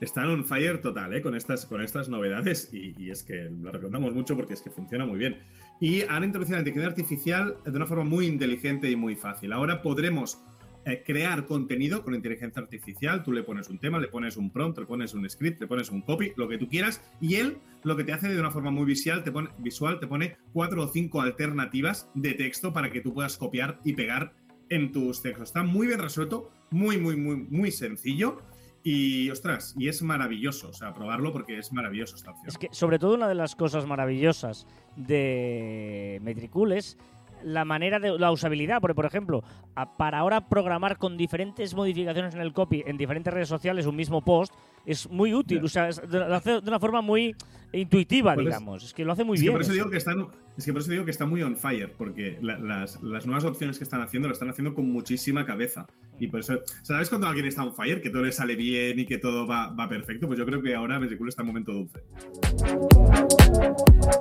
Están 0.01 0.29
on 0.29 0.45
fire 0.45 0.81
total, 0.81 1.15
¿eh? 1.15 1.23
Con 1.23 1.35
estas, 1.35 1.67
con 1.67 1.81
estas 1.81 2.09
novedades 2.09 2.69
y, 2.73 3.11
es 3.11 3.23
que 3.23 3.49
lo 3.51 3.71
recomendamos 3.71 4.15
mucho 4.15 4.37
porque 4.37 4.55
es 4.55 4.63
que 4.63 4.71
funciona 4.71 5.07
muy 5.07 5.19
bien. 5.19 5.39
Y 5.81 6.03
han 6.03 6.25
introducido 6.25 6.57
la 6.57 6.61
inteligencia 6.61 6.91
artificial 6.91 7.57
de 7.65 7.71
una 7.71 7.87
forma 7.87 8.05
muy 8.05 8.27
inteligente 8.27 8.91
y 8.91 8.97
muy 8.97 9.17
fácil. 9.17 9.53
Ahora 9.53 9.83
podremos 9.83 10.39
eh, 10.87 11.03
crear 11.05 11.47
contenido 11.47 12.03
con 12.03 12.15
inteligencia 12.15 12.61
artificial. 12.61 13.23
Tú 13.23 13.33
le 13.33 13.43
pones 13.43 13.71
un 13.71 13.79
tema, 13.79 13.99
le 13.99 14.09
pones 14.09 14.37
un 14.37 14.51
prompt, 14.51 14.79
le 14.79 14.87
pones 14.87 15.15
un 15.15 15.29
script, 15.31 15.61
le 15.61 15.67
pones 15.67 15.91
un 15.91 16.03
copy, 16.03 16.33
lo 16.37 16.49
que 16.49 16.59
tú 16.59 16.69
quieras. 16.69 17.01
Y 17.21 17.37
él 17.37 17.59
lo 17.85 17.97
que 17.97 18.05
te 18.05 18.13
hace 18.13 18.29
de 18.29 18.39
una 18.39 18.51
forma 18.51 18.71
muy 18.71 18.85
visual 18.85 19.25
te 19.25 19.33
pone, 19.33 19.49
visual, 19.59 19.99
te 20.01 20.07
pone 20.07 20.37
cuatro 20.53 20.83
o 20.83 20.89
cinco 20.89 21.23
alternativas 21.23 22.11
de 22.15 22.35
texto 22.35 22.73
para 22.73 22.91
que 22.91 23.01
tú 23.01 23.15
puedas 23.15 23.39
copiar 23.39 23.81
y 23.85 23.95
pegar 23.95 24.35
en 24.69 24.93
tus 24.93 25.23
textos. 25.23 25.49
Está 25.49 25.63
muy 25.63 25.87
bien 25.87 26.01
resuelto, 26.01 26.51
muy, 26.71 26.99
muy, 26.99 27.17
muy, 27.17 27.37
muy 27.37 27.71
sencillo. 27.71 28.43
Y 28.87 29.31
ostras, 29.31 29.75
y 29.79 29.89
es 29.89 30.03
maravilloso, 30.03 30.69
o 30.69 30.73
sea, 30.75 30.93
probarlo 30.93 31.33
porque 31.33 31.59
es 31.59 31.73
maravilloso 31.73 32.17
esta 32.17 32.33
opción. 32.33 32.49
Es 32.49 32.59
que, 32.59 32.69
sobre 32.71 32.99
todo, 32.99 33.15
una 33.15 33.27
de 33.27 33.35
las 33.35 33.57
cosas 33.57 33.87
maravillosas 33.87 34.67
de 34.95 36.21
Metricool 36.23 36.73
es 36.73 36.99
la 37.45 37.65
manera 37.65 37.99
de 37.99 38.19
la 38.19 38.33
usabilidad. 38.33 38.81
Porque, 38.81 38.95
por 38.95 39.07
ejemplo, 39.07 39.43
a- 39.75 39.97
para 39.97 40.19
ahora 40.19 40.49
programar 40.49 40.99
con 40.99 41.17
diferentes 41.17 41.75
modificaciones 41.75 42.35
en 42.35 42.41
el 42.41 42.53
copy 42.53 42.83
en 42.87 42.97
diferentes 42.97 43.33
redes 43.33 43.49
sociales 43.49 43.87
un 43.87 43.97
mismo 43.97 44.25
post 44.25 44.53
es 44.87 45.09
muy 45.11 45.33
útil. 45.33 45.65
O 45.65 45.69
sea, 45.69 45.89
es 45.89 45.97
de- 46.11 46.19
lo 46.19 46.35
hace 46.35 46.61
de 46.61 46.69
una 46.69 46.81
forma 46.81 47.01
muy 47.01 47.35
intuitiva, 47.73 48.35
Pues 48.35 48.47
es- 48.47 48.53
digamos. 48.53 48.85
Es 48.85 48.95
que 48.95 49.05
lo 49.05 49.13
hace 49.13 49.25
muy 49.25 49.35
es 49.37 49.41
que 49.41 49.45
bien. 49.45 49.53
por 49.55 49.63
eso 49.63 49.71
eso. 49.73 49.79
digo 49.79 49.91
que 49.91 49.97
están, 49.97 50.27
es 50.57 50.65
que 50.65 50.73
por 50.73 50.83
eso 50.83 50.91
digo 50.91 51.05
que 51.05 51.11
está 51.11 51.27
muy 51.27 51.43
on 51.43 51.57
fire, 51.57 51.93
porque 51.97 52.39
la- 52.41 52.59
las, 52.59 53.03
las 53.03 53.27
nuevas 53.27 53.45
opciones 53.45 53.79
que 53.79 53.85
están 53.85 54.01
haciendo 54.03 54.29
lo 54.29 54.35
están 54.35 54.51
haciendo 54.51 54.75
con 54.75 54.91
muchísima 54.91 55.45
cabeza. 55.47 55.87
Y 56.21 56.29
por 56.29 56.41
eso, 56.41 56.61
¿sabes 56.83 57.09
cuando 57.09 57.27
alguien 57.27 57.47
está 57.47 57.65
on 57.65 57.75
fire? 57.75 58.01
Que 58.01 58.11
todo 58.11 58.23
le 58.23 58.31
sale 58.33 58.55
bien 58.57 58.99
y 59.01 59.07
que 59.07 59.19
todo 59.19 59.47
va, 59.47 59.69
va 59.71 59.89
perfecto. 59.89 60.27
Pues 60.29 60.39
yo 60.39 60.47
creo 60.47 60.63
que 60.63 60.75
ahora 60.75 61.01
Metricool 61.01 61.29
está 61.29 61.43
en 61.43 61.49
momento 61.49 61.73
dulce. 61.73 62.01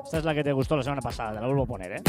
Esta 0.05 0.17
es 0.19 0.23
la 0.23 0.33
que 0.33 0.43
te 0.43 0.51
gustó 0.51 0.77
la 0.77 0.83
semana 0.83 1.01
pasada, 1.01 1.33
te 1.33 1.41
la 1.41 1.47
vuelvo 1.47 1.63
a 1.63 1.65
poner, 1.65 1.91
¿eh? 1.93 2.01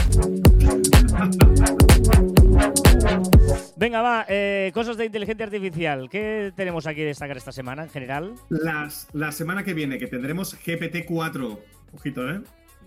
Venga, 3.76 4.02
va, 4.02 4.26
eh, 4.28 4.70
cosas 4.72 4.96
de 4.96 5.06
inteligencia 5.06 5.46
artificial. 5.46 6.08
¿Qué 6.08 6.52
tenemos 6.54 6.86
aquí 6.86 6.96
que 6.96 7.06
destacar 7.06 7.36
esta 7.36 7.52
semana 7.52 7.82
en 7.82 7.90
general? 7.90 8.34
Las, 8.48 9.08
la 9.12 9.32
semana 9.32 9.64
que 9.64 9.74
viene, 9.74 9.98
que 9.98 10.06
tendremos 10.06 10.56
GPT-4. 10.64 11.58
Ojito, 11.92 12.30
¿eh? 12.30 12.40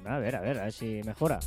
A 0.05 0.19
ver, 0.19 0.35
a 0.35 0.41
ver, 0.41 0.59
a 0.59 0.63
ver 0.63 0.73
si 0.73 1.01
mejora. 1.03 1.39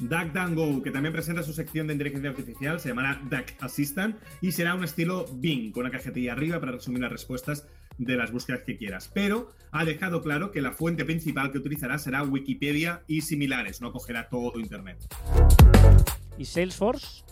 DuckDuckGo, 0.00 0.82
que 0.82 0.90
también 0.90 1.12
presenta 1.12 1.42
su 1.42 1.52
sección 1.52 1.86
de 1.86 1.92
inteligencia 1.92 2.30
artificial, 2.30 2.80
se 2.80 2.88
llamará 2.88 3.20
Duck 3.24 3.52
Assistant 3.60 4.16
y 4.40 4.52
será 4.52 4.74
un 4.74 4.84
estilo 4.84 5.26
Bing, 5.34 5.72
con 5.72 5.82
una 5.82 5.90
cajetilla 5.90 6.32
arriba 6.32 6.58
para 6.58 6.72
resumir 6.72 7.02
las 7.02 7.12
respuestas 7.12 7.66
de 7.98 8.16
las 8.16 8.32
búsquedas 8.32 8.62
que 8.62 8.78
quieras. 8.78 9.10
Pero 9.12 9.52
ha 9.72 9.84
dejado 9.84 10.22
claro 10.22 10.50
que 10.50 10.60
la 10.60 10.72
fuente 10.72 11.04
principal 11.04 11.52
que 11.52 11.58
utilizará 11.58 11.98
será 11.98 12.22
Wikipedia 12.22 13.02
y 13.06 13.22
similares, 13.22 13.80
no 13.80 13.92
cogerá 13.92 14.28
todo 14.28 14.58
Internet. 14.58 14.98
¿Y 16.38 16.44
Salesforce? 16.44 17.22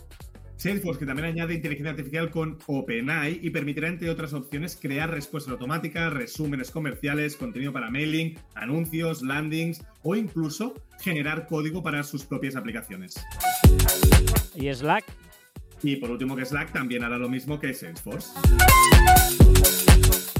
Salesforce, 0.55 0.99
que 0.99 1.05
también 1.05 1.29
añade 1.29 1.53
inteligencia 1.53 1.91
artificial 1.91 2.31
con 2.31 2.57
OpenAI 2.67 3.39
y 3.41 3.49
permitirá, 3.49 3.87
entre 3.87 4.09
otras 4.09 4.33
opciones, 4.33 4.77
crear 4.79 5.09
respuestas 5.09 5.53
automáticas, 5.53 6.11
resúmenes 6.11 6.69
comerciales, 6.69 7.37
contenido 7.37 7.71
para 7.71 7.89
mailing, 7.89 8.37
anuncios, 8.55 9.21
landings 9.21 9.81
o 10.03 10.15
incluso 10.15 10.73
generar 10.99 11.47
código 11.47 11.81
para 11.81 12.03
sus 12.03 12.25
propias 12.25 12.57
aplicaciones. 12.57 13.15
¿Y 14.53 14.73
Slack? 14.73 15.05
Y 15.81 15.95
por 15.95 16.11
último 16.11 16.35
que 16.35 16.43
Slack 16.43 16.73
también 16.73 17.05
hará 17.05 17.17
lo 17.17 17.29
mismo 17.29 17.57
que 17.57 17.73
Salesforce. 17.73 18.33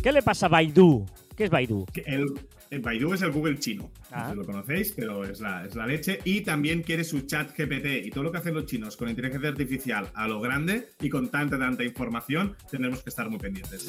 ¿Qué 0.03 0.11
le 0.11 0.21
pasa 0.21 0.47
a 0.47 0.49
Baidu? 0.49 1.05
¿Qué 1.39 1.45
es 1.45 1.51
Baidu? 1.51 1.85
Que 1.85 2.01
El, 2.01 2.25
el 2.69 2.81
Baidu 2.81 3.13
es 3.13 3.21
el 3.21 3.31
Google 3.31 3.57
chino. 3.59 3.89
Ah. 4.11 4.23
No 4.23 4.25
sé 4.25 4.31
si 4.31 4.35
lo 4.35 4.45
conocéis, 4.45 4.91
pero 4.91 5.23
es 5.23 5.39
la, 5.39 5.63
es 5.63 5.73
la 5.73 5.87
leche. 5.87 6.19
Y 6.25 6.41
también 6.41 6.83
quiere 6.83 7.05
su 7.05 7.21
chat 7.21 7.57
GPT. 7.57 8.05
Y 8.05 8.11
todo 8.11 8.25
lo 8.25 8.31
que 8.33 8.39
hacen 8.39 8.53
los 8.55 8.65
chinos 8.65 8.97
con 8.97 9.07
inteligencia 9.07 9.47
artificial 9.47 10.09
a 10.15 10.27
lo 10.27 10.41
grande 10.41 10.89
y 10.99 11.07
con 11.07 11.29
tanta, 11.29 11.57
tanta 11.57 11.85
información, 11.85 12.57
tendremos 12.69 13.01
que 13.01 13.09
estar 13.09 13.29
muy 13.29 13.39
pendientes. 13.39 13.85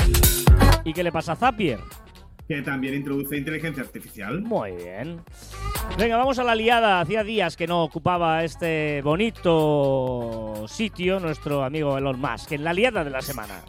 ¿Y 0.84 0.92
qué 0.92 1.02
le 1.02 1.10
pasa 1.10 1.32
a 1.32 1.36
Zapier? 1.36 1.80
Que 2.46 2.62
también 2.62 2.94
introduce 2.94 3.36
inteligencia 3.36 3.82
artificial. 3.82 4.42
Muy 4.42 4.70
bien. 4.70 5.20
Venga, 5.98 6.16
vamos 6.18 6.38
a 6.38 6.44
la 6.44 6.54
liada. 6.54 7.00
Hacía 7.00 7.24
días 7.24 7.56
que 7.56 7.66
no 7.66 7.82
ocupaba 7.82 8.44
este 8.44 9.02
bonito 9.02 10.66
sitio 10.68 11.18
nuestro 11.18 11.64
amigo 11.64 11.98
Elon 11.98 12.20
Musk, 12.20 12.52
en 12.52 12.62
la 12.62 12.72
liada 12.72 13.02
de 13.02 13.10
la 13.10 13.22
semana. 13.22 13.60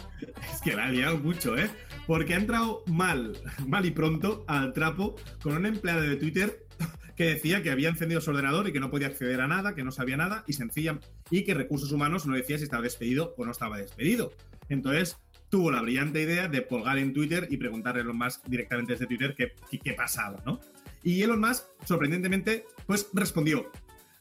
Es 0.54 0.62
que 0.62 0.76
la 0.76 0.86
ha 0.86 0.92
liado 0.92 1.18
mucho, 1.18 1.58
¿eh? 1.58 1.68
Porque 2.08 2.34
ha 2.34 2.38
entrado 2.38 2.84
mal, 2.88 3.38
mal 3.68 3.86
y 3.86 3.92
pronto 3.92 4.44
al 4.48 4.74
trapo 4.74 5.16
con 5.42 5.56
un 5.56 5.66
empleado 5.66 6.02
de 6.02 6.16
Twitter 6.16 6.66
que 7.16 7.26
decía 7.26 7.62
que 7.62 7.72
había 7.72 7.90
encendido 7.90 8.22
su 8.22 8.32
ordenador 8.32 8.68
y 8.68 8.74
que 8.74 8.80
no 8.80 8.90
podía 8.90 9.08
acceder 9.08 9.42
a 9.42 9.48
nada, 9.48 9.76
que 9.76 9.84
no 9.84 9.92
sabía 9.92 10.18
nada 10.18 10.44
y 10.48 10.54
sencilla 10.54 11.00
y 11.30 11.44
que 11.44 11.54
recursos 11.54 11.92
humanos 11.92 12.26
no 12.26 12.36
decía 12.36 12.58
si 12.58 12.64
estaba 12.64 12.84
despedido 12.84 13.34
o 13.38 13.46
no 13.46 13.52
estaba 13.52 13.78
despedido. 13.78 14.34
Entonces 14.70 15.18
tuvo 15.50 15.70
la 15.70 15.82
brillante 15.82 16.22
idea 16.22 16.48
de 16.48 16.66
colgar 16.66 16.98
en 16.98 17.14
Twitter 17.14 17.48
y 17.50 17.58
preguntarle 17.58 18.02
a 18.02 18.04
Elon 18.04 18.18
Musk 18.18 18.46
directamente 18.48 18.94
desde 18.94 19.06
Twitter 19.06 19.36
qué, 19.36 19.54
qué, 19.70 19.80
qué 19.80 19.94
pasaba, 19.94 20.42
¿no? 20.46 20.60
Y 21.04 21.22
Elon 21.24 21.40
Musk, 21.40 21.66
sorprendentemente, 21.86 22.66
pues 22.86 23.10
respondió. 23.14 23.72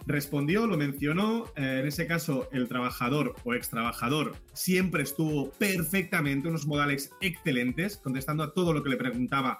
Respondió, 0.06 0.66
lo 0.66 0.76
mencionó, 0.76 1.44
eh, 1.56 1.78
en 1.80 1.86
ese 1.86 2.06
caso 2.06 2.48
el 2.52 2.68
trabajador 2.68 3.34
o 3.44 3.54
ex 3.54 3.68
trabajador 3.68 4.34
siempre 4.54 5.02
estuvo 5.02 5.50
perfectamente, 5.52 6.48
unos 6.48 6.66
modales 6.66 7.10
excelentes, 7.20 7.98
contestando 7.98 8.42
a 8.42 8.52
todo 8.54 8.72
lo 8.72 8.82
que 8.82 8.90
le 8.90 8.96
preguntaba 8.96 9.58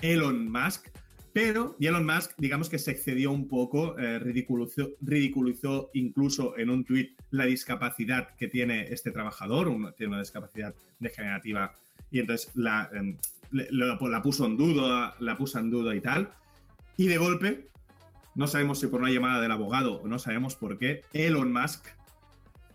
Elon 0.00 0.50
Musk. 0.50 0.88
Pero 1.32 1.76
Elon 1.78 2.04
Musk, 2.06 2.32
digamos 2.38 2.68
que 2.68 2.78
se 2.78 2.90
excedió 2.90 3.30
un 3.30 3.46
poco, 3.46 3.96
eh, 3.98 4.18
ridiculizó, 4.18 5.90
incluso 5.94 6.58
en 6.58 6.70
un 6.70 6.84
tuit 6.84 7.10
la 7.30 7.44
discapacidad 7.44 8.34
que 8.36 8.48
tiene 8.48 8.88
este 8.92 9.10
trabajador, 9.12 9.68
tiene 9.96 10.12
una 10.14 10.20
discapacidad 10.22 10.74
degenerativa, 10.98 11.72
y 12.10 12.18
entonces 12.18 12.50
la, 12.54 12.90
em, 12.92 13.16
lo- 13.52 14.08
la 14.08 14.22
puso 14.22 14.44
en 14.46 14.56
duda, 14.56 15.14
la 15.20 15.36
puso 15.36 15.58
en 15.60 15.70
duda 15.70 15.94
y 15.94 16.00
tal. 16.00 16.32
Y 16.96 17.06
de 17.06 17.18
golpe, 17.18 17.68
no 18.34 18.46
sabemos 18.46 18.80
si 18.80 18.86
por 18.86 19.00
una 19.00 19.10
llamada 19.10 19.40
del 19.40 19.50
abogado 19.50 20.00
o 20.02 20.08
no 20.08 20.18
sabemos 20.18 20.54
por 20.54 20.78
qué, 20.78 21.02
Elon 21.12 21.52
Musk 21.52 21.86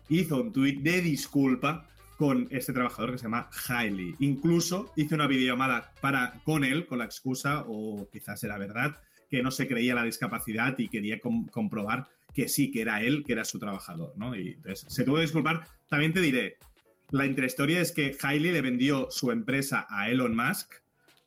hizo 0.08 0.40
un 0.40 0.52
tuit 0.52 0.80
de 0.80 1.00
disculpa 1.00 1.88
con 2.16 2.48
este 2.50 2.72
trabajador 2.72 3.12
que 3.12 3.18
se 3.18 3.24
llama 3.24 3.50
Hailey. 3.68 4.14
Incluso 4.20 4.92
hizo 4.96 5.14
una 5.14 5.26
videollamada 5.26 5.92
para, 6.00 6.40
con 6.44 6.64
él, 6.64 6.86
con 6.86 6.98
la 6.98 7.04
excusa, 7.04 7.64
o 7.66 8.08
quizás 8.10 8.42
era 8.44 8.56
verdad, 8.56 8.96
que 9.28 9.42
no 9.42 9.50
se 9.50 9.66
creía 9.66 9.94
la 9.94 10.04
discapacidad 10.04 10.78
y 10.78 10.88
quería 10.88 11.20
com- 11.20 11.46
comprobar 11.48 12.08
que 12.32 12.48
sí, 12.48 12.70
que 12.70 12.82
era 12.82 13.02
él, 13.02 13.24
que 13.24 13.32
era 13.32 13.44
su 13.44 13.58
trabajador, 13.58 14.12
¿no? 14.16 14.36
Y 14.36 14.52
entonces 14.52 14.86
se 14.88 15.04
tuvo 15.04 15.16
que 15.16 15.22
disculpar. 15.22 15.66
También 15.88 16.12
te 16.12 16.20
diré, 16.20 16.58
la 17.10 17.26
intrahistoria 17.26 17.80
es 17.80 17.92
que 17.92 18.16
Hailey 18.22 18.52
le 18.52 18.62
vendió 18.62 19.08
su 19.10 19.30
empresa 19.30 19.86
a 19.90 20.08
Elon 20.08 20.36
Musk, 20.36 20.74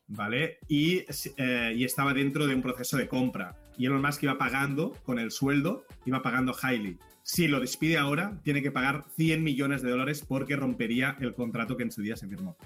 ¿vale? 0.08 0.60
Y, 0.68 1.04
eh, 1.38 1.74
y 1.76 1.84
estaba 1.84 2.14
dentro 2.14 2.48
de 2.48 2.56
un 2.56 2.62
proceso 2.62 2.98
de 2.98 3.08
compra. 3.08 3.56
Y 3.80 3.86
Elon 3.86 4.02
Musk 4.02 4.24
iba 4.24 4.38
pagando, 4.38 4.92
con 5.04 5.20
el 5.20 5.32
sueldo, 5.32 5.86
iba 6.06 6.22
pagando 6.22 6.54
Hailey. 6.62 6.98
Si 7.24 7.48
lo 7.48 7.62
despide 7.62 7.98
ahora, 7.98 8.38
tiene 8.44 8.62
que 8.62 8.72
pagar 8.72 9.06
100 9.16 9.42
millones 9.42 9.82
de 9.82 9.90
dólares 9.90 10.26
porque 10.28 10.58
rompería 10.58 11.16
el 11.22 11.34
contrato 11.34 11.78
que 11.78 11.84
en 11.84 11.92
su 11.92 12.02
día 12.02 12.18
se 12.18 12.28
firmó. 12.28 12.58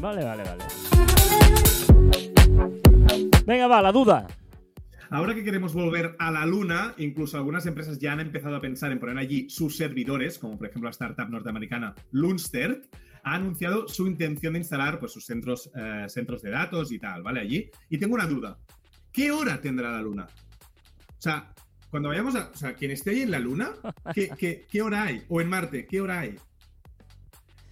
Vale, 0.00 0.24
vale, 0.24 0.42
vale. 0.42 0.64
Venga, 3.46 3.68
va, 3.68 3.80
la 3.80 3.92
duda. 3.92 4.26
Ahora 5.08 5.36
que 5.36 5.44
queremos 5.44 5.72
volver 5.72 6.16
a 6.18 6.32
la 6.32 6.44
luna, 6.46 6.94
incluso 6.98 7.36
algunas 7.36 7.64
empresas 7.66 8.00
ya 8.00 8.12
han 8.12 8.20
empezado 8.20 8.56
a 8.56 8.60
pensar 8.60 8.90
en 8.90 8.98
poner 8.98 9.18
allí 9.18 9.48
sus 9.50 9.76
servidores, 9.76 10.40
como 10.40 10.58
por 10.58 10.66
ejemplo 10.66 10.88
la 10.88 10.92
startup 10.92 11.28
norteamericana 11.28 11.94
Lunster, 12.10 12.82
ha 13.22 13.34
anunciado 13.34 13.86
su 13.86 14.08
intención 14.08 14.54
de 14.54 14.60
instalar 14.60 14.98
pues, 14.98 15.12
sus 15.12 15.24
centros, 15.24 15.70
eh, 15.76 16.06
centros 16.08 16.42
de 16.42 16.50
datos 16.50 16.90
y 16.90 16.98
tal, 16.98 17.22
¿vale? 17.22 17.38
Allí. 17.38 17.70
Y 17.88 17.98
tengo 17.98 18.14
una 18.14 18.26
duda. 18.26 18.58
¿Qué 19.12 19.30
hora 19.32 19.60
tendrá 19.60 19.90
la 19.92 20.02
luna? 20.02 20.26
O 20.26 21.22
sea, 21.22 21.52
cuando 21.90 22.08
vayamos 22.08 22.34
a... 22.36 22.50
O 22.52 22.56
sea, 22.56 22.74
quien 22.74 22.90
esté 22.92 23.10
ahí 23.10 23.22
en 23.22 23.30
la 23.30 23.38
luna, 23.40 23.70
¿qué, 24.14 24.30
qué, 24.38 24.66
qué 24.70 24.82
hora 24.82 25.04
hay? 25.04 25.24
O 25.28 25.40
en 25.40 25.48
Marte, 25.48 25.86
¿qué 25.86 26.00
hora 26.00 26.20
hay? 26.20 26.36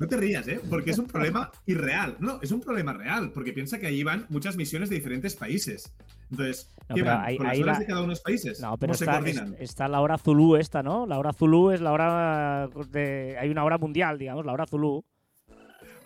No 0.01 0.07
te 0.07 0.16
rías, 0.16 0.46
¿eh? 0.46 0.61
Porque 0.70 0.92
es 0.92 0.98
un 0.98 1.07
problema 1.07 1.51
irreal. 1.66 2.16
No, 2.20 2.38
es 2.40 2.53
un 2.53 2.61
problema 2.61 2.92
real, 2.92 3.33
porque 3.33 3.53
piensa 3.53 3.81
que 3.81 3.88
allí 3.88 4.05
van 4.05 4.27
muchas 4.29 4.57
misiones 4.57 4.90
de 4.90 4.96
diferentes 4.96 5.35
países. 5.35 5.92
Entonces, 6.31 6.70
No, 6.88 6.94
¿qué 6.94 7.03
van? 7.03 7.24
ahí- 7.24 7.37
¿Con 7.37 7.46
las 7.46 7.55
ahí 7.55 7.62
horas 7.62 7.79
de 7.81 7.87
cada 7.87 7.98
uno 8.01 8.07
de 8.09 8.12
los 8.12 8.20
países? 8.20 8.61
No, 8.61 8.77
pero 8.79 8.92
¿O 8.92 8.94
se 8.94 9.05
está, 9.05 9.16
coordinan? 9.16 9.55
es- 9.55 9.61
está 9.70 9.88
la 9.88 10.01
hora 10.01 10.16
Zulu 10.16 10.55
esta, 10.57 10.85
¿no? 10.85 11.05
La 11.07 11.18
hora 11.18 11.33
Zulu 11.33 11.72
es 11.72 11.81
la 11.81 11.90
hora 11.92 12.68
de... 12.90 13.37
Hay 13.40 13.48
una 13.51 13.64
hora 13.64 13.77
mundial, 13.79 14.18
digamos, 14.18 14.46
la 14.46 14.53
hora 14.53 14.66
Zulu. 14.66 15.05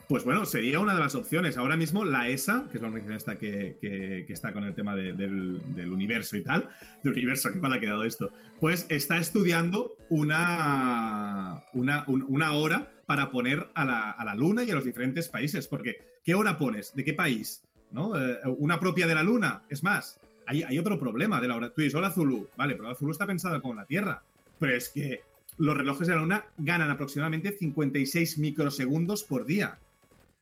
Pues 0.09 0.25
bueno, 0.25 0.45
sería 0.45 0.79
una 0.81 0.95
de 0.95 1.01
las 1.01 1.15
opciones. 1.15 1.57
Ahora 1.57 1.77
mismo 1.77 2.05
la 2.05 2.29
ESA, 2.29 2.67
que 2.71 2.77
es 2.77 2.83
la 2.83 2.89
organización 2.89 3.17
esta 3.17 3.37
que, 3.37 4.27
está 4.29 4.53
con 4.53 4.65
el 4.65 4.75
tema 4.75 4.95
de- 4.95 5.13
del, 5.15 5.61
universo 5.93 6.37
y 6.37 6.43
tal, 6.43 6.69
del 7.03 7.13
universo, 7.15 7.51
qué 7.53 7.59
mal 7.59 7.73
ha 7.73 7.81
quedado 7.81 8.05
esto, 8.05 8.31
pues 8.61 8.85
está 8.91 9.17
estudiando 9.19 9.97
una, 10.11 11.63
una, 11.73 12.05
un- 12.09 12.27
una 12.29 12.53
hora 12.53 12.91
para 13.07 13.31
poner 13.31 13.69
a 13.75 13.85
la, 13.85 14.11
a 14.11 14.25
la 14.25 14.35
Luna 14.35 14.65
y 14.65 14.71
a 14.71 14.75
los 14.75 14.85
diferentes 14.85 15.29
países. 15.29 15.67
Porque, 15.67 15.97
¿qué 16.25 16.35
hora 16.35 16.59
pones? 16.59 16.95
¿De 16.95 17.05
qué 17.05 17.15
país? 17.15 17.63
¿No? 17.91 18.19
Eh, 18.21 18.39
¿Una 18.59 18.79
propia 18.81 19.07
de 19.07 19.15
la 19.15 19.23
Luna? 19.23 19.63
Es 19.71 19.83
más, 19.83 20.19
hay, 20.47 20.63
hay 20.63 20.79
otro 20.79 20.99
problema 20.99 21.41
de 21.41 21.49
la 21.49 21.57
hora. 21.57 21.71
Tú 21.71 21.81
dices, 21.81 21.95
hola 21.95 22.11
Zulu. 22.11 22.49
Vale, 22.57 22.75
pero 22.75 22.89
la 22.89 22.95
Zulu 22.95 23.13
está 23.13 23.27
pensada 23.27 23.61
como 23.61 23.75
la 23.75 23.87
Tierra. 23.87 24.23
Pero 24.59 24.75
es 24.77 24.91
que 24.91 25.23
los 25.59 25.77
relojes 25.77 26.07
de 26.07 26.15
la 26.15 26.21
Luna 26.21 26.45
ganan 26.59 26.91
aproximadamente 26.91 27.53
56 27.53 28.39
microsegundos 28.39 29.25
por 29.25 29.47
día. 29.47 29.79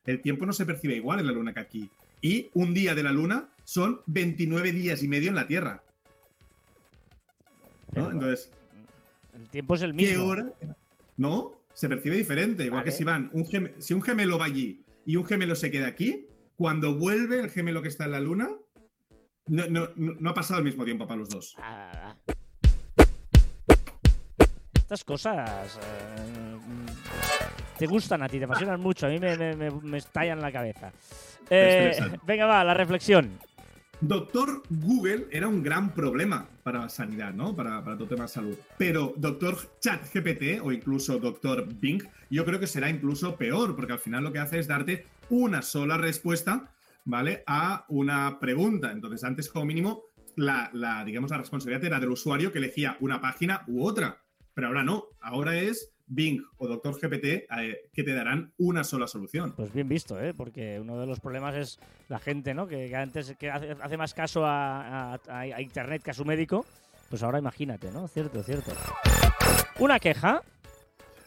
El 0.05 0.21
tiempo 0.21 0.45
no 0.45 0.53
se 0.53 0.65
percibe 0.65 0.95
igual 0.95 1.19
en 1.19 1.27
la 1.27 1.31
Luna 1.31 1.53
que 1.53 1.59
aquí. 1.59 1.89
Y 2.21 2.49
un 2.53 2.73
día 2.73 2.95
de 2.95 3.03
la 3.03 3.11
Luna 3.11 3.49
son 3.63 4.01
29 4.07 4.71
días 4.71 5.03
y 5.03 5.07
medio 5.07 5.29
en 5.29 5.35
la 5.35 5.47
Tierra. 5.47 5.83
¿no? 7.93 8.09
Entonces, 8.11 8.51
El 9.35 9.49
tiempo 9.49 9.75
es 9.75 9.81
el 9.81 9.91
¿qué 9.95 10.07
mismo. 10.07 10.25
hora? 10.25 10.53
No, 11.17 11.53
se 11.73 11.89
percibe 11.89 12.15
diferente. 12.17 12.63
Igual 12.65 12.81
Vale. 12.81 12.91
que 12.91 12.97
si 12.97 13.03
van, 13.03 13.29
un 13.33 13.45
gem- 13.45 13.73
si 13.79 13.93
un 13.93 14.01
gemelo 14.01 14.37
va 14.37 14.45
allí 14.45 14.83
y 15.05 15.15
un 15.17 15.25
gemelo 15.25 15.55
se 15.55 15.71
queda 15.71 15.87
aquí, 15.87 16.27
cuando 16.55 16.95
vuelve 16.97 17.39
el 17.39 17.49
gemelo 17.49 17.81
que 17.81 17.87
está 17.89 18.05
en 18.05 18.11
la 18.11 18.19
Luna, 18.19 18.49
no, 19.47 19.67
no- 19.67 19.89
no- 19.95 20.29
ha 20.29 20.33
pasado 20.33 20.59
el 20.59 20.65
mismo 20.65 20.85
tiempo 20.85 21.07
para 21.07 21.19
los 21.19 21.29
dos. 21.29 21.55
Ah. 21.59 22.15
Estas 24.75 25.03
cosas 25.03 25.79
eh, 25.81 26.57
te 27.81 27.87
gustan 27.87 28.21
a 28.21 28.29
ti, 28.29 28.37
te 28.37 28.45
apasionan 28.45 28.79
mucho. 28.87 29.07
A 29.07 29.09
mí 29.09 29.17
me, 29.19 29.35
me- 29.35 29.55
me- 29.55 29.71
me 29.71 29.97
estallan 29.97 30.39
la 30.39 30.51
cabeza. 30.51 30.91
Eh, 31.49 31.97
venga, 32.27 32.45
va, 32.45 32.63
la 32.63 32.73
reflexión. 32.75 33.39
Doctor 33.99 34.63
Google 34.69 35.27
era 35.31 35.47
un 35.47 35.61
gran 35.61 35.93
problema 35.93 36.47
para 36.63 36.79
la 36.81 36.89
sanidad, 36.89 37.33
¿no? 37.33 37.55
Para, 37.55 37.83
para 37.83 37.97
todo 37.97 38.07
tema 38.07 38.23
de 38.23 38.29
salud. 38.29 38.57
Pero 38.77 39.13
Doctor 39.17 39.57
ChatGPT 39.79 40.59
o 40.63 40.71
incluso 40.71 41.17
Doctor 41.19 41.67
Bing, 41.71 42.03
yo 42.29 42.43
creo 42.45 42.59
que 42.59 42.65
será 42.67 42.89
incluso 42.89 43.35
peor, 43.35 43.75
porque 43.75 43.93
al 43.93 43.99
final 43.99 44.23
lo 44.23 44.31
que 44.31 44.39
hace 44.39 44.59
es 44.59 44.67
darte 44.67 45.05
una 45.29 45.61
sola 45.61 45.97
respuesta, 45.97 46.71
¿vale? 47.05 47.43
A 47.45 47.85
una 47.89 48.39
pregunta. 48.39 48.91
Entonces, 48.91 49.23
antes, 49.23 49.49
como 49.49 49.65
mínimo, 49.65 50.03
la, 50.35 50.69
la, 50.73 51.03
digamos, 51.05 51.29
la 51.29 51.37
responsabilidad 51.37 51.85
era 51.85 51.99
del 51.99 52.09
usuario 52.09 52.51
que 52.51 52.57
elegía 52.57 52.97
una 53.01 53.21
página 53.21 53.63
u 53.67 53.85
otra. 53.85 54.17
Pero 54.55 54.67
ahora 54.67 54.83
no. 54.83 55.05
Ahora 55.21 55.55
es 55.59 55.90
Bing 56.13 56.43
o 56.57 56.67
Doctor 56.67 56.93
GPT 56.99 57.25
eh, 57.57 57.89
que 57.93 58.03
te 58.03 58.13
darán 58.13 58.51
una 58.57 58.83
sola 58.83 59.07
solución. 59.07 59.53
Pues 59.55 59.73
bien 59.73 59.87
visto, 59.87 60.21
¿eh? 60.21 60.33
Porque 60.33 60.79
uno 60.79 60.99
de 60.99 61.07
los 61.07 61.19
problemas 61.19 61.55
es 61.55 61.79
la 62.09 62.19
gente, 62.19 62.53
¿no? 62.53 62.67
Que, 62.67 62.89
que 62.89 62.95
antes 62.95 63.33
que 63.39 63.49
hace, 63.49 63.71
hace 63.81 63.97
más 63.97 64.13
caso 64.13 64.45
a, 64.45 65.13
a- 65.13 65.19
a 65.39 65.61
Internet 65.61 66.01
que 66.03 66.11
a 66.11 66.13
su 66.13 66.25
médico. 66.25 66.65
Pues 67.09 67.23
ahora 67.23 67.39
imagínate, 67.39 67.91
¿no? 67.91 68.07
Cierto, 68.07 68.43
cierto. 68.43 68.71
Una 69.79 69.99
queja. 69.99 70.41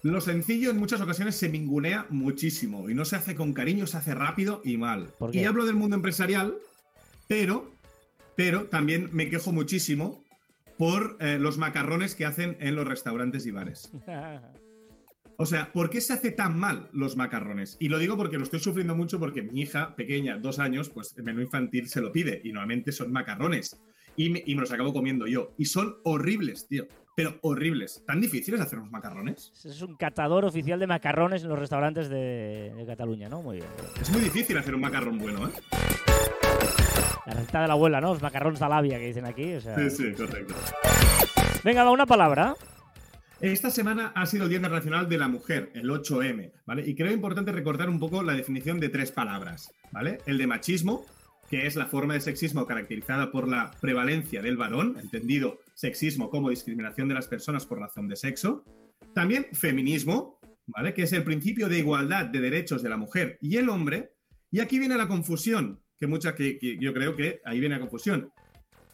Lo 0.03 0.21
sencillo 0.21 0.71
en 0.71 0.77
muchas 0.77 1.01
ocasiones 1.01 1.35
se 1.35 1.49
mingunea 1.49 2.07
muchísimo 2.11 2.91
y 2.91 2.95
no 2.95 3.07
se 3.07 3.17
hace 3.17 3.35
con 3.35 3.55
cariño, 3.55 3.87
se 3.87 3.97
hace 3.97 4.15
rápido 4.15 4.61
y 4.65 4.77
mal. 4.77 5.09
¿Por 5.19 5.31
qué? 5.31 5.41
Y 5.41 5.45
hablo 5.47 5.65
del 5.65 5.77
mundo 5.77 5.97
empresarial, 5.97 6.55
pero, 7.27 7.73
pero 8.37 8.65
también 8.67 9.09
me 9.13 9.31
quejo 9.31 9.51
muchísimo 9.53 10.23
por 10.77 11.17
eh, 11.21 11.39
los 11.39 11.57
macarrones 11.57 12.15
que 12.15 12.27
hacen 12.27 12.57
en 12.61 12.75
los 12.75 12.87
restaurantes 12.87 13.47
y 13.47 13.51
bares. 13.51 13.91
O 15.37 15.47
sea, 15.47 15.73
¿por 15.73 15.91
qué 15.91 16.01
se 16.01 16.13
hace 16.13 16.31
tan 16.31 16.59
mal 16.59 16.89
los 16.93 17.17
macarrones? 17.17 17.77
Y 17.81 17.89
lo 17.89 17.99
digo 17.99 18.17
porque 18.17 18.39
lo 18.39 18.45
estoy 18.45 18.61
sufriendo 18.61 18.95
mucho 18.95 19.19
porque 19.19 19.43
mi 19.43 19.63
hija 19.63 19.97
pequeña, 19.97 20.39
dos 20.39 20.59
años, 20.59 20.91
pues 20.91 21.15
el 21.17 21.25
menú 21.25 21.41
infantil 21.41 21.89
se 21.89 22.01
lo 22.01 22.13
pide 22.13 22.41
y 22.45 22.53
normalmente 22.53 22.93
son 22.93 23.13
macarrones. 23.13 23.81
Y 24.17 24.31
me, 24.31 24.43
y 24.47 24.55
me 24.55 24.61
los 24.61 24.71
acabo 24.71 24.93
comiendo 24.93 25.27
yo. 25.27 25.53
Y 25.59 25.65
son 25.65 25.97
horribles, 26.05 26.69
tío. 26.69 26.87
Pero 27.17 27.39
horribles. 27.43 28.03
¿Tan 28.07 28.21
difíciles 28.21 28.61
hacer 28.61 28.79
unos 28.79 28.93
macarrones? 28.93 29.53
es 29.65 29.83
un 29.83 29.97
catador 29.97 30.45
oficial 30.45 30.79
de 30.79 30.87
macarrones 30.87 31.43
en 31.43 31.49
los 31.49 31.59
restaurantes 31.59 32.09
de, 32.09 32.73
de 32.77 32.87
Cataluña, 32.87 33.29
¿no? 33.29 33.43
Muy 33.43 33.57
bien. 33.57 33.69
Es 34.01 34.11
muy 34.11 34.21
difícil 34.21 34.57
hacer 34.57 34.75
un 34.75 34.81
macarrón 34.81 35.19
bueno, 35.19 35.49
¿eh? 35.49 35.53
La 37.27 37.35
receta 37.35 37.63
de 37.63 37.69
la 37.69 37.75
abuela, 37.75 38.01
¿no? 38.01 38.13
Los 38.13 38.23
macarrones 38.23 38.61
de 38.61 38.69
labia 38.69 38.99
que 38.99 39.07
dicen 39.07 39.25
aquí. 39.25 39.55
O 39.55 39.61
sea... 39.61 39.77
Sí, 39.79 39.91
sí, 39.91 40.13
correcto. 40.13 40.55
Venga, 41.65 41.85
va 41.85 41.91
una 41.91 42.07
palabra. 42.07 42.55
Esta 43.41 43.71
semana 43.71 44.13
ha 44.15 44.27
sido 44.27 44.45
el 44.45 44.51
Día 44.51 44.59
Internacional 44.59 45.09
de 45.09 45.19
la 45.19 45.29
Mujer, 45.29 45.71
el 45.75 45.91
8M, 45.91 46.53
¿vale? 46.67 46.89
Y 46.89 46.95
creo 46.95 47.13
importante 47.13 47.53
recordar 47.53 47.91
un 47.91 47.99
poco 47.99 48.23
la 48.23 48.35
definición 48.35 48.79
de 48.79 48.89
tres 48.89 49.11
palabras, 49.11 49.73
¿vale? 49.91 50.19
El 50.25 50.39
de 50.39 50.47
machismo, 50.47 51.05
que 51.51 51.67
es 51.67 51.75
la 51.75 51.87
forma 51.87 52.15
de 52.15 52.21
sexismo 52.21 52.65
caracterizada 52.65 53.33
por 53.33 53.49
la 53.49 53.73
prevalencia 53.81 54.41
del 54.41 54.57
varón, 54.57 54.97
entendido 55.01 55.59
sexismo 55.75 56.31
como 56.31 56.51
discriminación 56.51 57.09
de 57.09 57.15
las 57.15 57.27
personas 57.27 57.67
por 57.67 57.81
razón 57.81 58.09
de 58.09 58.17
sexo. 58.17 58.65
También 59.15 59.47
feminismo, 59.53 60.39
¿vale? 60.67 60.95
Que 60.95 61.03
es 61.03 61.13
el 61.13 61.25
principio 61.25 61.69
de 61.69 61.79
igualdad 61.79 62.27
de 62.27 62.41
derechos 62.41 62.83
de 62.83 62.89
la 62.89 62.97
mujer 62.97 63.39
y 63.41 63.57
el 63.57 63.69
hombre. 63.69 64.13
Y 64.53 64.61
aquí 64.61 64.79
viene 64.79 64.97
la 64.97 65.09
confusión, 65.09 65.81
que 65.99 66.07
mucha 66.07 66.37
que, 66.37 66.59
yo 66.81 66.95
creo 66.95 67.17
que 67.17 67.41
ahí 67.45 67.59
viene 67.59 67.75
la 67.75 67.81
confusión. 67.81 68.31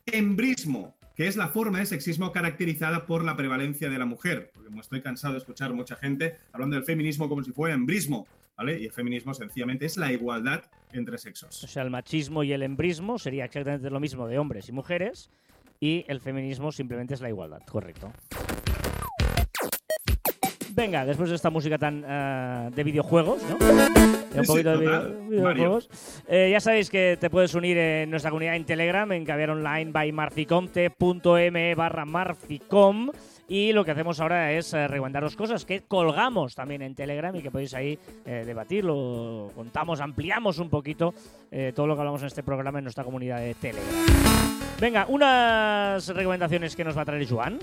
Embrismo, 0.06 0.96
que 1.20 1.26
es 1.26 1.36
la 1.36 1.48
forma 1.48 1.80
de 1.80 1.84
sexismo 1.84 2.32
caracterizada 2.32 3.04
por 3.04 3.22
la 3.22 3.36
prevalencia 3.36 3.90
de 3.90 3.98
la 3.98 4.06
mujer. 4.06 4.50
Porque 4.54 4.70
estoy 4.80 5.02
cansado 5.02 5.34
de 5.34 5.40
escuchar 5.40 5.70
mucha 5.74 5.94
gente 5.94 6.38
hablando 6.50 6.76
del 6.76 6.84
feminismo 6.86 7.28
como 7.28 7.42
si 7.44 7.52
fuera 7.52 7.74
embrismo, 7.74 8.26
¿vale? 8.56 8.80
Y 8.80 8.86
el 8.86 8.92
feminismo 8.92 9.34
sencillamente 9.34 9.84
es 9.84 9.98
la 9.98 10.10
igualdad 10.10 10.62
entre 10.94 11.16
O 11.16 11.18
sexos. 11.18 11.54
sea, 11.56 11.82
el 11.82 11.90
machismo 11.90 12.42
y 12.42 12.54
el 12.54 12.62
embrismo 12.62 13.18
sería 13.18 13.44
exactamente 13.44 13.90
lo 13.90 14.00
mismo 14.00 14.28
de 14.28 14.38
hombres 14.38 14.70
y 14.70 14.72
mujeres. 14.72 15.30
Y 15.78 16.06
el 16.08 16.22
feminismo 16.22 16.72
simplemente 16.72 17.12
es 17.12 17.20
la 17.20 17.28
igualdad, 17.28 17.60
correcto. 17.70 18.10
Venga, 20.70 21.04
después 21.04 21.28
de 21.28 21.36
esta 21.36 21.50
música 21.50 21.76
tan 21.76 22.02
eh, 22.08 22.70
de 22.74 22.82
videojuegos, 22.82 23.42
¿no? 23.42 23.58
Ya 24.32 24.40
un 24.40 24.44
Sí, 24.46 24.52
poquito 24.52 24.78
de 24.78 24.84
total, 24.86 25.08
video- 25.28 25.28
videojuegos. 25.28 25.90
Eh, 26.28 26.48
ya 26.50 26.60
sabéis 26.60 26.88
que 26.90 27.16
te 27.20 27.30
puedes 27.30 27.54
unir 27.54 27.76
en 27.78 28.10
nuestra 28.10 28.30
comunidad 28.30 28.56
en 28.56 28.64
Telegram, 28.64 29.10
en 29.12 29.24
Caviar 29.24 29.50
Online 29.50 29.90
by 29.92 30.12
Marficom, 30.12 30.68
t.me 30.68 31.74
barra 31.74 32.04
Marficom. 32.04 33.10
Y 33.48 33.72
lo 33.72 33.84
que 33.84 33.90
hacemos 33.90 34.20
ahora 34.20 34.52
es 34.52 34.72
eh, 34.74 34.86
recomendaros 34.86 35.34
cosas 35.34 35.64
que 35.64 35.80
colgamos 35.80 36.54
también 36.54 36.82
en 36.82 36.94
Telegram 36.94 37.34
y 37.34 37.42
que 37.42 37.50
podéis 37.50 37.74
ahí 37.74 37.98
eh, 38.24 38.44
debatirlo. 38.46 39.50
Contamos, 39.56 40.00
ampliamos 40.00 40.58
un 40.60 40.70
poquito 40.70 41.12
eh, 41.50 41.72
todo 41.74 41.88
lo 41.88 41.94
que 41.96 42.00
hablamos 42.00 42.20
en 42.22 42.28
este 42.28 42.44
programa 42.44 42.78
en 42.78 42.84
nuestra 42.84 43.02
comunidad 43.02 43.40
de 43.40 43.54
Telegram. 43.54 43.90
Venga, 44.80 45.06
unas 45.08 46.06
recomendaciones 46.14 46.76
que 46.76 46.84
nos 46.84 46.96
va 46.96 47.02
a 47.02 47.04
traer 47.04 47.28
Joan. 47.28 47.58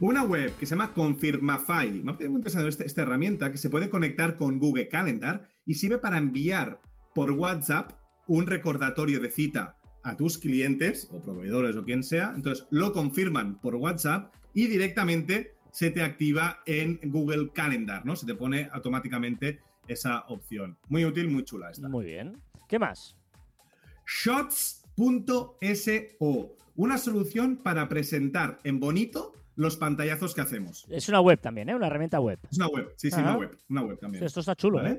Una 0.00 0.22
web 0.24 0.54
que 0.58 0.64
se 0.66 0.74
llama 0.74 0.92
Confirmafy. 0.92 2.02
Me 2.02 2.10
ha 2.12 2.14
parecido 2.14 2.30
muy 2.30 2.38
interesante 2.40 2.84
esta 2.86 3.02
herramienta 3.02 3.50
que 3.52 3.58
se 3.58 3.68
puede 3.70 3.88
conectar 3.90 4.36
con 4.36 4.58
Google 4.58 4.88
Calendar 4.88 5.46
y 5.66 5.74
sirve 5.74 5.98
para 5.98 6.16
enviar 6.18 6.80
por 7.14 7.32
WhatsApp 7.32 7.92
un 8.26 8.46
recordatorio 8.46 9.20
de 9.20 9.30
cita 9.30 9.76
a 10.02 10.16
tus 10.16 10.38
clientes 10.38 11.08
o 11.12 11.20
proveedores 11.20 11.76
o 11.76 11.84
quien 11.84 12.02
sea. 12.02 12.32
Entonces 12.34 12.66
lo 12.70 12.92
confirman 12.92 13.60
por 13.60 13.74
WhatsApp 13.74 14.32
y 14.54 14.68
directamente 14.68 15.56
se 15.72 15.90
te 15.90 16.02
activa 16.02 16.60
en 16.64 16.98
Google 17.04 17.50
Calendar, 17.52 18.06
¿no? 18.06 18.16
Se 18.16 18.24
te 18.24 18.34
pone 18.34 18.68
automáticamente 18.72 19.60
esa 19.88 20.20
opción. 20.28 20.78
Muy 20.88 21.04
útil, 21.04 21.28
muy 21.28 21.44
chula 21.44 21.70
esta. 21.70 21.88
Muy 21.88 22.06
bien. 22.06 22.38
¿Qué 22.68 22.78
más? 22.78 23.16
Shots.so, 24.06 25.58
una 26.76 26.98
solución 26.98 27.56
para 27.56 27.88
presentar 27.88 28.58
en 28.64 28.80
bonito 28.80 29.32
los 29.56 29.76
pantallazos 29.76 30.34
que 30.34 30.40
hacemos. 30.42 30.86
Es 30.88 31.08
una 31.08 31.20
web 31.20 31.40
también, 31.40 31.68
¿eh? 31.68 31.74
Una 31.74 31.88
herramienta 31.88 32.20
web. 32.20 32.38
Es 32.50 32.58
una 32.58 32.68
web, 32.68 32.92
sí, 32.96 33.10
sí, 33.10 33.16
Ajá. 33.16 33.30
una 33.30 33.38
web, 33.38 33.58
una 33.68 33.82
web 33.82 33.98
también. 33.98 34.22
Esto 34.22 34.40
está 34.40 34.54
chulo, 34.54 34.78
¿Vale? 34.78 34.90
¿eh? 34.92 34.98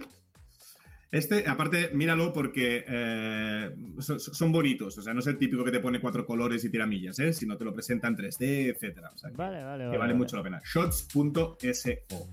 Este, 1.10 1.48
aparte, 1.48 1.92
míralo 1.94 2.34
porque 2.34 2.84
eh, 2.88 3.72
son, 4.00 4.20
son 4.20 4.52
bonitos. 4.52 4.98
O 4.98 5.02
sea, 5.02 5.14
no 5.14 5.22
es 5.22 5.28
el 5.28 5.38
típico 5.38 5.64
que 5.64 5.72
te 5.72 5.80
pone 5.80 6.02
cuatro 6.02 6.26
colores 6.26 6.64
y 6.66 6.70
tiramillas, 6.70 7.18
¿eh? 7.20 7.32
sino 7.34 7.56
te 7.58 7.64
lo 7.64 7.74
presenta 7.74 8.08
en 8.08 8.18
3D, 8.18 8.74
etcétera. 8.76 9.12
O 9.14 9.18
sea, 9.18 9.30
Vale, 9.34 9.64
vale, 9.64 9.90
que 9.90 9.98
vale. 9.98 10.14
mucho 10.14 10.36
la 10.36 10.44
pena. 10.44 10.62
Shots.so. 10.66 12.28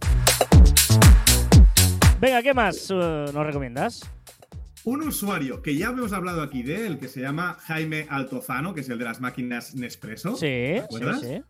Venga, 2.20 2.42
¿qué 2.42 2.54
más 2.54 2.90
eh, 2.90 2.94
nos 2.94 3.46
recomiendas? 3.46 4.10
Un 4.84 5.02
usuario 5.02 5.62
que 5.62 5.76
ya 5.76 5.86
hemos 5.86 6.12
hablado 6.12 6.42
aquí 6.42 6.62
de 6.62 6.86
él, 6.86 6.98
que 6.98 7.08
se 7.08 7.20
llama 7.20 7.56
Jaime 7.62 8.06
Altozano, 8.10 8.74
que 8.74 8.80
es 8.82 8.88
el 8.88 8.98
de 8.98 9.04
las 9.04 9.20
máquinas 9.20 9.74
Nespresso. 9.74 10.36
Sí, 10.36 10.46
¿Te 10.46 10.86
sí, 10.90 11.04
sí. 11.20 11.42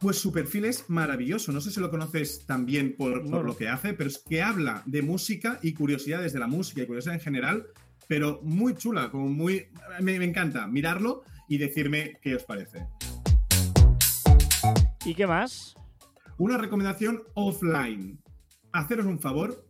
Pues 0.00 0.18
su 0.18 0.30
perfil 0.32 0.64
es 0.66 0.88
maravilloso. 0.88 1.50
No 1.50 1.60
sé 1.60 1.70
si 1.72 1.80
lo 1.80 1.90
conoces 1.90 2.46
también 2.46 2.94
por, 2.96 3.22
por 3.22 3.30
No. 3.30 3.42
lo 3.42 3.56
que 3.56 3.68
hace, 3.68 3.94
pero 3.94 4.08
es 4.08 4.18
que 4.18 4.42
habla 4.42 4.82
de 4.86 5.02
música 5.02 5.58
y 5.62 5.74
curiosidades 5.74 6.32
de 6.32 6.38
la 6.38 6.46
música 6.46 6.82
y 6.82 6.86
curiosidad 6.86 7.14
en 7.16 7.20
general, 7.20 7.66
pero 8.06 8.40
muy 8.44 8.74
chula, 8.76 9.10
como 9.10 9.28
muy. 9.28 9.66
Me, 10.00 10.18
me 10.18 10.24
encanta 10.24 10.66
mirarlo 10.68 11.24
y 11.48 11.58
decirme 11.58 12.18
qué 12.22 12.36
os 12.36 12.44
parece. 12.44 12.86
¿Y 15.04 15.14
qué 15.14 15.26
más? 15.26 15.74
Una 16.36 16.58
recomendación 16.58 17.22
offline. 17.34 18.20
Haceros 18.72 19.06
un 19.06 19.18
favor, 19.18 19.66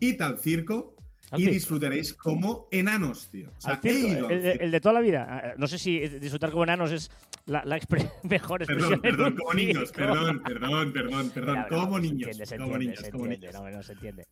id 0.00 0.20
al 0.22 0.38
circo 0.38 0.96
y 1.36 1.46
disfrutaréis 1.46 2.14
como 2.14 2.66
enanos, 2.72 3.30
tío. 3.30 3.52
O 3.56 3.60
sea, 3.60 3.78
el 3.84 4.70
de 4.72 4.80
toda 4.80 4.94
la 4.94 5.00
vida. 5.00 5.26
Ah, 5.30 5.54
No 5.58 5.68
sé 5.68 5.78
si 5.78 6.00
disfrutar 6.18 6.50
como 6.50 6.64
enanos 6.64 6.90
es 6.90 7.10
la, 7.50 7.64
la 7.64 7.78
expre- 7.78 8.10
mejor 8.22 8.62
expresión. 8.62 9.00
Perdón, 9.00 9.16
perdón, 9.32 9.36
como 9.36 9.54
niños, 9.54 9.92
perdón, 9.92 10.42
perdón, 10.42 10.92
perdón, 10.92 11.30
perdón, 11.34 11.56
no, 11.58 11.68
como 11.68 11.96
se 11.96 12.02
niños, 12.02 12.28
entiende, 12.28 12.46
se 12.46 12.54
entiende, 12.54 12.78
niños, 12.78 12.98
se 13.00 13.10
como 13.10 13.24
entiende, 13.26 13.46
niños. 13.48 13.62
no, 13.62 13.70
no 13.70 13.82
se 13.82 13.92
entiende. 13.92 14.26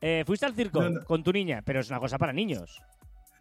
Eh, 0.00 0.22
¿Fuiste 0.26 0.46
al 0.46 0.54
circo 0.54 0.82
No, 0.88 1.04
con 1.04 1.22
tu 1.24 1.32
niña? 1.32 1.62
Pero 1.64 1.80
es 1.80 1.90
una 1.90 1.98
cosa 1.98 2.16
para 2.18 2.32
niños. 2.32 2.80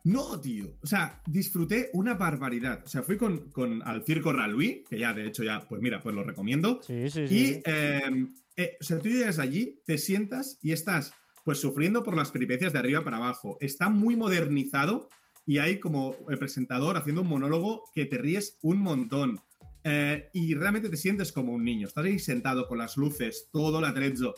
No, 0.06 0.40
tío. 0.42 0.66
O 0.82 0.88
sea, 0.88 1.22
disfruté 1.26 1.90
una 1.94 2.16
barbaridad. 2.16 2.82
O 2.86 2.90
sea, 2.90 3.04
fui 3.04 3.16
con, 3.16 3.52
con 3.52 3.82
al 3.88 4.04
Circo 4.04 4.34
Ralui, 4.34 4.84
que 4.90 5.00
ya, 5.00 5.14
de 5.14 5.28
hecho, 5.28 5.44
ya, 5.44 5.62
pues 5.68 5.82
mira, 5.82 6.02
pues 6.02 6.14
lo 6.14 6.24
recomiendo. 6.24 6.82
Sí, 6.82 7.10
sí, 7.10 7.28
sí. 7.28 7.36
Y, 7.36 7.46
sí. 7.54 7.62
eh, 7.66 8.28
eh, 8.58 8.78
o 8.82 8.84
sea, 8.84 9.00
tú 9.00 9.08
llegas 9.08 9.40
allí, 9.40 9.80
te 9.86 9.98
sientas 9.98 10.60
y 10.62 10.74
estás, 10.74 11.14
pues, 11.46 11.60
sufriendo 11.62 12.04
por 12.04 12.18
las 12.18 12.32
peripecias 12.32 12.74
de 12.74 12.80
arriba 12.80 13.04
para 13.04 13.16
abajo. 13.18 13.58
Está 13.62 13.90
muy 13.90 14.18
modernizado 14.18 15.08
y 15.46 15.58
hay 15.58 15.80
como 15.80 16.16
el 16.30 16.38
presentador 16.38 16.98
haciendo 16.98 17.22
un 17.22 17.28
monólogo 17.28 17.84
que 17.94 18.06
te 18.06 18.18
ríes 18.18 18.58
un 18.62 18.80
montón. 18.80 19.40
Eh, 19.84 20.30
y 20.34 20.54
realmente 20.56 20.90
te 20.90 20.96
sientes 20.98 21.32
como 21.34 21.52
un 21.52 21.64
niño. 21.66 21.88
Estás 21.88 22.06
ahí 22.06 22.18
sentado 22.20 22.68
con 22.68 22.78
las 22.78 22.96
luces, 22.96 23.50
todo 23.52 23.80
el 23.80 23.86
atrezzo. 23.86 24.34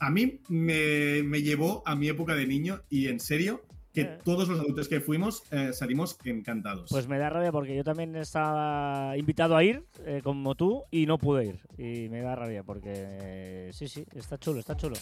A 0.00 0.10
mí 0.10 0.40
me, 0.48 1.22
me 1.22 1.40
llevó 1.42 1.82
a 1.86 1.94
mi 1.96 2.08
época 2.08 2.34
de 2.34 2.46
niño 2.46 2.82
y 2.90 3.08
en 3.08 3.18
serio 3.20 3.62
que 3.94 4.02
Eh. 4.02 4.18
todos 4.24 4.48
los 4.48 4.58
adultos 4.58 4.88
que 4.88 5.00
fuimos 5.00 5.44
eh, 5.50 5.72
salimos 5.72 6.18
encantados. 6.24 6.88
Pues 6.90 7.08
me 7.08 7.18
da 7.18 7.28
rabia 7.30 7.52
porque 7.52 7.76
yo 7.76 7.84
también 7.84 8.16
estaba 8.16 9.16
invitado 9.16 9.54
a 9.56 9.62
ir, 9.64 9.84
como 10.22 10.54
tú, 10.54 10.82
y 10.90 11.06
no 11.06 11.18
pude 11.18 11.44
ir. 11.46 11.60
Y 11.78 12.08
me 12.08 12.20
da 12.20 12.34
rabia 12.34 12.62
porque 12.62 13.70
sí, 13.72 13.88
sí, 13.88 14.04
está 14.14 14.38
chulo, 14.38 14.60
está 14.60 14.76
chulo. 14.76 14.96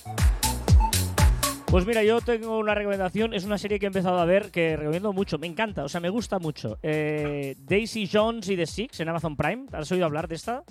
Pues 1.71 1.87
mira, 1.87 2.03
yo 2.03 2.21
tengo 2.21 2.59
una 2.59 2.75
recomendación, 2.75 3.33
es 3.33 3.45
una 3.45 3.57
serie 3.57 3.79
que 3.79 3.87
he 3.87 3.89
empezado 3.89 4.19
a 4.19 4.25
ver 4.25 4.51
que 4.51 4.77
recomiendo 4.77 5.13
mucho, 5.13 5.39
me 5.39 5.47
encanta, 5.47 5.85
o 5.85 5.89
sea, 5.89 6.01
me 6.01 6.09
gusta 6.09 6.41
mucho. 6.41 6.79
Eh, 6.83 7.55
Daisy 7.61 8.09
Jones 8.13 8.49
y 8.49 8.57
The 8.57 8.67
Six 8.67 8.99
en 9.01 9.09
Amazon 9.09 9.37
Prime, 9.37 9.67
¿has 9.73 9.91
oído 9.93 10.05
hablar 10.05 10.27
de 10.27 10.35
esta? 10.35 10.65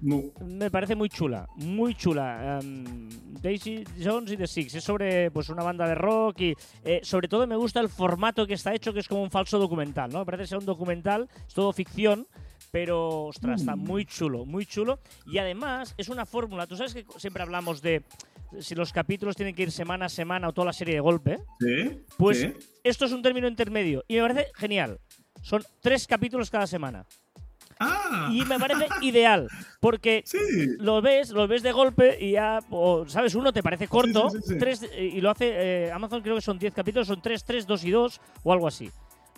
No. 0.00 0.22
Me 0.44 0.70
parece 0.70 0.94
muy 0.94 1.08
chula, 1.08 1.48
muy 1.56 1.96
chula. 1.96 2.60
Em, 2.62 3.08
Daisy 3.42 3.82
Jones 4.00 4.30
y 4.30 4.36
The 4.36 4.46
Six. 4.46 4.74
Es 4.76 4.84
sobre 4.84 5.28
pues 5.32 5.48
una 5.48 5.64
banda 5.64 5.88
de 5.88 5.96
rock 5.96 6.40
y 6.40 6.54
eh, 6.84 7.00
sobre 7.02 7.26
todo 7.26 7.44
me 7.48 7.56
gusta 7.56 7.80
el 7.80 7.88
formato 7.88 8.46
que 8.46 8.54
está 8.54 8.72
hecho, 8.72 8.92
que 8.92 9.00
es 9.00 9.08
como 9.08 9.24
un 9.24 9.30
falso 9.32 9.58
documental, 9.58 10.12
¿no? 10.12 10.20
Me 10.20 10.24
parece 10.24 10.46
ser 10.46 10.58
un 10.58 10.66
documental, 10.66 11.28
es 11.48 11.52
todo 11.52 11.72
ficción, 11.72 12.28
pero 12.70 13.24
ostras, 13.24 13.62
está 13.62 13.74
Mm. 13.74 13.80
muy 13.80 14.04
chulo, 14.04 14.46
muy 14.46 14.66
chulo. 14.66 15.00
Y 15.26 15.38
además 15.38 15.94
es 15.98 16.08
una 16.08 16.24
fórmula. 16.26 16.68
Tú 16.68 16.76
sabes 16.76 16.94
que 16.94 17.04
siempre 17.16 17.42
hablamos 17.42 17.82
de 17.82 18.04
si 18.60 18.74
los 18.74 18.92
capítulos 18.92 19.36
tienen 19.36 19.54
que 19.54 19.62
ir 19.62 19.70
semana 19.72 20.06
a 20.06 20.08
semana 20.08 20.48
o 20.48 20.52
toda 20.52 20.66
la 20.66 20.72
serie 20.72 20.94
de 20.94 21.00
golpe. 21.00 21.38
¿Sí? 21.60 22.00
Pues 22.16 22.40
¿Sí? 22.40 22.52
esto 22.84 23.04
es 23.06 23.12
un 23.12 23.22
término 23.22 23.46
intermedio 23.48 24.04
y 24.08 24.16
me 24.16 24.22
parece 24.22 24.46
genial. 24.54 24.98
Son 25.42 25.62
tres 25.80 26.06
capítulos 26.06 26.50
cada 26.50 26.66
semana. 26.66 27.04
¡Ah! 27.80 28.28
Y 28.32 28.44
me 28.44 28.58
parece 28.58 28.86
ideal, 29.02 29.46
porque 29.80 30.22
Sí. 30.26 30.36
lo 30.78 31.00
ves, 31.00 31.30
lo 31.30 31.46
ves 31.46 31.62
de 31.62 31.70
golpe 31.70 32.18
y 32.20 32.32
ya, 32.32 32.58
o, 32.70 33.06
¿sabes? 33.08 33.36
Uno 33.36 33.52
te 33.52 33.62
parece 33.62 33.86
corto, 33.86 34.30
sí, 34.30 34.38
sí, 34.42 34.52
sí. 34.54 34.58
tres, 34.58 34.82
eh, 34.92 35.12
y 35.14 35.20
lo 35.20 35.30
hace, 35.30 35.52
eh, 35.86 35.92
Amazon 35.92 36.20
creo 36.22 36.34
que 36.34 36.40
son 36.42 36.58
10 36.58 36.74
capítulos, 36.74 37.06
son 37.06 37.22
3, 37.22 37.44
3, 37.44 37.66
2 37.68 37.84
y 37.84 37.90
2 37.92 38.20
o 38.42 38.52
algo 38.52 38.66
así. 38.66 38.90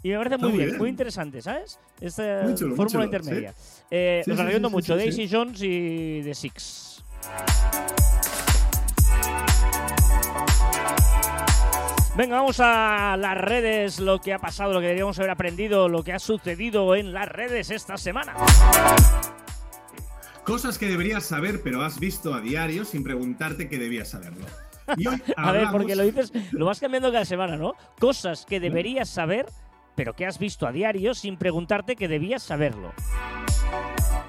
Y 0.02 0.08
me 0.08 0.16
parece 0.16 0.36
Está 0.36 0.46
muy 0.46 0.56
bien, 0.56 0.68
bien. 0.70 0.78
muy 0.78 0.88
interesante, 0.88 1.42
¿sabes? 1.42 1.78
Esta 2.00 2.54
chulo, 2.54 2.74
fórmula 2.76 3.04
intermedia. 3.04 3.52
Eh, 3.90 4.22
os 4.26 4.38
recomiendo 4.38 4.70
mucho, 4.70 4.96
Daisy. 4.96 5.28
Jones 5.30 5.60
y 5.62 6.22
The 6.24 6.34
Six. 6.34 7.04
Venga, 12.16 12.36
vamos 12.36 12.58
a 12.58 13.16
las 13.16 13.38
redes, 13.38 14.00
lo 14.00 14.20
que 14.20 14.34
ha 14.34 14.38
pasado, 14.38 14.72
lo 14.72 14.80
que 14.80 14.86
deberíamos 14.86 15.18
haber 15.18 15.30
aprendido, 15.30 15.88
lo 15.88 16.02
que 16.02 16.12
ha 16.12 16.18
sucedido 16.18 16.96
en 16.96 17.12
las 17.12 17.28
redes 17.28 17.70
esta 17.70 17.96
semana. 17.96 18.34
Cosas 20.44 20.76
que 20.76 20.88
deberías 20.88 21.24
saber, 21.24 21.62
pero 21.62 21.82
has 21.82 22.00
visto 22.00 22.34
a 22.34 22.40
diario 22.40 22.84
sin 22.84 23.04
preguntarte 23.04 23.68
que 23.68 23.78
debías 23.78 24.08
saberlo. 24.08 24.44
Y 24.96 25.06
hoy 25.06 25.22
A 25.36 25.52
ver, 25.52 25.68
porque 25.70 25.94
lo 25.94 26.02
dices, 26.02 26.32
lo 26.50 26.66
vas 26.66 26.80
cambiando 26.80 27.12
cada 27.12 27.24
semana, 27.24 27.56
¿no? 27.56 27.74
Cosas 28.00 28.44
que 28.44 28.58
deberías 28.58 29.08
saber, 29.08 29.46
pero 29.94 30.14
que 30.14 30.26
has 30.26 30.38
visto 30.38 30.66
a 30.66 30.72
diario 30.72 31.14
sin 31.14 31.36
preguntarte 31.36 31.94
que 31.94 32.08
debías 32.08 32.42
saberlo. 32.42 32.92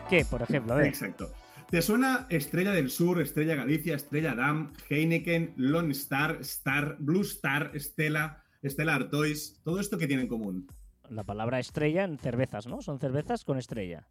¿Qué, 0.08 0.24
por 0.24 0.44
ejemplo? 0.44 0.74
A 0.74 0.78
ver. 0.78 0.88
Exacto. 0.88 1.32
¿Te 1.72 1.82
suena 1.82 2.28
Estrella 2.30 2.74
del 2.74 2.90
Sur, 2.90 3.22
Estrella 3.22 3.56
Galicia, 3.56 3.96
Estrella 3.96 4.36
Damm, 4.36 4.74
Heineken, 4.90 5.54
Lone 5.56 5.94
Star, 5.94 6.40
Star, 6.42 6.98
Blue 7.00 7.22
Star, 7.22 7.72
Estela, 7.74 8.44
Estela 8.62 8.96
Artois? 8.96 9.62
Todo 9.64 9.80
esto 9.80 9.98
que 9.98 10.06
tiene 10.06 10.24
en 10.24 10.28
común. 10.28 10.68
La 11.10 11.24
palabra 11.24 11.60
estrella 11.60 12.04
en 12.04 12.18
cervezas, 12.18 12.68
¿no? 12.68 12.82
Son 12.82 13.00
cervezas 13.00 13.46
con 13.46 13.58
estrella. 13.58 14.06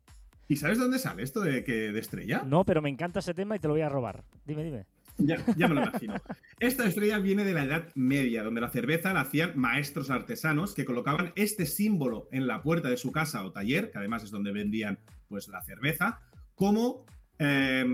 ¿Y 0.49 0.57
sabes 0.57 0.79
dónde 0.79 0.99
sale 0.99 1.23
esto 1.23 1.43
de, 1.43 1.63
que, 1.63 1.93
de 1.93 2.01
estrella? 2.01 2.45
No, 2.47 2.65
pero 2.65 2.81
me 2.81 2.89
encanta 2.89 3.19
ese 3.19 3.35
tema 3.35 3.57
y 3.57 3.59
te 3.59 3.69
lo 3.69 3.75
voy 3.75 3.83
a 3.83 3.91
robar. 3.91 4.25
Dime, 4.47 4.65
dime. 4.65 4.87
Ya, 5.19 5.37
ya 5.55 5.69
me 5.69 5.75
lo 5.75 5.83
imagino. 5.83 6.15
Esta 6.61 6.87
estrella 6.87 7.19
viene 7.19 7.45
de 7.45 7.53
la 7.53 7.65
Edad 7.65 7.89
Media, 7.95 8.43
donde 8.43 8.63
la 8.63 8.71
cerveza 8.71 9.13
la 9.13 9.21
hacían 9.21 9.53
maestros 9.57 10.09
artesanos 10.09 10.75
que 10.75 10.87
colocaban 10.87 11.35
este 11.37 11.67
símbolo 11.67 12.27
en 12.33 12.47
la 12.47 12.63
puerta 12.63 12.89
de 12.89 12.97
su 12.97 13.13
casa 13.13 13.45
o 13.45 13.53
taller, 13.53 13.91
que 13.91 13.99
además 13.99 14.25
es 14.25 14.31
donde 14.31 14.51
vendían 14.51 14.99
pues 15.29 15.47
la 15.49 15.61
cerveza, 15.61 16.21
como 16.55 17.05
eh, 17.41 17.85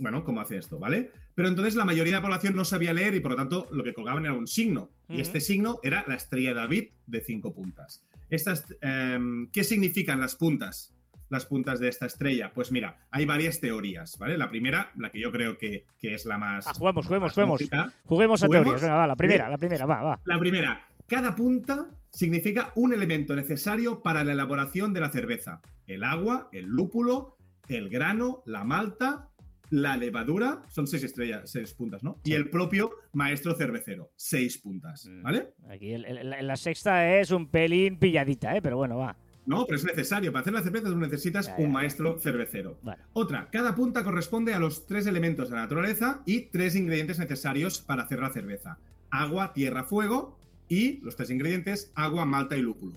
bueno, 0.00 0.24
cómo 0.24 0.40
hace 0.40 0.56
esto, 0.56 0.78
¿vale? 0.78 1.12
Pero 1.34 1.48
entonces 1.48 1.76
la 1.76 1.84
mayoría 1.84 2.14
de 2.14 2.18
la 2.18 2.22
población 2.22 2.56
no 2.56 2.64
sabía 2.64 2.92
leer 2.94 3.14
y 3.14 3.20
por 3.20 3.32
lo 3.32 3.36
tanto 3.36 3.68
lo 3.70 3.84
que 3.84 3.92
colgaban 3.94 4.24
era 4.24 4.34
un 4.34 4.46
signo. 4.46 4.90
Y 5.08 5.20
este 5.20 5.40
signo 5.40 5.78
era 5.82 6.04
la 6.08 6.14
estrella 6.16 6.48
de 6.48 6.54
David 6.54 6.84
de 7.06 7.20
cinco 7.20 7.54
puntas. 7.54 8.02
Estas, 8.30 8.64
eh, 8.80 9.18
¿Qué 9.52 9.62
significan 9.62 10.20
las 10.20 10.34
puntas? 10.34 10.92
las 11.28 11.44
puntas 11.46 11.80
de 11.80 11.88
esta 11.88 12.06
estrella? 12.06 12.52
Pues 12.54 12.70
mira, 12.70 12.98
hay 13.10 13.26
varias 13.26 13.60
teorías, 13.60 14.16
¿vale? 14.18 14.38
La 14.38 14.48
primera, 14.48 14.92
la 14.96 15.10
que 15.10 15.20
yo 15.20 15.32
creo 15.32 15.58
que, 15.58 15.84
que 15.98 16.14
es 16.14 16.24
la 16.24 16.38
más. 16.38 16.66
Ah, 16.66 16.72
juguemos, 16.74 17.06
juguemos, 17.06 17.26
más 17.26 17.34
juguemos. 17.34 17.72
a 17.72 17.92
¿Juguemos? 18.04 18.40
teorías. 18.40 18.80
Venga, 18.80 18.94
va, 18.94 19.06
la 19.06 19.16
primera, 19.16 19.44
Bien. 19.44 19.50
la 19.50 19.58
primera, 19.58 19.86
va, 19.86 20.02
va. 20.02 20.20
La 20.24 20.38
primera, 20.38 20.86
cada 21.06 21.34
punta 21.34 21.88
significa 22.10 22.72
un 22.76 22.92
elemento 22.92 23.34
necesario 23.34 24.02
para 24.02 24.24
la 24.24 24.32
elaboración 24.32 24.92
de 24.92 25.00
la 25.00 25.10
cerveza. 25.10 25.60
El 25.86 26.04
agua, 26.04 26.48
el 26.52 26.66
lúpulo, 26.66 27.35
el 27.68 27.88
grano, 27.88 28.42
la 28.46 28.64
malta, 28.64 29.28
la 29.70 29.96
levadura, 29.96 30.62
son 30.68 30.86
seis 30.86 31.02
estrellas, 31.02 31.50
seis 31.50 31.74
puntas, 31.74 32.02
¿no? 32.04 32.18
Y 32.24 32.34
el 32.34 32.50
propio 32.50 32.90
maestro 33.12 33.54
cervecero, 33.54 34.10
seis 34.16 34.58
puntas, 34.58 35.06
Mm. 35.06 35.22
¿vale? 35.22 35.48
Aquí 35.68 35.92
el- 35.92 36.04
el- 36.04 36.46
la, 36.46 36.56
sexta 36.56 37.16
es 37.18 37.30
un 37.32 37.48
pelín 37.48 37.98
pilladita, 37.98 38.56
¿eh? 38.56 38.62
Pero 38.62 38.76
bueno, 38.76 38.98
va. 38.98 39.16
No, 39.44 39.64
pero 39.64 39.76
es 39.76 39.84
necesario. 39.84 40.32
Para 40.32 40.40
hacer 40.42 40.52
la 40.52 40.62
cerveza 40.62 40.86
tú 40.86 40.96
necesitas 40.96 41.46
Ya, 41.46 41.56
ya, 41.56 41.64
un 41.64 41.70
maestro 41.72 42.18
cervecero. 42.20 42.78
Bueno, 42.82 43.02
Otra, 43.12 43.48
cada 43.50 43.74
punta 43.74 44.02
corresponde 44.04 44.52
a 44.54 44.58
los 44.58 44.86
tres 44.86 45.06
elementos 45.06 45.48
de 45.50 45.54
la 45.56 45.62
naturaleza 45.62 46.20
y 46.26 46.42
tres 46.46 46.74
ingredientes 46.74 47.18
necesarios 47.20 47.80
para 47.80 48.02
hacer 48.04 48.18
la 48.20 48.30
cerveza. 48.32 48.78
Agua, 49.10 49.52
tierra, 49.52 49.84
fuego 49.84 50.36
y 50.68 50.98
los 51.02 51.14
tres 51.16 51.30
ingredientes, 51.30 51.92
agua, 51.94 52.24
malta 52.24 52.56
y 52.56 52.62
lúpulo. 52.62 52.94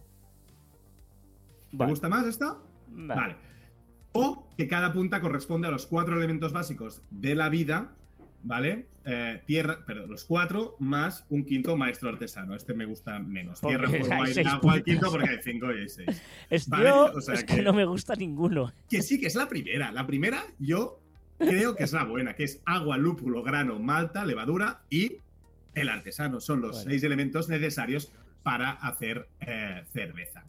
¿Te 1.72 1.78
vale. 1.78 1.92
gusta 1.92 2.10
más 2.10 2.26
esta? 2.26 2.58
Vale. 2.88 3.22
Vale. 3.22 3.36
O 4.20 4.48
que 4.58 4.68
cada 4.68 4.92
punta 4.94 5.22
corresponde 5.22 5.68
a 5.68 5.72
los 5.72 5.86
cuatro 5.86 6.18
elementos 6.18 6.52
básicos 6.54 7.02
de 7.12 7.36
la 7.36 7.50
vida, 7.50 7.92
¿vale? 8.44 8.88
Eh, 9.06 9.42
tierra, 9.46 9.84
perdón, 9.86 10.12
los 10.12 10.24
cuatro 10.26 10.76
más 10.80 11.26
un 11.30 11.44
quinto 11.46 11.76
maestro 11.78 12.10
artesano. 12.10 12.54
Este 12.56 12.74
me 12.74 12.86
gusta 12.86 13.18
menos. 13.20 13.60
Tierra, 13.62 13.90
fuego, 13.90 14.08
aire, 14.24 14.44
agua, 14.48 14.76
el 14.76 14.84
quinto 14.84 15.10
porque 15.12 15.30
hay 15.30 15.40
cinco 15.44 15.72
y 15.72 15.80
hay 15.82 15.90
seis. 15.90 16.22
Es, 16.50 16.68
Vale, 16.70 16.90
yo- 16.90 17.12
o 17.16 17.22
sea 17.22 17.36
es 17.36 17.44
que... 17.44 17.56
que- 17.56 17.62
no 17.62 17.74
me 17.74 17.86
gusta 17.86 18.16
ninguno. 18.16 18.72
Que 18.90 19.02
sí, 19.02 19.20
que 19.20 19.28
es 19.28 19.36
la 19.36 19.48
primera. 19.48 19.92
La 19.92 20.06
primera 20.06 20.44
yo 20.60 21.00
creo 21.38 21.76
que 21.76 21.84
es 21.86 21.94
la 21.94 22.04
buena, 22.04 22.36
que 22.36 22.44
es 22.44 22.62
agua, 22.66 22.98
lúpulo, 22.98 23.42
grano, 23.44 23.80
malta, 23.80 24.26
levadura 24.26 24.82
y 24.90 25.18
el 25.74 25.90
artesano. 25.90 26.40
Son 26.42 26.62
los 26.62 26.72
Bueno. 26.76 26.90
seis 26.92 27.04
elementos 27.04 27.48
necesarios 27.50 28.12
para 28.44 28.72
hacer 28.72 29.28
eh, 29.42 29.84
cerveza. 29.92 30.44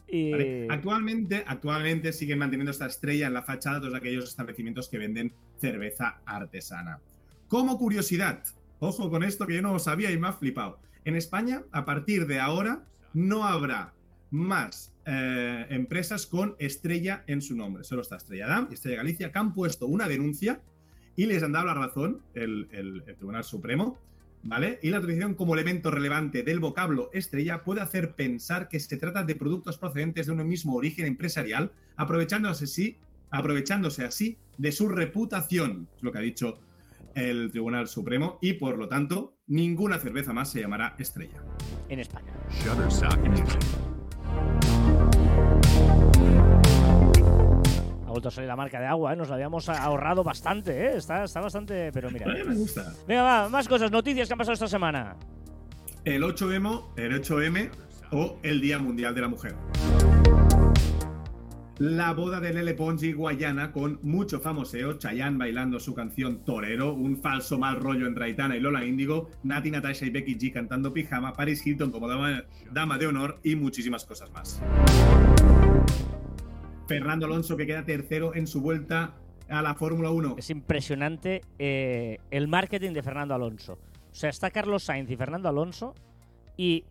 Actualmente, 0.69 1.43
actualmente 1.45 2.13
siguen 2.13 2.39
manteniendo 2.39 2.71
esta 2.71 2.85
estrella 2.87 3.27
en 3.27 3.33
la 3.33 3.43
fachada 3.43 3.75
de 3.75 3.81
todos 3.87 3.95
aquellos 3.95 4.25
establecimientos 4.25 4.87
que 4.89 4.97
venden 4.97 5.33
cerveza 5.59 6.21
artesana. 6.25 6.99
Como 7.47 7.77
curiosidad, 7.77 8.43
ojo 8.79 9.09
con 9.09 9.23
esto 9.23 9.45
que 9.45 9.55
yo 9.55 9.61
no 9.61 9.73
lo 9.73 9.79
sabía 9.79 10.11
y 10.11 10.17
me 10.17 10.27
ha 10.27 10.33
flipado. 10.33 10.79
En 11.03 11.15
España, 11.15 11.63
a 11.71 11.83
partir 11.85 12.27
de 12.27 12.39
ahora, 12.39 12.83
no 13.13 13.43
habrá 13.45 13.93
más 14.29 14.93
eh, 15.05 15.65
empresas 15.69 16.25
con 16.25 16.55
estrella 16.59 17.23
en 17.27 17.41
su 17.41 17.55
nombre. 17.57 17.83
Solo 17.83 18.03
está 18.03 18.15
Estrella 18.17 18.47
Damm 18.47 18.67
y 18.71 18.75
Estrella 18.75 18.97
Galicia, 18.97 19.31
que 19.31 19.39
han 19.39 19.53
puesto 19.53 19.87
una 19.87 20.07
denuncia 20.07 20.61
y 21.17 21.25
les 21.25 21.43
han 21.43 21.51
dado 21.51 21.65
la 21.65 21.73
razón 21.73 22.21
el, 22.33 22.69
el- 22.71 23.03
el 23.05 23.15
Tribunal 23.15 23.43
Supremo. 23.43 23.97
¿Vale? 24.43 24.79
Y 24.81 24.89
la 24.89 24.99
utilización 24.99 25.35
como 25.35 25.53
elemento 25.53 25.91
relevante 25.91 26.43
del 26.43 26.59
vocablo 26.59 27.09
estrella 27.13 27.63
puede 27.63 27.81
hacer 27.81 28.15
pensar 28.15 28.69
que 28.69 28.79
se 28.79 28.97
trata 28.97 29.23
de 29.23 29.35
productos 29.35 29.77
procedentes 29.77 30.25
de 30.25 30.31
un 30.31 30.47
mismo 30.47 30.75
origen 30.75 31.05
empresarial, 31.05 31.71
aprovechándose 31.95 32.65
así, 32.65 32.97
aprovechándose 33.29 34.03
así 34.03 34.37
de 34.57 34.71
su 34.71 34.87
reputación, 34.87 35.87
es 35.95 36.03
lo 36.03 36.11
que 36.11 36.17
ha 36.17 36.21
dicho 36.21 36.59
el 37.15 37.51
Tribunal 37.51 37.87
Supremo, 37.87 38.39
y 38.41 38.53
por 38.53 38.77
lo 38.77 38.87
tanto, 38.87 39.37
ninguna 39.47 39.99
cerveza 39.99 40.33
más 40.33 40.51
se 40.51 40.61
llamará 40.61 40.95
estrella. 40.97 41.43
En 41.89 41.99
España. 41.99 42.31
Shutterstock 42.49 43.17
Music. 43.27 43.59
Ha 43.87 43.90
vuelto 48.21 48.29
a 48.29 48.31
salir 48.31 48.47
la 48.47 48.55
marca 48.55 48.79
de 48.79 48.85
agua, 48.85 49.13
¿eh? 49.13 49.15
Nos 49.15 49.29
la 49.29 49.35
habíamos 49.35 49.67
ahorrado 49.67 50.23
bastante, 50.23 50.85
¿eh? 50.85 50.97
Está, 50.97 51.23
está 51.23 51.41
bastante... 51.41 51.91
Pero 51.91 52.11
mira. 52.11 52.29
A 52.29 52.33
mí 52.33 52.43
me 52.43 52.55
gusta. 52.55 52.93
Venga, 53.07 53.23
va, 53.23 53.49
más 53.49 53.67
cosas, 53.67 53.91
noticias 53.91 54.27
que 54.27 54.33
han 54.33 54.37
pasado 54.37 54.53
esta 54.53 54.67
semana. 54.67 55.15
El 56.05 56.21
8M, 56.21 56.83
el 56.97 57.21
8M 57.21 57.71
o 58.11 58.39
el 58.43 58.61
Día 58.61 58.77
Mundial 58.77 59.15
de 59.15 59.21
la 59.21 59.27
Mujer. 59.27 59.55
La 61.79 62.13
boda 62.13 62.39
de 62.39 62.53
Lele 62.53 62.75
Pons 62.75 63.01
y 63.01 63.11
Guayana 63.11 63.71
con 63.71 63.97
mucho 64.03 64.39
famoseo, 64.39 64.99
Chayanne 64.99 65.39
bailando 65.39 65.79
su 65.79 65.95
canción 65.95 66.45
Torero, 66.45 66.93
un 66.93 67.19
falso 67.23 67.57
mal 67.57 67.77
rollo 67.77 68.05
entre 68.05 68.25
Aitana 68.25 68.55
y 68.55 68.59
Lola 68.59 68.85
Índigo, 68.85 69.31
Nati, 69.41 69.71
Natasha 69.71 70.05
y 70.05 70.11
Becky 70.11 70.37
G 70.37 70.53
cantando 70.53 70.93
Pijama, 70.93 71.33
Paris 71.33 71.65
Hilton 71.65 71.89
como 71.89 72.07
dama, 72.07 72.43
dama 72.71 72.99
de 72.99 73.07
honor 73.07 73.39
y 73.41 73.55
muchísimas 73.55 74.05
cosas 74.05 74.29
más. 74.31 74.61
Fernando 76.99 77.25
Alonso 77.25 77.57
que 77.57 77.65
queda 77.67 77.83
tercero 77.85 78.35
en 78.35 78.47
su 78.47 78.61
vuelta 78.61 79.15
a 79.49 79.61
la 79.61 79.73
Fórmula 79.75 80.09
1. 80.11 80.35
Es 80.37 80.49
impresionante 80.49 81.41
eh, 81.59 82.17
el 82.31 82.47
marketing 82.47 82.91
de 82.93 83.03
Fernando 83.03 83.33
Alonso. 83.35 83.73
O 83.73 84.15
sea, 84.15 84.29
está 84.29 84.49
Carlos 84.51 84.83
Sainz 84.83 85.09
y 85.09 85.15
Fernando 85.17 85.49
Alonso 85.49 85.93
y 86.57 86.83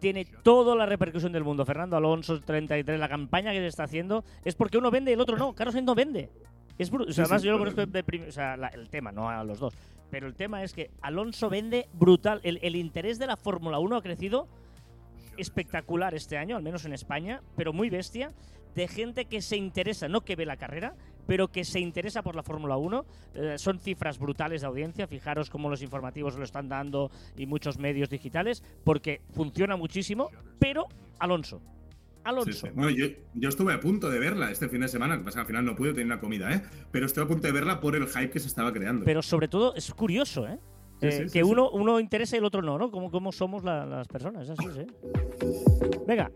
tiene 0.00 0.24
toda 0.24 0.74
la 0.76 0.86
repercusión 0.86 1.32
del 1.32 1.42
mundo. 1.44 1.64
Fernando 1.64 1.96
Alonso 1.96 2.40
33, 2.40 2.98
la 3.00 3.08
campaña 3.08 3.52
que 3.52 3.58
se 3.58 3.66
está 3.66 3.84
haciendo 3.84 4.24
es 4.44 4.54
porque 4.54 4.78
uno 4.78 4.90
vende 4.90 5.10
y 5.10 5.14
el 5.14 5.20
otro 5.20 5.36
no. 5.36 5.54
Carlos 5.54 5.72
Sainz 5.74 5.86
no 5.86 5.94
vende. 5.94 6.30
Es 6.78 6.92
o 6.92 6.98
sea, 7.04 7.12
Sí, 7.12 7.20
además 7.22 7.40
sí, 7.42 7.46
yo 7.48 7.52
lo 7.54 7.58
conozco 7.58 7.86
de 7.86 8.04
prim- 8.04 8.26
o 8.28 8.32
sea, 8.32 8.56
la- 8.56 8.68
el 8.68 8.88
tema, 8.88 9.10
no 9.10 9.28
a 9.28 9.42
los 9.42 9.58
dos. 9.58 9.74
Pero 10.10 10.26
el 10.28 10.34
tema 10.34 10.62
es 10.62 10.72
que 10.72 10.90
Alonso 11.02 11.50
vende 11.50 11.88
brutal. 11.92 12.40
El, 12.44 12.60
el 12.62 12.76
interés 12.76 13.18
de 13.18 13.26
la 13.26 13.36
Fórmula 13.36 13.78
1 13.80 13.96
ha 13.96 14.02
crecido 14.02 14.46
espectacular 15.36 16.14
este 16.14 16.36
año, 16.38 16.56
al 16.56 16.62
menos 16.62 16.84
en 16.84 16.92
España, 16.92 17.42
pero 17.56 17.72
muy 17.72 17.90
bestia, 17.90 18.30
de 18.74 18.88
gente 18.88 19.24
que 19.26 19.40
se 19.42 19.56
interesa, 19.56 20.08
no 20.08 20.20
que 20.22 20.36
ve 20.36 20.46
la 20.46 20.56
carrera, 20.56 20.94
pero 21.26 21.48
que 21.48 21.64
se 21.64 21.80
interesa 21.80 22.22
por 22.22 22.34
la 22.36 22.42
Fórmula 22.42 22.76
1. 22.76 23.04
Eh, 23.34 23.54
son 23.58 23.78
cifras 23.80 24.18
brutales 24.18 24.62
de 24.62 24.66
audiencia, 24.66 25.06
fijaros 25.06 25.50
cómo 25.50 25.68
los 25.68 25.82
informativos 25.82 26.36
lo 26.36 26.44
están 26.44 26.68
dando 26.68 27.10
y 27.36 27.46
muchos 27.46 27.78
medios 27.78 28.08
digitales, 28.08 28.62
porque 28.84 29.20
funciona 29.32 29.76
muchísimo, 29.76 30.30
pero 30.58 30.86
Alonso. 31.18 31.60
Alonso. 32.24 32.52
Sí, 32.52 32.58
sí. 32.58 32.68
Bueno, 32.74 32.90
yo, 32.90 33.06
yo 33.34 33.48
estuve 33.48 33.72
a 33.72 33.80
punto 33.80 34.10
de 34.10 34.18
verla 34.18 34.50
este 34.50 34.68
fin 34.68 34.80
de 34.82 34.88
semana, 34.88 35.16
que 35.18 35.24
pasa 35.24 35.36
que 35.36 35.40
al 35.42 35.46
final 35.46 35.64
no 35.64 35.74
pude 35.74 35.90
tener 35.92 36.06
una 36.06 36.20
comida, 36.20 36.52
¿eh? 36.52 36.62
Pero 36.90 37.06
estuve 37.06 37.24
a 37.24 37.28
punto 37.28 37.46
de 37.46 37.52
verla 37.52 37.80
por 37.80 37.96
el 37.96 38.06
hype 38.06 38.30
que 38.30 38.40
se 38.40 38.48
estaba 38.48 38.72
creando. 38.72 39.04
Pero 39.04 39.22
sobre 39.22 39.48
todo 39.48 39.74
es 39.74 39.92
curioso, 39.94 40.46
¿eh? 40.46 40.58
Sí, 41.00 41.06
Eh, 41.06 41.26
que 41.32 41.44
uno, 41.44 41.70
uno 41.70 42.00
interesa 42.00 42.36
y 42.36 42.40
el 42.40 42.44
otro 42.44 42.60
no, 42.60 42.76
¿no? 42.76 42.90
Como, 42.90 43.10
como 43.10 43.30
somos 43.32 43.62
la- 43.64 43.86
las 43.86 44.08
personas, 44.08 44.50
así, 44.50 44.66
sí. 44.74 44.86
Venga, 46.06 46.30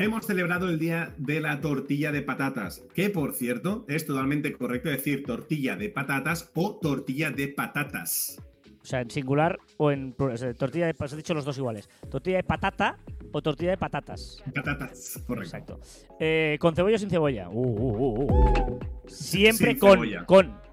Hemos 0.00 0.26
celebrado 0.26 0.68
el 0.68 0.78
día 0.78 1.12
de 1.18 1.40
la 1.40 1.60
tortilla 1.60 2.12
de 2.12 2.22
patatas, 2.22 2.84
que 2.94 3.10
por 3.10 3.34
cierto 3.34 3.84
es 3.88 4.06
totalmente 4.06 4.52
correcto 4.52 4.88
decir 4.90 5.24
tortilla 5.24 5.74
de 5.74 5.88
patatas 5.88 6.50
o 6.54 6.78
tortilla 6.80 7.30
de 7.32 7.48
patatas. 7.48 8.40
O 8.80 8.86
sea, 8.86 9.00
en 9.00 9.10
singular 9.10 9.58
o 9.76 9.90
en 9.90 10.14
plur- 10.16 10.32
o 10.32 10.36
sea, 10.36 10.54
tortilla 10.54 10.86
de 10.86 10.94
has 10.98 11.16
dicho 11.16 11.34
los 11.34 11.44
dos 11.44 11.58
iguales. 11.58 11.90
Tortilla 12.08 12.36
de 12.36 12.44
patata 12.44 12.96
o 13.32 13.42
tortilla 13.42 13.72
de 13.72 13.76
patatas. 13.76 14.40
Patatas, 14.54 15.20
correcto. 15.26 15.42
Exacto. 15.74 15.80
Eh, 16.20 16.56
¿Con 16.60 16.76
cebolla 16.76 16.94
o 16.94 16.98
sin 17.00 17.10
cebolla? 17.10 17.48
Uh, 17.50 17.60
uh, 17.60 18.22
uh, 18.22 18.74
uh. 18.76 18.78
Siempre 19.08 19.70
Sin 19.72 19.78
con, 19.80 19.90
cebolla. 19.94 20.24
con. 20.26 20.68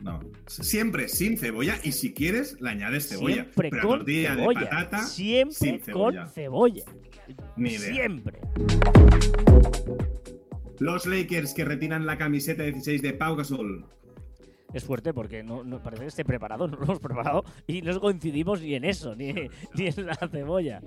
No, 0.00 0.20
siempre 0.46 1.08
sin 1.08 1.36
cebolla 1.38 1.76
y 1.82 1.92
si 1.92 2.12
quieres 2.14 2.60
le 2.60 2.70
añades 2.70 3.08
cebolla. 3.08 3.34
Siempre 3.34 3.70
Pero 3.70 3.88
con 3.88 3.98
tortilla 3.98 4.34
cebolla. 4.36 4.60
de 4.60 4.66
patata 4.66 5.02
Siempre 5.02 5.54
sin 5.54 5.80
cebolla. 5.80 6.22
con 6.24 6.32
cebolla. 6.32 6.84
Siempre. 7.66 8.40
Los 10.80 11.06
Lakers 11.06 11.54
que 11.54 11.64
retiran 11.64 12.04
la 12.06 12.18
camiseta 12.18 12.62
16 12.64 13.00
de 13.02 13.12
Pau 13.12 13.36
Gasol. 13.36 13.86
Es 14.72 14.82
fuerte 14.84 15.14
porque 15.14 15.44
no, 15.44 15.62
no- 15.62 15.80
parece 15.80 16.02
que 16.02 16.08
esté 16.08 16.24
preparado, 16.24 16.66
no 16.68 16.76
lo 16.76 16.82
hemos 16.84 16.98
preparado 17.00 17.44
y 17.66 17.80
no 17.82 17.98
coincidimos 18.00 18.60
ni 18.60 18.74
en 18.74 18.84
eso, 18.84 19.14
ni, 19.14 19.32
ni 19.32 19.86
en 19.86 20.06
la 20.06 20.16
cebolla. 20.30 20.82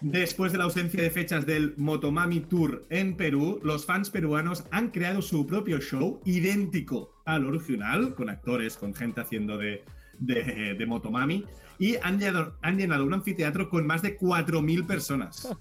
Después 0.00 0.52
de 0.52 0.58
la 0.58 0.64
ausencia 0.64 1.02
de 1.02 1.10
fechas 1.10 1.46
del 1.46 1.74
Motomami 1.78 2.40
Tour 2.40 2.86
en 2.90 3.16
Perú, 3.16 3.58
los 3.64 3.86
fans 3.86 4.10
peruanos 4.10 4.64
han 4.70 4.90
creado 4.90 5.22
su 5.22 5.46
propio 5.46 5.80
show 5.80 6.20
idéntico 6.24 7.14
al 7.24 7.46
original, 7.46 8.14
con 8.14 8.28
actores, 8.28 8.76
con 8.76 8.94
gente 8.94 9.22
haciendo 9.22 9.56
de, 9.58 9.84
de, 10.18 10.74
de 10.78 10.86
Motomami, 10.86 11.44
y 11.78 11.96
han 12.02 12.18
llenado, 12.18 12.56
han 12.62 12.76
llenado 12.78 13.04
un 13.04 13.14
anfiteatro 13.14 13.68
con 13.68 13.86
más 13.86 14.02
de 14.02 14.18
4.000 14.18 14.86
personas. 14.86 15.48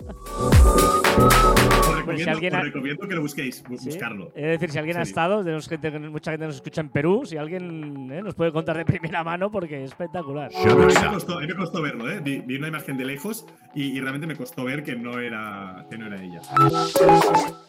Os 1.17 1.95
recomiendo, 1.95 2.31
alguien 2.31 2.53
os 2.53 2.59
ha- 2.59 2.63
recomiendo 2.63 3.07
que 3.07 3.15
lo 3.15 3.21
busquéis, 3.21 3.63
buscarlo. 3.67 4.31
Es 4.35 4.43
decir, 4.59 4.71
si 4.71 4.77
alguien 4.77 4.97
ha 4.97 5.01
estado, 5.01 5.43
tenemos 5.43 5.67
gente, 5.67 5.91
mucha 5.99 6.31
gente 6.31 6.45
nos 6.45 6.55
escucha 6.55 6.81
en 6.81 6.89
Perú, 6.89 7.23
si 7.25 7.37
alguien 7.37 8.11
eh, 8.11 8.21
nos 8.21 8.35
puede 8.35 8.51
contar 8.51 8.77
de 8.77 8.85
primera 8.85 9.23
mano 9.23 9.49
porque 9.49 9.83
es 9.83 9.91
espectacular. 9.91 10.51
A 10.53 10.59
mí 10.59 11.47
me 11.47 11.55
costó, 11.55 11.81
me 11.81 11.87
verlo, 11.89 12.09
¿eh? 12.11 12.19
Vi, 12.23 12.41
vi 12.41 12.57
una 12.57 12.67
imagen 12.67 12.97
de 12.97 13.05
lejos 13.05 13.45
y, 13.73 13.97
y 13.97 14.01
realmente 14.01 14.27
me 14.27 14.35
costó 14.35 14.65
ver 14.65 14.83
que 14.83 14.95
no 14.95 15.19
era, 15.19 15.85
que 15.89 15.97
no 15.97 16.07
era 16.07 16.21
ella. 16.21 16.41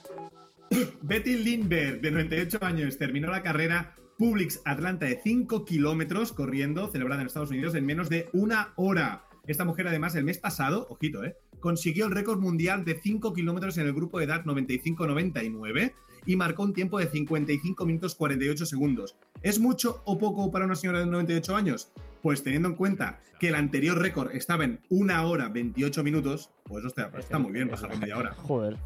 Betty 1.02 1.36
Lindbergh, 1.36 2.00
de 2.00 2.10
98 2.10 2.58
años, 2.62 2.98
terminó 2.98 3.30
la 3.30 3.42
carrera 3.42 3.94
Publix 4.18 4.62
Atlanta 4.64 5.06
de 5.06 5.20
5 5.22 5.64
kilómetros 5.64 6.32
corriendo, 6.32 6.88
celebrada 6.88 7.20
en 7.20 7.26
Estados 7.26 7.50
Unidos 7.50 7.74
en 7.74 7.84
menos 7.84 8.08
de 8.08 8.28
una 8.32 8.72
hora. 8.76 9.24
Esta 9.46 9.64
mujer, 9.64 9.86
además, 9.88 10.14
el 10.14 10.24
mes 10.24 10.38
pasado, 10.38 10.86
ojito, 10.88 11.22
¿eh? 11.22 11.36
consiguió 11.60 12.06
el 12.06 12.12
récord 12.12 12.40
mundial 12.40 12.84
de 12.84 12.98
5 12.98 13.34
kilómetros 13.34 13.76
en 13.78 13.86
el 13.86 13.92
grupo 13.92 14.18
de 14.18 14.24
edad 14.24 14.44
95-99 14.44 15.92
y 16.24 16.36
marcó 16.36 16.62
un 16.62 16.72
tiempo 16.72 16.98
de 16.98 17.06
55 17.08 17.86
minutos 17.86 18.14
48 18.14 18.66
segundos. 18.66 19.16
¿Es 19.42 19.60
mucho 19.60 20.02
o 20.04 20.18
poco 20.18 20.50
para 20.50 20.64
una 20.64 20.76
señora 20.76 21.00
de 21.00 21.06
98 21.06 21.54
años? 21.54 21.92
Pues 22.22 22.42
teniendo 22.42 22.68
en 22.68 22.74
cuenta 22.74 23.20
que 23.38 23.48
el 23.48 23.54
anterior 23.54 23.98
récord 24.00 24.34
estaba 24.34 24.64
en 24.64 24.80
1 24.88 25.28
hora 25.28 25.48
28 25.48 26.02
minutos, 26.02 26.50
pues 26.64 26.84
hostia, 26.84 27.10
está 27.18 27.38
muy 27.38 27.52
bien 27.52 27.68
pasar 27.68 27.96
media 27.98 28.16
hora. 28.16 28.34
Joder. 28.34 28.76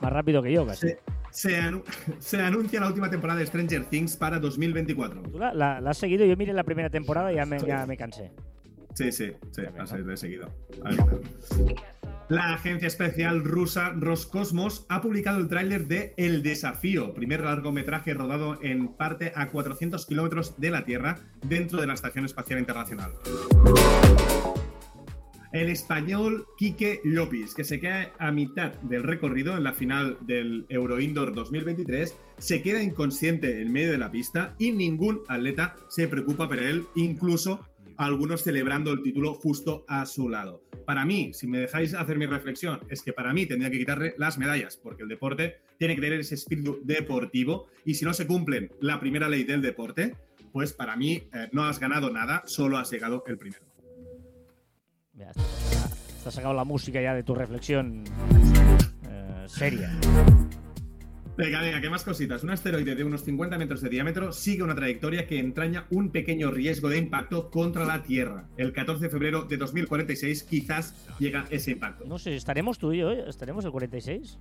Más 0.00 0.12
rápido 0.12 0.42
que 0.42 0.52
yo, 0.52 0.66
casi. 0.66 0.94
Se 1.36 1.60
anu- 1.60 1.82
se 2.18 2.40
anuncia 2.40 2.80
la 2.80 2.86
última 2.88 3.10
temporada 3.10 3.40
de 3.40 3.46
Stranger 3.46 3.84
Things 3.84 4.16
para 4.16 4.38
2024. 4.40 5.22
¿Tú 5.22 5.38
la, 5.38 5.52
la- 5.52 5.80
la 5.80 5.90
has 5.90 5.98
seguido? 5.98 6.24
Yo 6.24 6.34
miré 6.36 6.52
la 6.54 6.64
primera 6.64 6.88
temporada 6.90 7.30
y 7.32 7.36
ya 7.36 7.44
me, 7.44 7.58
ya 7.60 7.84
me 7.86 7.96
cansé. 7.96 8.32
Sí, 8.94 9.12
sí, 9.12 9.32
sí, 9.52 9.62
lo 10.02 10.12
he 10.12 10.16
seguido. 10.16 10.50
La 12.30 12.54
agencia 12.54 12.88
especial 12.88 13.44
rusa 13.44 13.90
Roscosmos 13.90 14.86
ha 14.88 15.00
publicado 15.02 15.38
el 15.38 15.48
tráiler 15.48 15.86
de 15.86 16.14
El 16.16 16.42
Desafío, 16.42 17.12
primer 17.14 17.42
largometraje 17.42 18.14
rodado 18.14 18.58
en 18.62 18.88
parte 18.88 19.32
a 19.36 19.50
400 19.50 20.06
kilómetros 20.06 20.58
de 20.58 20.70
la 20.70 20.84
Tierra 20.86 21.18
dentro 21.46 21.78
de 21.80 21.86
la 21.86 21.94
Estación 21.94 22.24
Espacial 22.24 22.58
Internacional. 22.58 23.12
El 25.56 25.70
español 25.70 26.46
Quique 26.58 27.00
Llopis, 27.02 27.54
que 27.54 27.64
se 27.64 27.80
queda 27.80 28.12
a 28.18 28.30
mitad 28.30 28.74
del 28.82 29.02
recorrido 29.02 29.56
en 29.56 29.64
la 29.64 29.72
final 29.72 30.18
del 30.20 30.66
Euro 30.68 31.00
Indoor 31.00 31.34
2023, 31.34 32.14
se 32.36 32.60
queda 32.60 32.82
inconsciente 32.82 33.62
en 33.62 33.72
medio 33.72 33.92
de 33.92 33.96
la 33.96 34.10
pista 34.10 34.54
y 34.58 34.72
ningún 34.72 35.22
atleta 35.28 35.74
se 35.88 36.08
preocupa 36.08 36.46
por 36.46 36.58
él, 36.58 36.84
incluso 36.94 37.66
algunos 37.96 38.42
celebrando 38.42 38.92
el 38.92 39.02
título 39.02 39.32
justo 39.32 39.86
a 39.88 40.04
su 40.04 40.28
lado. 40.28 40.60
Para 40.84 41.06
mí, 41.06 41.32
si 41.32 41.46
me 41.46 41.60
dejáis 41.60 41.94
hacer 41.94 42.18
mi 42.18 42.26
reflexión, 42.26 42.80
es 42.90 43.00
que 43.00 43.14
para 43.14 43.32
mí 43.32 43.46
tendría 43.46 43.70
que 43.70 43.78
quitarle 43.78 44.14
las 44.18 44.36
medallas, 44.36 44.76
porque 44.76 45.04
el 45.04 45.08
deporte 45.08 45.56
tiene 45.78 45.94
que 45.94 46.02
tener 46.02 46.20
ese 46.20 46.34
espíritu 46.34 46.80
deportivo 46.84 47.68
y 47.86 47.94
si 47.94 48.04
no 48.04 48.12
se 48.12 48.26
cumplen 48.26 48.72
la 48.82 49.00
primera 49.00 49.30
ley 49.30 49.44
del 49.44 49.62
deporte, 49.62 50.16
pues 50.52 50.74
para 50.74 50.96
mí 50.96 51.22
eh, 51.32 51.48
no 51.52 51.64
has 51.64 51.80
ganado 51.80 52.10
nada, 52.10 52.42
solo 52.44 52.76
has 52.76 52.90
llegado 52.90 53.24
el 53.26 53.38
primero. 53.38 53.64
Ya 55.16 55.30
está, 55.30 56.28
has 56.28 56.34
sacado 56.34 56.54
la 56.54 56.64
música 56.64 57.00
ya 57.00 57.14
de 57.14 57.22
tu 57.22 57.34
reflexión 57.34 58.04
eh, 59.08 59.44
seria. 59.46 59.90
Venga, 61.38 61.60
venga, 61.60 61.80
¿qué 61.82 61.90
más 61.90 62.02
cositas? 62.02 62.42
Un 62.44 62.50
asteroide 62.50 62.94
de 62.94 63.04
unos 63.04 63.22
50 63.22 63.58
metros 63.58 63.82
de 63.82 63.90
diámetro 63.90 64.32
sigue 64.32 64.62
una 64.62 64.74
trayectoria 64.74 65.26
que 65.26 65.38
entraña 65.38 65.86
un 65.90 66.10
pequeño 66.10 66.50
riesgo 66.50 66.88
de 66.88 66.96
impacto 66.98 67.50
contra 67.50 67.84
la 67.84 68.02
Tierra. 68.02 68.46
El 68.56 68.72
14 68.72 69.04
de 69.04 69.10
febrero 69.10 69.42
de 69.44 69.56
2046 69.58 70.44
quizás 70.44 70.94
llega 71.18 71.46
ese 71.50 71.72
impacto. 71.72 72.04
No 72.06 72.18
sé, 72.18 72.36
¿estaremos 72.36 72.78
tú 72.78 72.92
y 72.92 72.98
yo? 72.98 73.10
eh? 73.12 73.24
¿Estaremos 73.28 73.64
el 73.66 73.70
46? 73.70 74.38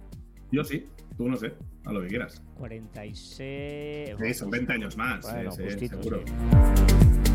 Yo 0.52 0.64
sí, 0.64 0.88
tú 1.18 1.28
no 1.28 1.36
sé, 1.36 1.54
a 1.84 1.92
lo 1.92 2.02
que 2.02 2.08
quieras. 2.08 2.42
46... 2.58 4.16
Sí, 4.18 4.34
son 4.34 4.50
20 4.50 4.72
años 4.74 4.96
más, 4.96 5.30
Bueno, 5.30 5.52
justito, 5.52 6.02
seguro. 6.02 6.24
sí. 6.26 7.35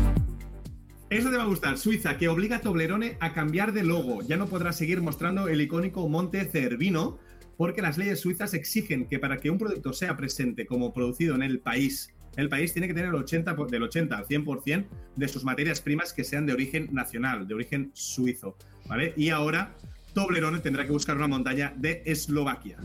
Eso 1.11 1.29
te 1.29 1.35
va 1.35 1.43
a 1.43 1.47
gustar. 1.47 1.77
Suiza, 1.77 2.17
que 2.17 2.29
obliga 2.29 2.55
a 2.57 2.61
Toblerone 2.61 3.17
a 3.19 3.33
cambiar 3.33 3.73
de 3.73 3.83
logo. 3.83 4.21
Ya 4.21 4.37
no 4.37 4.47
podrá 4.47 4.71
seguir 4.71 5.01
mostrando 5.01 5.49
el 5.49 5.59
icónico 5.59 6.07
Monte 6.07 6.45
Cervino, 6.45 7.19
porque 7.57 7.81
las 7.81 7.97
leyes 7.97 8.21
suizas 8.21 8.53
exigen 8.53 9.05
que 9.07 9.19
para 9.19 9.37
que 9.37 9.49
un 9.49 9.57
producto 9.57 9.91
sea 9.91 10.15
presente 10.15 10.65
como 10.65 10.93
producido 10.93 11.35
en 11.35 11.43
el 11.43 11.59
país, 11.59 12.13
el 12.37 12.47
país 12.47 12.71
tiene 12.71 12.87
que 12.87 12.93
tener 12.93 13.09
el 13.09 13.15
80, 13.15 13.57
por- 13.57 13.69
del 13.69 13.83
80 13.83 14.17
al 14.17 14.25
100% 14.25 14.85
de 15.17 15.27
sus 15.27 15.43
materias 15.43 15.81
primas 15.81 16.13
que 16.13 16.23
sean 16.23 16.45
de 16.45 16.53
origen 16.53 16.87
nacional, 16.93 17.45
de 17.45 17.55
origen 17.55 17.91
suizo. 17.93 18.55
¿Vale? 18.87 19.13
Y 19.17 19.29
ahora 19.29 19.75
Toblerone 20.13 20.59
tendrá 20.59 20.85
que 20.85 20.93
buscar 20.93 21.17
una 21.17 21.27
montaña 21.27 21.73
de 21.75 22.03
Eslovaquia. 22.05 22.77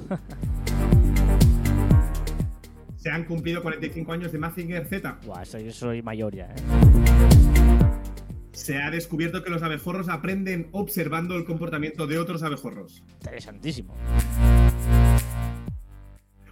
Se 2.97 3.09
han 3.09 3.24
cumplido 3.24 3.62
45 3.62 4.12
años 4.12 4.33
de 4.33 4.39
Mazinger 4.39 4.85
Z. 4.89 5.20
Buah, 5.24 5.43
eso 5.43 5.61
yo 5.61 5.70
soy 5.70 6.03
mayor 6.03 6.35
ya, 6.35 6.47
¿eh? 6.47 7.36
Se 8.57 8.78
ha 8.78 8.90
descubierto 8.90 9.44
que 9.44 9.50
los 9.50 9.62
abejorros 9.62 10.09
aprenden 10.09 10.68
observando 10.72 11.36
el 11.36 11.44
comportamiento 11.44 12.07
de 12.07 12.18
otros 12.18 12.42
abejorros. 12.42 13.04
Interesantísimo. 13.20 13.94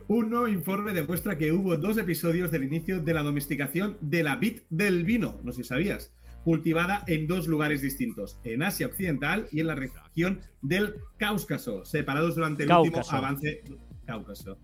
Un 0.06 0.28
nuevo 0.28 0.46
informe 0.46 0.92
demuestra 0.92 1.38
que 1.38 1.50
hubo 1.50 1.78
dos 1.78 1.96
episodios 1.96 2.50
del 2.50 2.64
inicio 2.64 3.00
de 3.00 3.14
la 3.14 3.22
domesticación 3.22 3.96
de 4.02 4.22
la 4.22 4.36
vid 4.36 4.60
del 4.68 5.04
vino, 5.04 5.40
no 5.42 5.52
sé 5.52 5.62
si 5.62 5.68
sabías, 5.68 6.12
cultivada 6.44 7.04
en 7.06 7.26
dos 7.26 7.48
lugares 7.48 7.80
distintos, 7.80 8.38
en 8.44 8.62
Asia 8.62 8.86
Occidental 8.86 9.48
y 9.50 9.60
en 9.60 9.68
la 9.68 9.74
región 9.74 10.42
del 10.60 10.96
Cáucaso, 11.16 11.86
separados 11.86 12.34
durante 12.34 12.64
el 12.64 12.72
último 12.72 13.00
avance 13.08 13.62
Cáucaso. 14.04 14.58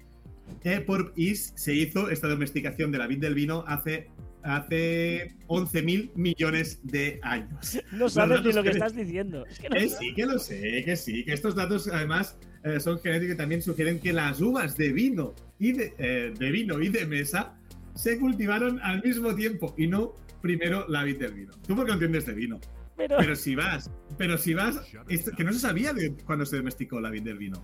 Eh, 0.63 0.81
por 0.83 1.15
IS 1.17 1.55
se 1.57 1.73
hizo 1.73 2.11
esta 2.11 2.29
domesticación 2.29 2.93
de 2.93 2.99
la 2.99 3.07
vid 3.07 3.21
del 3.21 3.35
vino 3.35 3.65
hace, 3.67 4.11
hace 4.43 5.35
11.000 5.49 6.11
millones 6.15 6.81
de 6.83 7.19
años. 7.23 7.79
No 7.93 8.09
sabes 8.09 8.43
ni 8.45 8.53
lo 8.53 8.63
que 8.63 8.71
estás 8.71 8.95
diciendo. 8.95 9.45
Es 9.47 9.59
que 9.61 9.69
no 9.69 9.77
sí, 9.81 10.15
que 10.15 10.27
lo 10.27 10.39
sé, 10.39 10.83
que 10.85 10.97
sí, 10.97 11.25
que 11.25 11.33
estos 11.33 11.55
datos 11.55 11.89
además 11.89 12.37
eh, 12.65 12.81
son 12.81 12.99
genéticos 13.01 13.35
y 13.35 13.39
también 13.39 13.63
sugieren 13.63 13.99
que 13.99 14.13
las 14.13 14.41
uvas 14.41 14.77
de 14.77 14.93
vino 14.93 15.35
y 15.59 15.73
de, 15.73 15.95
eh, 15.99 16.33
de 16.39 16.51
vino 16.51 16.81
y 16.81 16.89
de 16.89 17.07
mesa 17.07 17.57
se 17.95 18.19
cultivaron 18.19 18.81
al 18.83 19.03
mismo 19.03 19.35
tiempo 19.35 19.75
y 19.77 19.87
no 19.87 20.15
primero 20.41 20.87
la 20.89 21.05
vid 21.05 21.19
del 21.19 21.35
vino. 21.35 21.53
Tú 21.67 21.77
porque 21.77 21.89
no 21.89 21.95
entiendes 21.95 22.27
de 22.27 22.33
vino, 22.33 22.61
Pero, 22.97 23.17
pero 23.19 23.37
si 23.37 23.55
vas, 23.55 23.91
pero 24.17 24.39
si 24.39 24.55
vas, 24.55 24.81
esto- 25.09 25.33
que 25.37 25.45
no 25.45 25.53
se 25.53 25.59
sabía 25.59 25.93
de 25.93 26.15
cuándo 26.25 26.47
se 26.47 26.57
domesticó 26.57 27.01
la 27.01 27.11
vid 27.11 27.23
del 27.23 27.39
vino. 27.39 27.63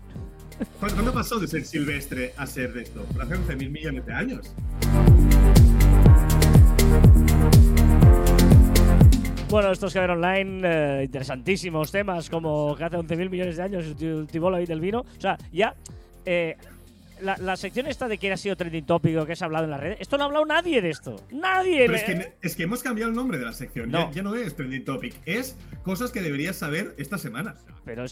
¿Cuándo, 0.80 1.12
pasó 1.12 1.38
de 1.38 1.46
ser 1.46 1.64
silvestre 1.64 2.32
a 2.36 2.46
ser 2.46 2.72
de 2.72 2.82
esto? 2.82 3.04
Por 3.04 3.22
hace 3.22 3.34
11.000 3.34 3.70
millones 3.70 4.06
de 4.06 4.12
años. 4.12 4.54
Bueno, 9.56 9.72
estos 9.72 9.92
que 9.92 10.00
ven 10.00 10.10
online, 10.10 10.60
eh, 10.64 11.04
interesantísimos 11.04 11.90
temas, 11.90 12.28
como 12.28 12.76
que 12.76 12.84
hace 12.84 12.98
11.000 12.98 13.30
millones 13.30 13.56
de 13.56 13.62
años 13.62 13.86
se 13.86 13.94
cultivó 13.94 14.50
la 14.50 14.58
del 14.58 14.80
vino. 14.80 15.00
O 15.00 15.20
sea, 15.20 15.38
ya. 15.50 15.74
eh, 16.26 16.56
la, 17.20 17.36
la 17.38 17.56
sección 17.56 17.86
esta 17.86 18.08
de 18.08 18.18
que 18.18 18.32
ha 18.32 18.36
sido 18.36 18.56
trending 18.56 18.84
tópico, 18.84 19.24
que 19.26 19.36
se 19.36 19.44
ha 19.44 19.46
hablado 19.46 19.64
en 19.64 19.70
las 19.70 19.80
redes, 19.80 19.98
esto 20.00 20.16
no 20.18 20.24
ha 20.24 20.26
hablado 20.26 20.44
nadie 20.44 20.80
de 20.82 20.90
esto. 20.90 21.16
Nadie. 21.30 21.86
Pero 21.86 21.94
es 21.94 22.04
que, 22.04 22.32
es 22.42 22.56
que 22.56 22.62
hemos 22.64 22.82
cambiado 22.82 23.10
el 23.10 23.16
nombre 23.16 23.38
de 23.38 23.44
la 23.44 23.52
sección. 23.52 23.90
No. 23.90 24.08
Ya, 24.08 24.16
ya 24.16 24.22
no 24.22 24.34
es 24.34 24.54
Trending 24.54 24.84
Topic, 24.84 25.14
es 25.24 25.56
cosas 25.82 26.10
que 26.12 26.20
deberías 26.22 26.56
saber 26.56 26.94
esta 26.98 27.18
semana. 27.18 27.54
Pero 27.84 28.04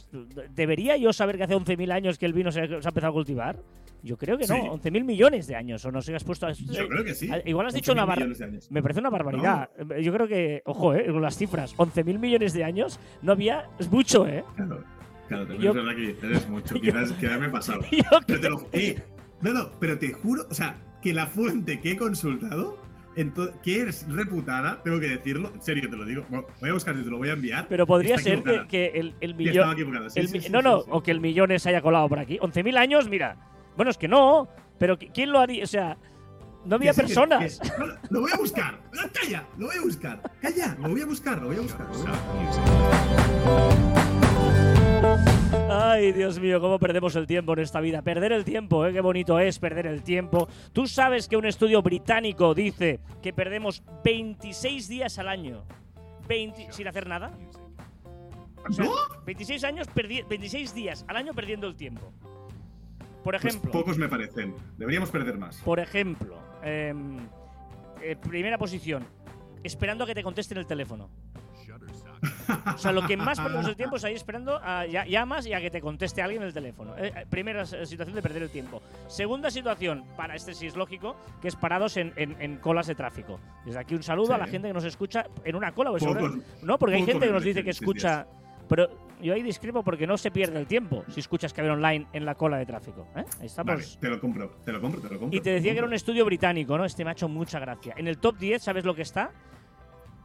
¿debería 0.55 0.96
yo 0.96 1.12
saber 1.12 1.36
que 1.36 1.44
hace 1.44 1.55
11.000 1.55 1.92
años 1.92 2.18
que 2.18 2.26
el 2.26 2.32
vino 2.32 2.50
se, 2.52 2.66
se 2.66 2.74
ha 2.74 2.76
empezado 2.76 3.09
a 3.09 3.12
cultivar? 3.12 3.57
Yo 4.02 4.18
creo 4.18 4.36
que 4.36 4.46
no, 4.46 4.55
Sí. 4.55 4.61
11.000 4.90 5.02
millones 5.05 5.46
de 5.46 5.57
años, 5.57 5.82
o 5.86 5.90
no 5.90 6.02
sé 6.02 6.14
has 6.14 6.24
puesto. 6.24 6.46
Yo 6.52 6.86
creo 6.88 7.02
que 7.02 7.14
sí. 7.14 7.30
Igual 7.46 7.68
has 7.68 7.72
dicho 7.72 7.94
11.000 7.94 8.05
una 8.05 8.46
años. 8.46 8.70
Me 8.70 8.82
parece 8.82 9.00
una 9.00 9.09
barbaridad. 9.09 9.70
Yo 10.02 10.12
creo 10.12 10.28
que, 10.28 10.61
ojo, 10.66 10.94
eh, 10.94 11.07
con 11.11 11.22
las 11.22 11.38
cifras, 11.38 11.74
11.000 11.76 12.18
millones 12.18 12.52
de 12.52 12.64
años, 12.64 13.00
no 13.22 13.32
había. 13.32 13.70
Es 13.78 13.90
mucho, 13.90 14.26
¿eh? 14.28 14.44
Claro, 14.57 14.84
claro, 15.29 15.47
te 15.47 15.59
Yo- 15.59 15.72
voy 15.72 15.83
a 15.83 15.85
verdad 15.85 15.97
que 16.20 16.27
eres 16.27 16.49
mucho. 16.49 16.75
Yo- 16.77 16.81
Quizás 16.81 17.12
quedarme 17.12 17.49
pasado. 17.51 17.81
Yo 17.91 18.03
Pero 18.27 18.41
te 18.41 18.51
lo 18.51 18.68
eh, 18.72 19.03
no, 19.43 19.53
no, 19.53 19.70
pero 19.79 19.99
te 19.99 20.12
juro, 20.12 20.47
o 20.51 20.55
sea, 20.55 20.77
que 21.03 21.12
la 21.12 21.27
fuente 21.27 21.81
que 21.81 21.93
he 21.93 21.97
consultado, 21.97 22.79
que 23.62 23.83
es 23.83 24.07
reputada, 24.09 24.83
tengo 24.83 24.99
que 24.99 25.09
decirlo, 25.09 25.51
en 25.55 25.61
serio 25.62 25.89
te 25.91 25.97
lo 25.97 26.05
digo. 26.05 26.25
Bueno, 26.31 26.47
voy 26.61 26.70
a 26.70 26.72
buscar 26.72 26.97
y 26.99 27.03
te 27.05 27.11
lo 27.11 27.18
voy 27.18 27.29
a 27.29 27.35
enviar. 27.35 27.66
Pero 27.68 27.87
podría 27.87 28.16
ser 28.18 28.43
que, 28.43 28.66
que 28.68 28.87
el, 28.95 29.14
el 29.20 29.37
Que 29.37 29.51
estaba 29.51 29.75
millón. 29.75 30.11
Sí, 30.11 30.20
el 30.20 30.29
sí, 30.29 30.41
sí, 30.41 30.49
no, 30.51 30.61
sí, 30.61 30.64
no, 30.64 30.81
sí. 30.81 30.89
o 30.91 31.03
que 31.03 31.11
el 31.11 31.20
millones 31.20 31.62
se 31.62 31.68
haya 31.68 31.83
colado 31.83 32.09
por 32.09 32.18
aquí. 32.18 32.39
11.000 32.39 32.77
años, 32.79 33.09
mira. 33.09 33.37
Bueno, 33.77 33.91
es 33.91 33.99
que 33.99 34.09
no, 34.09 34.49
pero 34.79 34.99
¿qui- 34.99 35.11
¿quién 35.12 35.31
lo 35.31 35.39
haría? 35.41 35.62
O 35.62 35.66
sea, 35.66 35.97
no 36.64 36.77
había 36.77 36.93
sí, 36.95 37.03
que- 37.03 37.07
personas. 37.07 37.61
que- 37.61 37.68
no, 37.79 37.87
no, 37.87 37.95
lo 38.11 38.20
voy 38.22 38.31
a 38.33 38.37
buscar. 38.39 38.81
Calla, 39.12 39.47
lo 39.59 39.66
voy 39.66 39.77
a 39.77 39.83
buscar. 39.83 40.22
Calla, 40.41 40.77
lo 40.81 40.89
voy 40.89 41.01
a 41.03 41.07
buscar, 41.07 41.41
lo 41.43 41.47
voy 41.49 41.57
a 41.57 41.61
buscar. 41.61 41.87
lo 41.87 41.99
voy 41.99 42.47
a 42.47 42.47
buscar. 42.47 44.03
Ay, 45.77 46.12
Dios 46.12 46.39
mío, 46.39 46.61
cómo 46.61 46.79
perdemos 46.79 47.16
el 47.16 47.27
tiempo 47.27 47.53
en 47.55 47.59
esta 47.61 47.81
vida. 47.81 48.03
Perder 48.03 48.33
el 48.33 48.45
tiempo, 48.45 48.87
¿eh? 48.87 48.93
Qué 48.93 49.01
bonito 49.01 49.39
es 49.39 49.59
perder 49.59 49.87
el 49.87 50.03
tiempo. 50.03 50.49
Tú 50.72 50.87
sabes 50.87 51.27
que 51.29 51.37
un 51.37 51.47
estudio 51.47 51.83
británico 51.83 52.55
dice 52.55 53.01
que 53.22 53.33
perdemos 53.33 53.83
26 54.05 54.89
días 54.89 55.18
al 55.18 55.29
año 55.29 55.64
20 56.29 56.72
sin 56.72 56.87
hacer 56.89 57.09
nada. 57.09 57.33
O 58.68 58.72
sea, 58.72 58.85
¿No? 58.85 58.93
26 59.27 59.64
años 59.64 59.89
perdi- 59.95 60.27
26 60.29 60.75
días 60.75 61.05
al 61.09 61.16
año 61.16 61.35
perdiendo 61.35 61.66
el 61.66 61.75
tiempo. 61.77 62.12
Por 63.25 63.35
Pues 63.41 63.45
ejemplo, 63.45 63.72
pocos 63.72 63.99
me 63.99 64.09
parecen. 64.09 64.55
Deberíamos 64.79 65.11
perder 65.11 65.37
más. 65.39 65.57
por 65.62 65.81
ejemplo, 65.81 66.39
em, 66.62 67.18
eh, 68.03 68.16
primera 68.16 68.59
posición, 68.59 69.05
esperando 69.62 70.05
a 70.05 70.07
que 70.07 70.14
te 70.14 70.22
contesten 70.22 70.59
el 70.59 70.66
teléfono. 70.66 71.09
O 72.75 72.79
sea, 72.79 72.93
lo 72.93 73.07
que 73.07 73.16
más 73.16 73.39
perdemos 73.41 73.66
el 73.66 73.77
tiempo 73.77 73.97
es 73.97 74.05
ahí 74.05 74.14
esperando 74.14 74.61
a 74.62 74.87
ya- 74.87 75.05
llamas 75.07 75.47
y 75.47 75.53
a 75.53 75.61
que 75.61 75.70
te 75.70 75.81
conteste 75.81 76.22
alguien 76.22 76.43
el 76.43 76.53
teléfono. 76.53 76.97
Eh, 76.97 77.12
eh, 77.14 77.27
primera 77.29 77.62
s- 77.62 77.87
situación 77.87 78.14
de 78.16 78.22
perder 78.22 78.43
el 78.45 78.51
tiempo. 78.51 78.83
Segunda 79.09 79.51
situación, 79.51 80.05
para 80.16 80.35
este 80.35 80.55
sí 80.55 80.66
es 80.66 80.77
lógico, 80.77 81.16
que 81.41 81.49
es 81.49 81.57
parados 81.57 81.97
en, 81.97 82.12
en- 82.16 82.37
en 82.41 82.57
colas 82.57 82.87
de 82.87 82.95
tráfico. 82.95 83.41
Desde 83.64 83.79
aquí 83.79 83.95
un 83.95 84.03
saludo 84.03 84.35
a 84.35 84.39
la 84.39 84.47
Sí. 84.47 84.53
gente 84.53 84.68
que 84.68 84.75
nos 84.75 84.85
escucha 84.85 85.27
en 85.45 85.57
una 85.57 85.72
cola. 85.72 85.91
pues 85.91 86.05
no, 86.62 86.79
porque 86.79 86.97
hay 86.97 87.05
gente 87.07 87.27
que 87.27 87.33
nos 87.33 87.43
dice 87.45 87.62
que 87.64 87.70
escucha 87.70 88.27
Pero 88.66 88.89
yo 89.20 89.35
ahí 89.35 89.43
discrepo 89.43 89.83
porque 89.85 90.07
no 90.07 90.16
se 90.16 90.31
pierde 90.31 90.59
el 90.59 90.66
tiempo 90.66 91.05
si 91.11 91.20
escuchas 91.20 91.53
que 91.53 91.61
haber 91.61 91.72
online 91.72 92.07
en 92.14 92.25
la 92.25 92.35
cola 92.35 92.57
de 92.57 92.64
tráfico. 92.64 93.07
¿eh? 93.14 93.22
Ahí 93.41 93.47
estamos. 93.47 93.75
Vale, 93.75 93.87
te 94.01 94.09
lo 94.09 94.18
compro, 94.18 94.51
te 94.64 94.72
lo 94.72 94.81
compro, 94.81 95.01
te 95.03 95.09
lo 95.11 95.20
compro. 95.20 95.37
Y 95.39 95.43
te 95.43 95.51
decía 95.51 95.72
que 95.72 95.79
era 95.79 95.87
un 95.87 95.93
estudio 95.93 96.25
británico, 96.25 96.79
¿no? 96.79 96.87
Este 96.87 97.05
me 97.05 97.11
ha 97.11 97.12
hecho 97.12 97.29
mucha 97.29 97.59
gracia. 97.59 97.93
En 97.99 98.09
el 98.09 98.16
top 98.16 98.39
10, 98.39 98.62
¿sabes 98.62 98.87
lo 98.87 98.95
que 98.95 99.03
está? 99.03 99.33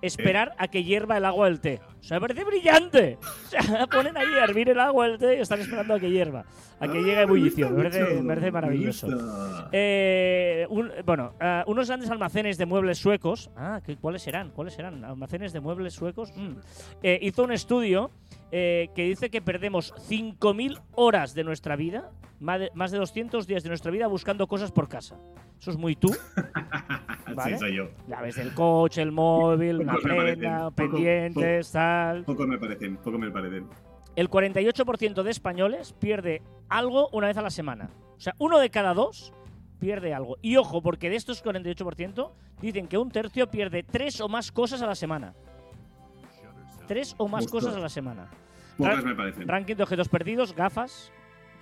Esperar 0.01 0.53
a 0.57 0.67
que 0.69 0.83
hierva 0.83 1.17
el 1.17 1.25
agua 1.25 1.47
del 1.47 1.59
té. 1.59 1.81
O 1.99 2.03
sea, 2.03 2.17
me 2.19 2.27
parece 2.27 2.43
brillante. 2.45 3.17
O 3.21 3.49
sea, 3.49 3.59
ponen 3.91 4.15
ahí 4.17 4.27
a 4.39 4.43
hervir 4.45 4.69
el 4.69 4.79
agua 4.79 5.07
del 5.09 5.17
té 5.17 5.37
y 5.37 5.41
están 5.41 5.59
esperando 5.59 5.93
a 5.95 5.99
que 5.99 6.09
hierva. 6.09 6.45
A 6.79 6.87
que 6.87 6.97
Ah, 6.97 7.01
llegue 7.01 7.17
a 7.17 7.21
ebullición. 7.23 7.71
Me 7.75 7.83
parece, 7.83 8.03
mucho, 8.05 8.21
me 8.23 8.27
parece 8.29 8.51
maravilloso. 8.51 9.07
Eh, 9.71 10.65
un- 10.69 10.91
bueno, 11.05 11.33
ah, 11.39 11.63
unos 11.67 11.87
grandes 11.87 12.09
almacenes 12.09 12.57
de 12.57 12.65
muebles 12.65 12.97
suecos. 12.97 13.49
Ah, 13.57 13.81
¿qué- 13.85 13.97
¿cuáles 13.97 14.21
serán? 14.21 14.51
¿Cuáles 14.51 14.73
serán? 14.75 15.03
¿Almacenes 15.03 15.51
de 15.53 15.59
muebles 15.59 15.93
suecos? 15.93 16.31
Mm. 16.35 16.53
Eh, 17.03 17.19
hizo 17.21 17.43
un 17.43 17.51
estudio 17.51 18.11
eh, 18.51 18.87
que 18.95 19.03
dice 19.03 19.29
que 19.29 19.41
perdemos 19.41 19.93
5.000 20.09 20.79
horas 20.95 21.33
de 21.35 21.43
nuestra 21.43 21.75
vida, 21.75 22.09
más 22.39 22.59
de, 22.59 22.71
más 22.73 22.91
de 22.91 22.97
200 22.97 23.45
días 23.47 23.63
de 23.63 23.69
nuestra 23.69 23.91
vida 23.91 24.07
buscando 24.07 24.47
cosas 24.47 24.71
por 24.71 24.87
casa. 24.87 25.17
Eso 25.59 25.71
es 25.71 25.77
muy 25.77 25.95
tú. 25.95 26.09
¿vale? 27.35 27.53
Sí, 27.53 27.59
soy 27.59 27.75
yo. 27.75 27.89
Llaves 28.07 28.35
del 28.35 28.53
coche, 28.53 29.01
el 29.01 29.11
móvil, 29.11 29.81
una 29.81 29.95
prenda, 30.01 30.57
poco- 30.71 30.75
pendientes, 30.75 31.71
tal. 31.71 32.23
Poco 32.23 32.47
me 32.47 32.57
parecen, 32.57 32.97
poco 32.97 33.17
me 33.17 33.29
parecen. 33.31 33.67
El 34.15 34.29
48% 34.29 35.23
de 35.23 35.31
españoles 35.31 35.93
pierde 35.93 36.41
algo 36.67 37.09
una 37.11 37.27
vez 37.27 37.37
a 37.37 37.41
la 37.41 37.49
semana. 37.51 37.89
O 38.17 38.19
sea, 38.19 38.33
uno 38.39 38.59
de 38.59 38.69
cada 38.69 38.93
dos 38.93 39.33
pierde 39.79 40.13
algo. 40.13 40.37
Y 40.41 40.57
ojo, 40.57 40.81
porque 40.81 41.09
de 41.09 41.15
estos 41.15 41.43
48% 41.43 42.31
dicen 42.61 42.87
que 42.87 42.97
un 42.97 43.11
tercio 43.11 43.49
pierde 43.49 43.83
tres 43.83 44.19
o 44.19 44.27
más 44.27 44.51
cosas 44.51 44.81
a 44.81 44.87
la 44.87 44.95
semana. 44.95 45.33
Tres 46.87 47.15
o 47.17 47.27
más 47.27 47.47
cosas 47.47 47.75
a 47.75 47.79
la 47.79 47.89
semana. 47.89 48.29
Pocas 48.77 49.03
me 49.03 49.13
parecen. 49.15 49.47
Ranking 49.47 49.75
de 49.75 49.83
objetos 49.83 50.09
perdidos, 50.09 50.55
gafas. 50.55 51.11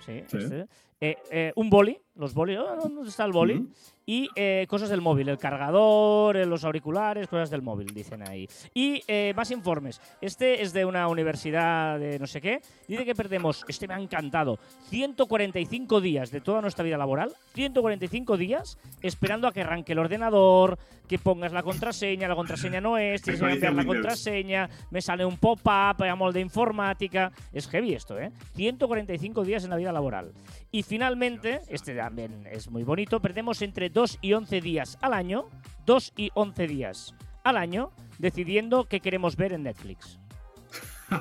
Sí, 0.04 0.24
Sí. 0.28 0.64
Eh, 1.00 1.16
eh, 1.30 1.52
un 1.54 1.70
boli, 1.70 1.96
los 2.16 2.34
boli, 2.34 2.56
oh, 2.56 2.76
¿dónde 2.82 3.08
está 3.08 3.24
el 3.24 3.30
boli? 3.30 3.68
Y 4.04 4.28
eh, 4.34 4.66
cosas 4.68 4.88
del 4.88 5.00
móvil, 5.00 5.28
el 5.28 5.38
cargador, 5.38 6.34
los 6.46 6.64
auriculares, 6.64 7.28
cosas 7.28 7.50
del 7.50 7.62
móvil, 7.62 7.86
dicen 7.94 8.26
ahí. 8.26 8.48
Y 8.74 9.02
más 9.36 9.50
informes. 9.52 10.00
Este 10.20 10.62
es 10.62 10.72
de 10.72 10.84
una 10.84 11.06
universidad 11.06 12.00
de 12.00 12.18
no 12.18 12.26
sé 12.26 12.40
qué. 12.40 12.60
Dice 12.88 13.04
que 13.04 13.14
perdemos, 13.14 13.64
este 13.68 13.86
me 13.86 13.94
ha 13.94 14.00
encantado, 14.00 14.58
145 14.88 16.00
días 16.00 16.30
de 16.32 16.40
toda 16.40 16.62
nuestra 16.62 16.84
vida 16.84 16.96
laboral, 16.96 17.32
145 17.54 18.36
días 18.36 18.78
esperando 19.02 19.46
a 19.46 19.52
que 19.52 19.60
arranque 19.60 19.92
el 19.92 19.98
ordenador, 19.98 20.78
que 21.08 21.18
pongas 21.18 21.52
la 21.52 21.62
contraseña, 21.62 22.28
la 22.28 22.36
contraseña 22.36 22.80
no 22.80 22.98
es, 22.98 23.22
tienes 23.22 23.40
que 23.40 23.48
cambiar 23.48 23.74
la 23.74 23.84
contraseña, 23.84 24.68
me 24.90 25.00
sale 25.00 25.24
un 25.24 25.38
pop-up, 25.38 26.00
llamo 26.00 26.30
de 26.30 26.40
informática. 26.40 27.32
Es 27.52 27.66
heavy 27.68 27.94
esto, 27.94 28.18
¿eh? 28.18 28.30
145 28.54 29.44
días 29.44 29.64
en 29.64 29.70
la 29.70 29.76
vida 29.76 29.92
laboral. 29.92 30.32
Y 30.70 30.82
finalmente, 30.82 31.60
este 31.68 31.94
también 31.94 32.46
es 32.50 32.70
muy 32.70 32.82
bonito, 32.82 33.20
perdemos 33.20 33.62
entre 33.62 33.88
2 33.88 34.18
y 34.20 34.34
11 34.34 34.60
días 34.60 34.98
al 35.00 35.14
año, 35.14 35.48
2 35.86 36.12
y 36.16 36.30
11 36.34 36.66
días 36.66 37.14
al 37.42 37.56
año, 37.56 37.90
decidiendo 38.18 38.84
qué 38.84 39.00
queremos 39.00 39.36
ver 39.36 39.54
en 39.54 39.62
Netflix. 39.62 40.18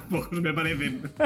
Pocos 0.10 0.32
me 0.42 0.54
parecen. 0.54 1.02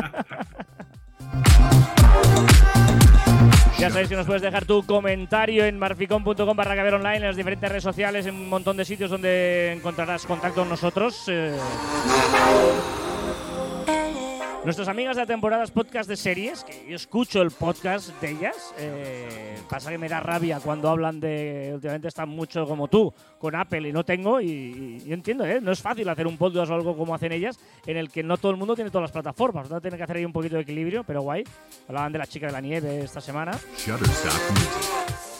Ya 3.79 3.89
sabéis 3.89 4.09
que 4.09 4.15
nos 4.15 4.27
puedes 4.27 4.43
dejar 4.43 4.65
tu 4.65 4.85
comentario 4.85 5.65
en 5.65 5.79
marficon.com 5.79 6.55
barra 6.55 6.75
caber 6.75 6.93
online 6.93 7.15
en 7.17 7.23
las 7.23 7.35
diferentes 7.35 7.67
redes 7.67 7.83
sociales, 7.83 8.27
en 8.27 8.35
un 8.35 8.47
montón 8.47 8.77
de 8.77 8.85
sitios 8.85 9.09
donde 9.09 9.73
encontrarás 9.75 10.27
contacto 10.27 10.61
con 10.61 10.69
nosotros. 10.69 11.23
eh. 11.29 11.57
Nuestras 14.63 14.87
amigas 14.89 15.17
de 15.17 15.25
temporadas 15.25 15.71
podcast 15.71 16.07
de 16.07 16.15
series, 16.15 16.63
que 16.63 16.85
yo 16.87 16.95
escucho 16.95 17.41
el 17.41 17.49
podcast 17.49 18.09
de 18.21 18.29
ellas, 18.29 18.75
eh, 18.77 19.57
pasa 19.67 19.89
que 19.89 19.97
me 19.97 20.07
da 20.07 20.19
rabia 20.19 20.59
cuando 20.59 20.87
hablan 20.87 21.19
de, 21.19 21.71
últimamente 21.73 22.07
están 22.07 22.29
mucho 22.29 22.67
como 22.67 22.87
tú, 22.87 23.11
con 23.39 23.55
Apple 23.55 23.89
y 23.89 23.91
no 23.91 24.05
tengo, 24.05 24.39
y, 24.39 24.99
yo 25.03 25.15
entiendo, 25.15 25.45
¿eh? 25.45 25.59
no 25.61 25.71
es 25.71 25.81
fácil 25.81 26.07
hacer 26.09 26.27
un 26.27 26.37
podcast 26.37 26.69
o 26.69 26.75
algo 26.75 26.95
como 26.95 27.15
hacen 27.15 27.31
ellas, 27.31 27.59
en 27.87 27.97
el 27.97 28.11
que 28.11 28.21
no 28.21 28.37
todo 28.37 28.51
el 28.51 28.57
mundo 28.57 28.75
tiene 28.75 28.91
todas 28.91 29.05
las 29.05 29.11
plataformas, 29.11 29.67
no 29.67 29.81
tiene 29.81 29.97
que 29.97 30.03
hacer 30.03 30.17
ahí 30.17 30.25
un 30.25 30.33
poquito 30.33 30.57
de 30.57 30.61
equilibrio, 30.61 31.03
pero 31.03 31.23
guay. 31.23 31.43
Hablaban 31.87 32.11
de 32.11 32.19
la 32.19 32.27
chica 32.27 32.45
de 32.45 32.51
la 32.51 32.61
nieve 32.61 32.99
esta 33.03 33.19
semana. 33.19 33.53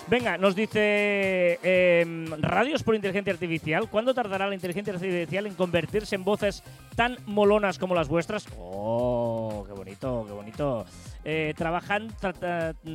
Venga, 0.07 0.37
nos 0.37 0.55
dice 0.55 1.57
em, 1.63 2.25
radios 2.41 2.83
por 2.83 2.95
inteligencia 2.95 3.31
artificial. 3.31 3.89
¿Cuándo 3.89 4.13
tardará 4.13 4.47
la 4.47 4.55
inteligencia 4.55 4.93
artificial 4.93 5.47
en 5.47 5.53
convertirse 5.53 6.15
en 6.15 6.23
voces 6.25 6.63
tan 6.95 7.17
molonas 7.27 7.79
como 7.79 7.95
las 7.95 8.09
vuestras? 8.09 8.45
¡Oh, 8.57 9.63
qué 9.65 9.73
bonito, 9.73 10.25
qué 10.27 10.33
bonito! 10.33 10.85
Eh, 11.23 11.53
trabajan 11.55 12.09
trata- 12.19 12.73
mm, 12.83 12.89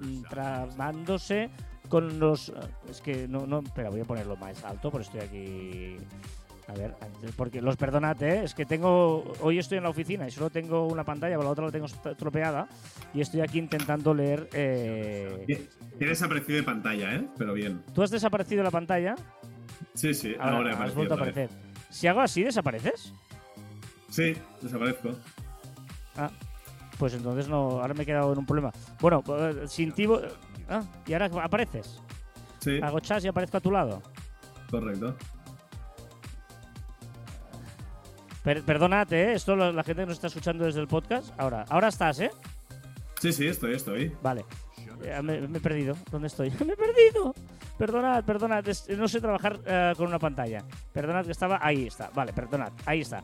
mm, 0.00 0.22
trabándose 0.28 1.50
con 1.88 2.18
los... 2.18 2.52
Es 2.88 3.00
que 3.00 3.28
no, 3.28 3.46
no... 3.46 3.60
Espera, 3.60 3.90
voy 3.90 4.00
a 4.00 4.04
ponerlo 4.04 4.36
más 4.36 4.64
alto 4.64 4.90
porque 4.90 5.06
estoy 5.06 5.20
aquí... 5.20 5.96
A 6.70 6.72
ver, 6.72 6.94
porque 7.36 7.60
los 7.60 7.76
perdonad, 7.76 8.22
¿eh? 8.22 8.44
es 8.44 8.54
que 8.54 8.64
tengo. 8.64 9.32
Hoy 9.40 9.58
estoy 9.58 9.78
en 9.78 9.84
la 9.84 9.90
oficina 9.90 10.28
y 10.28 10.30
solo 10.30 10.50
tengo 10.50 10.86
una 10.86 11.02
pantalla, 11.02 11.34
pero 11.34 11.42
la 11.44 11.50
otra 11.50 11.64
la 11.66 11.72
tengo 11.72 11.86
estropeada. 11.86 12.68
Y 13.12 13.20
estoy 13.20 13.40
aquí 13.40 13.58
intentando 13.58 14.14
leer. 14.14 14.48
eh, 14.52 15.66
Tienes 15.98 16.22
aprecio 16.22 16.54
de 16.54 16.62
pantalla, 16.62 17.12
¿eh? 17.16 17.26
Pero 17.36 17.54
bien. 17.54 17.82
¿Tú 17.92 18.02
has 18.04 18.10
desaparecido 18.10 18.58
de 18.58 18.64
la 18.64 18.70
pantalla? 18.70 19.16
Sí, 19.94 20.14
sí, 20.14 20.36
Ahora, 20.38 20.56
ahora, 20.58 20.70
he 20.70 20.82
has 20.84 20.94
vuelto 20.94 21.14
a 21.14 21.16
vez. 21.16 21.28
aparecer. 21.28 21.58
Si 21.90 22.06
hago 22.06 22.20
así, 22.20 22.44
¿desapareces? 22.44 23.12
Sí, 24.08 24.36
desaparezco. 24.62 25.10
Ah, 26.16 26.30
pues 26.98 27.14
entonces 27.14 27.48
no. 27.48 27.80
Ahora 27.80 27.94
me 27.94 28.04
he 28.04 28.06
quedado 28.06 28.32
en 28.32 28.38
un 28.38 28.46
problema. 28.46 28.70
Bueno, 29.00 29.24
eh, 29.26 29.64
sin 29.66 29.90
ti. 29.92 30.06
Ah, 30.68 30.82
y 31.04 31.12
ahora 31.14 31.26
apareces. 31.42 32.00
Sí, 32.60 32.78
Hago 32.80 33.00
chas 33.00 33.24
y 33.24 33.28
aparezco 33.28 33.56
a 33.56 33.60
tu 33.60 33.72
lado. 33.72 34.00
correcto. 34.70 35.16
Per- 38.42 38.62
perdonad, 38.62 39.12
¿eh? 39.12 39.34
Esto 39.34 39.54
lo- 39.56 39.72
la 39.72 39.82
gente 39.84 40.02
que 40.02 40.06
nos 40.06 40.14
está 40.16 40.28
escuchando 40.28 40.64
desde 40.64 40.80
el 40.80 40.88
podcast. 40.88 41.30
Ahora, 41.38 41.64
ahora 41.68 41.88
estás, 41.88 42.20
¿eh? 42.20 42.30
Sí, 43.20 43.32
sí, 43.32 43.46
estoy, 43.46 43.74
estoy. 43.74 44.12
Vale. 44.22 44.44
Eh, 45.04 45.20
me, 45.22 45.40
me 45.48 45.58
he 45.58 45.60
perdido. 45.60 45.96
¿Dónde 46.10 46.28
estoy? 46.28 46.50
¡Me 46.66 46.72
he 46.72 46.76
perdido! 46.76 47.34
Perdonad, 47.78 48.24
perdonad. 48.24 48.66
es- 48.68 48.88
no 48.90 49.08
sé 49.08 49.20
trabajar 49.20 49.58
eh, 49.66 49.92
con 49.96 50.06
una 50.08 50.18
pantalla. 50.18 50.62
Perdonad 50.92 51.24
que 51.26 51.32
estaba. 51.32 51.58
Ahí 51.62 51.86
está. 51.86 52.10
Vale, 52.14 52.32
perdonad. 52.32 52.72
Ahí 52.86 53.00
está. 53.02 53.22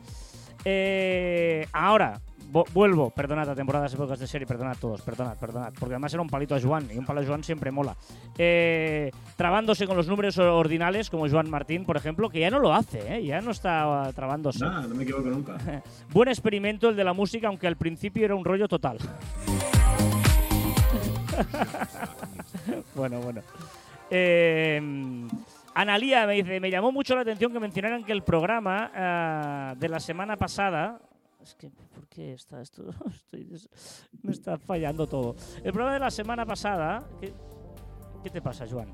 Eh, 0.65 1.67
ahora, 1.73 2.19
vuelvo. 2.47 3.09
Perdonad 3.09 3.49
a 3.49 3.55
temporadas 3.55 3.93
y 3.93 3.97
podcast 3.97 4.21
de 4.21 4.27
serie. 4.27 4.47
Perdonad 4.47 4.73
a 4.73 4.79
todos. 4.79 5.01
Perdonad, 5.01 5.37
perdonad. 5.37 5.73
Porque 5.79 5.95
además 5.95 6.13
era 6.13 6.21
un 6.21 6.29
palito 6.29 6.55
a 6.55 6.61
Joan. 6.61 6.87
Y 6.93 6.97
un 6.97 7.05
palo 7.05 7.21
a 7.21 7.25
Joan 7.25 7.43
siempre 7.43 7.71
mola. 7.71 7.95
Eh, 8.37 9.11
trabándose 9.35 9.87
con 9.87 9.97
los 9.97 10.07
números 10.07 10.37
ordinales, 10.37 11.09
como 11.09 11.29
Joan 11.29 11.49
Martín, 11.49 11.85
por 11.85 11.97
ejemplo, 11.97 12.29
que 12.29 12.39
ya 12.39 12.49
no 12.49 12.59
lo 12.59 12.73
hace, 12.73 13.15
¿eh? 13.15 13.25
Ya 13.25 13.41
no 13.41 13.51
está 13.51 14.11
trabándose. 14.15 14.65
Nada, 14.65 14.87
no 14.87 14.95
me 14.95 15.03
equivoco 15.03 15.29
nunca. 15.29 15.57
Buen 16.11 16.29
experimento 16.29 16.89
el 16.89 16.95
de 16.95 17.03
la 17.03 17.13
música, 17.13 17.47
aunque 17.47 17.67
al 17.67 17.77
principio 17.77 18.25
era 18.25 18.35
un 18.35 18.45
rollo 18.45 18.67
total. 18.67 18.97
bueno, 22.95 23.19
bueno. 23.21 23.41
Eh, 24.09 24.81
Analía 25.77 26.25
me 26.25 26.33
dice, 26.33 26.59
me 26.59 26.71
llamó 26.71 26.91
mucho 26.91 27.13
la 27.13 27.21
atención 27.21 27.53
que 27.53 27.59
mencionaran 27.59 28.03
que 28.03 28.11
el 28.11 28.23
programa 28.23 28.91
ah, 28.95 29.75
de 29.77 29.87
la 29.87 29.99
semana 29.99 30.35
pasada... 30.35 30.99
Es 31.47 31.55
que, 31.55 31.69
¿por 31.69 32.05
qué 32.07 32.33
está 32.33 32.61
esto? 32.61 32.89
Estoy 33.09 33.45
des- 33.45 33.69
me 34.21 34.33
está 34.33 34.57
fallando 34.57 35.07
todo. 35.07 35.33
El 35.63 35.71
programa 35.71 35.93
de 35.93 35.99
la 35.99 36.11
semana 36.11 36.45
pasada... 36.45 37.07
¿Qué, 37.21 37.33
qué 38.21 38.29
te 38.29 38.41
pasa, 38.41 38.65
Joan? 38.69 38.93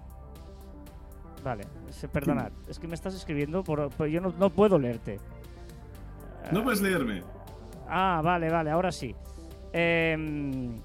Vale, 1.44 1.64
perdonad. 2.12 2.52
Es 2.68 2.78
que 2.78 2.88
me 2.88 2.94
estás 2.94 3.16
escribiendo, 3.16 3.64
por, 3.64 3.90
por- 3.90 4.08
yo 4.08 4.22
no, 4.22 4.30
no 4.38 4.52
puedo 4.52 4.78
leerte. 4.78 5.20
No 6.52 6.64
puedes 6.64 6.80
leerme. 6.82 7.24
Ah, 7.88 8.22
vale, 8.24 8.52
vale, 8.52 8.70
ahora 8.70 8.92
sí. 8.92 9.16
Em, 9.74 10.80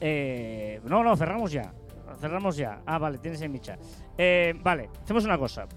eh, 0.00 0.80
no, 0.84 1.04
no, 1.04 1.16
cerramos 1.16 1.52
ya. 1.52 1.72
Cerramos 2.20 2.56
ya. 2.56 2.82
Ah, 2.84 2.98
vale, 2.98 3.18
tienes 3.18 3.40
en 3.40 3.52
mi 3.52 3.60
chat. 3.60 3.78
Eh, 4.18 4.52
vale, 4.62 4.90
hacemos 5.04 5.24
una 5.24 5.38
cosa. 5.38 5.66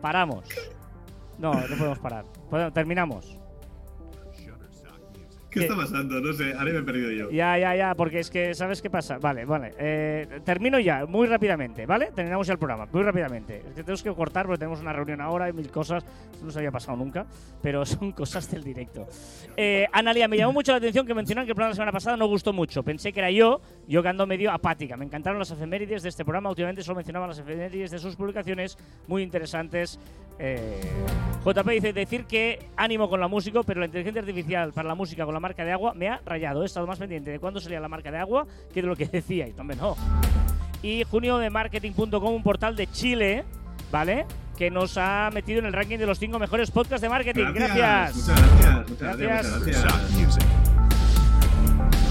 Paramos. 0.00 0.44
No, 1.38 1.54
no 1.54 1.76
podemos 1.76 1.98
parar. 1.98 2.24
Terminamos. 2.72 3.37
¿Qué 5.50 5.60
¿Qué? 5.60 5.66
está 5.66 5.76
pasando? 5.76 6.20
No 6.20 6.32
sé, 6.32 6.52
ahora 6.52 6.72
me 6.72 6.78
he 6.78 6.82
perdido 6.82 7.10
yo. 7.10 7.30
Ya, 7.30 7.56
ya, 7.58 7.74
ya, 7.74 7.94
porque 7.94 8.18
es 8.20 8.30
que, 8.30 8.54
¿sabes 8.54 8.82
qué 8.82 8.90
pasa? 8.90 9.18
Vale, 9.18 9.44
vale. 9.44 9.72
eh, 9.78 10.40
termino 10.44 10.78
ya, 10.78 11.06
muy 11.06 11.26
rápidamente, 11.26 11.86
¿vale? 11.86 12.10
Terminamos 12.14 12.46
ya 12.46 12.52
el 12.52 12.58
programa, 12.58 12.86
muy 12.92 13.02
rápidamente. 13.02 13.58
Es 13.58 13.74
que 13.74 13.82
tenemos 13.82 14.02
que 14.02 14.12
cortar 14.14 14.46
porque 14.46 14.58
tenemos 14.58 14.80
una 14.80 14.92
reunión 14.92 15.20
ahora 15.20 15.48
y 15.48 15.52
mil 15.52 15.70
cosas. 15.70 16.04
Esto 16.32 16.44
no 16.44 16.50
se 16.50 16.58
había 16.58 16.70
pasado 16.70 16.96
nunca, 16.96 17.26
pero 17.62 17.84
son 17.86 18.12
cosas 18.12 18.50
del 18.50 18.62
directo. 18.62 19.06
Eh, 19.56 19.86
Analia, 19.92 20.28
me 20.28 20.36
llamó 20.36 20.52
mucho 20.52 20.72
la 20.72 20.78
atención 20.78 21.06
que 21.06 21.14
mencionan 21.14 21.44
que 21.46 21.52
el 21.52 21.54
programa 21.54 21.68
de 21.70 21.72
la 21.72 21.76
semana 21.76 21.92
pasada 21.92 22.16
no 22.16 22.26
gustó 22.26 22.52
mucho. 22.52 22.82
Pensé 22.82 23.12
que 23.12 23.20
era 23.20 23.30
yo, 23.30 23.60
yo 23.86 24.02
que 24.02 24.08
ando 24.08 24.26
medio 24.26 24.50
apática. 24.52 24.96
Me 24.96 25.04
encantaron 25.06 25.38
las 25.38 25.50
efemérides 25.50 26.02
de 26.02 26.10
este 26.10 26.24
programa. 26.24 26.50
Últimamente 26.50 26.82
solo 26.82 26.96
mencionaba 26.96 27.26
las 27.26 27.38
efemérides 27.38 27.90
de 27.90 27.98
sus 27.98 28.16
publicaciones, 28.16 28.76
muy 29.06 29.22
interesantes. 29.22 29.98
Eh, 30.38 30.80
JP 31.44 31.68
dice 31.70 31.92
decir 31.92 32.24
que 32.26 32.58
ánimo 32.76 33.08
con 33.08 33.18
la 33.20 33.26
música, 33.28 33.62
pero 33.64 33.80
la 33.80 33.86
inteligencia 33.86 34.20
artificial 34.20 34.72
para 34.72 34.88
la 34.88 34.94
música 34.94 35.24
con 35.24 35.34
la 35.34 35.37
marca 35.40 35.64
de 35.64 35.72
agua 35.72 35.94
me 35.94 36.08
ha 36.08 36.20
rayado. 36.24 36.62
He 36.62 36.66
estado 36.66 36.86
más 36.86 36.98
pendiente 36.98 37.30
de 37.30 37.38
cuándo 37.38 37.60
salía 37.60 37.80
la 37.80 37.88
marca 37.88 38.10
de 38.10 38.18
agua 38.18 38.46
que 38.72 38.82
de 38.82 38.88
lo 38.88 38.96
que 38.96 39.06
decíais. 39.12 39.54
No, 39.56 39.62
hombre, 39.62 39.76
no. 39.76 39.96
Y 40.82 41.04
junio 41.04 41.38
de 41.38 41.50
marketing.com, 41.50 42.34
un 42.34 42.42
portal 42.42 42.76
de 42.76 42.86
Chile, 42.88 43.44
¿vale? 43.90 44.26
Que 44.56 44.70
nos 44.70 44.96
ha 44.98 45.30
metido 45.32 45.60
en 45.60 45.66
el 45.66 45.72
ranking 45.72 45.98
de 45.98 46.06
los 46.06 46.18
cinco 46.18 46.38
mejores 46.38 46.70
podcasts 46.70 47.02
de 47.02 47.08
marketing. 47.08 47.46
Gracias. 47.54 48.16
Muchas 48.16 48.40
gracias. 48.40 48.88
Muchas 48.90 49.16
Gracias. 49.16 49.18
gracias. 49.18 49.58
Muchas 49.60 49.76
Sock 49.82 49.90
gracias. 49.92 50.10
music. 50.18 50.44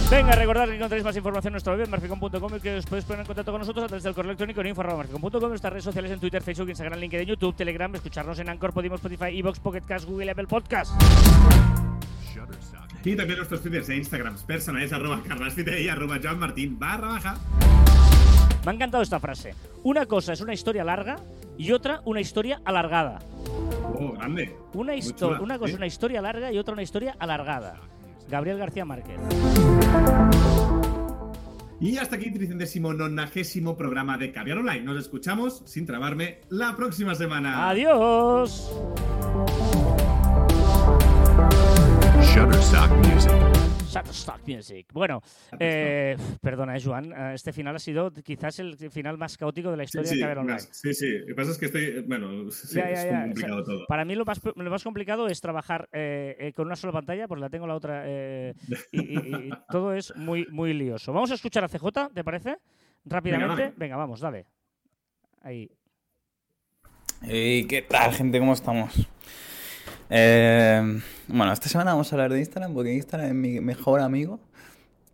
Venga, 0.10 0.36
recordad 0.36 0.68
que 0.70 0.76
encontráis 0.78 1.04
más 1.04 1.18
información 1.18 1.52
en 1.52 1.54
nuestra 1.56 1.76
web, 1.76 1.90
marficom.com, 1.90 2.56
y 2.56 2.60
que 2.62 2.78
os 2.78 2.86
podéis 2.86 3.04
poner 3.04 3.20
en 3.22 3.26
contacto 3.28 3.52
con 3.52 3.60
nosotros 3.60 3.84
a 3.84 3.88
través 3.88 4.04
del 4.04 4.14
correo 4.16 4.30
electrónico 4.32 4.62
en 4.62 4.68
info.marficom.com, 4.68 5.50
nuestras 5.50 5.74
redes 5.74 5.84
sociales 5.84 6.12
en 6.12 6.20
Twitter, 6.22 6.42
Facebook, 6.42 6.70
Instagram, 6.70 6.98
LinkedIn, 6.98 7.28
YouTube, 7.28 7.54
Telegram, 7.54 7.94
escucharnos 7.94 8.40
en 8.40 8.48
Anchor, 8.48 8.72
Podimo, 8.72 8.96
Spotify, 8.96 9.38
Evox, 9.38 9.60
Pocket 9.60 9.82
Cast, 9.86 10.06
Google, 10.08 10.32
Apple 10.32 10.48
Podcast. 10.48 10.94
Y 13.04 13.16
también 13.16 13.38
nuestros 13.38 13.62
twitters 13.62 13.90
e 13.90 13.96
instagrams 13.96 14.44
personales, 14.44 14.92
arroba 14.92 15.22
carlasfite 15.26 15.82
y 15.82 15.88
arroba 15.88 16.20
joanmartin 16.22 16.78
barra 16.78 17.08
baja. 17.08 17.38
Me 18.66 18.72
ha 18.72 18.74
encantado 18.74 19.04
esta 19.04 19.20
frase. 19.20 19.56
Una 19.84 20.06
cosa 20.06 20.34
es 20.34 20.42
una 20.42 20.54
historia 20.54 20.84
larga 20.84 21.18
y 21.58 21.72
otra 21.72 22.02
una 22.06 22.20
historia 22.20 22.62
alargada. 22.66 23.20
Oh, 24.00 24.12
grande. 24.14 24.56
Una, 24.74 24.92
Muy 24.92 25.02
histo- 25.02 25.28
chula, 25.28 25.42
una 25.42 25.58
cosa 25.58 25.72
es 25.72 25.78
una 25.78 25.88
historia 25.88 26.22
larga 26.22 26.52
y 26.52 26.58
otra 26.58 26.74
una 26.74 26.84
historia 26.84 27.16
alargada. 27.18 27.78
Gabriel 28.30 28.58
García 28.58 28.84
Márquez. 28.84 29.18
Y 31.80 31.98
hasta 31.98 32.16
aquí 32.16 32.26
el 32.26 32.34
390 32.34 33.78
programa 33.78 34.18
de 34.18 34.32
Caviar 34.32 34.58
Online. 34.58 34.82
Nos 34.82 34.98
escuchamos, 34.98 35.62
sin 35.66 35.86
trabarme, 35.86 36.42
la 36.50 36.76
próxima 36.76 37.16
semana. 37.16 37.70
Adiós. 37.70 38.70
Shutterstock 42.38 42.92
music. 42.98 43.32
Shutterstock 43.90 44.48
Music. 44.48 44.86
Bueno, 44.94 45.24
eh, 45.60 46.16
perdona, 46.40 46.78
eh, 46.78 46.82
Joan. 46.84 47.12
eh, 47.12 47.32
Este 47.34 47.52
final 47.52 47.76
ha 47.76 47.80
sido 47.80 48.12
quizás 48.14 48.60
el 48.60 48.78
final 48.92 49.18
más 49.18 49.36
caótico 49.40 49.72
de 49.72 49.78
la 49.78 49.84
Sí, 49.84 49.88
historia 49.88 50.10
sí, 50.12 50.16
de 50.18 50.22
Caber 50.22 50.38
Online. 50.38 50.54
más- 50.54 50.70
sí, 50.72 50.94
sí. 50.94 51.18
Lo 51.18 51.26
que 51.26 51.34
pasa 51.34 51.50
es 51.52 51.58
que 51.58 51.66
estoy. 51.66 52.04
Bueno, 52.08 52.52
sí, 52.52 52.76
Ya, 52.78 52.92
es 52.92 53.04
ya. 53.06 53.22
complicado 53.24 53.62
O 53.62 53.66
sea, 53.66 53.74
todo. 53.74 53.86
Para 53.88 54.06
mí 54.06 54.14
lo 54.14 54.24
más, 54.24 54.40
lo 54.56 54.70
más 54.70 54.84
complicado 54.84 55.28
es 55.28 55.42
trabajar 55.42 55.90
eh, 55.92 56.36
eh, 56.40 56.54
con 56.54 56.68
una 56.68 56.76
sola 56.76 56.94
pantalla, 56.94 57.28
pues 57.28 57.42
la 57.42 57.50
tengo 57.50 57.66
la 57.66 57.74
otra 57.74 58.04
eh, 58.06 58.54
y, 58.92 59.00
y- 59.02 59.36
y 59.48 59.50
todo 59.72 59.94
es 59.96 60.16
muy, 60.16 60.46
muy 60.52 60.74
lioso. 60.76 61.12
Vamos 61.14 61.32
a 61.32 61.34
escuchar 61.34 61.64
a 61.64 61.68
CJ, 61.70 62.10
¿te 62.14 62.24
parece? 62.24 62.58
Rápidamente. 63.04 63.64
dale. 63.64 63.74
Venga, 63.78 63.96
vamos, 63.96 64.20
dale. 64.20 64.46
Ahí. 65.42 65.72
¿Y 67.24 67.66
qué 67.66 67.82
tal, 67.82 68.14
gente? 68.14 68.38
¿Cómo 68.38 68.54
estamos? 68.54 68.94
Eh, 70.10 71.02
bueno, 71.28 71.52
esta 71.52 71.68
semana 71.68 71.92
vamos 71.92 72.12
a 72.12 72.16
hablar 72.16 72.32
de 72.32 72.40
Instagram 72.40 72.74
porque 72.74 72.94
Instagram 72.94 73.28
es 73.28 73.36
mi 73.36 73.60
mejor 73.60 74.00
amigo 74.00 74.40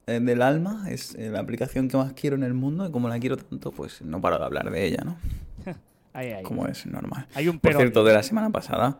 eh, 0.08 0.20
del 0.20 0.42
alma. 0.42 0.86
Es 0.90 1.16
eh, 1.16 1.30
la 1.30 1.40
aplicación 1.40 1.88
que 1.88 1.98
más 1.98 2.14
quiero 2.14 2.36
en 2.36 2.44
el 2.44 2.54
mundo 2.54 2.86
y 2.88 2.92
como 2.92 3.10
la 3.10 3.20
quiero 3.20 3.38
tanto, 3.38 3.72
pues 3.72 4.02
no 4.02 4.22
paro 4.22 4.38
de 4.38 4.46
hablar 4.46 4.70
de 4.70 4.86
ella, 4.86 5.04
¿no? 5.04 5.18
Ahí, 6.16 6.32
ahí. 6.32 6.44
Como 6.44 6.68
es 6.68 6.86
normal. 6.86 7.26
Hay 7.34 7.48
un 7.48 7.58
Por 7.58 7.72
pero. 7.72 7.80
cierto, 7.80 8.04
de 8.04 8.14
la 8.14 8.22
semana 8.22 8.52
pasada, 8.52 9.00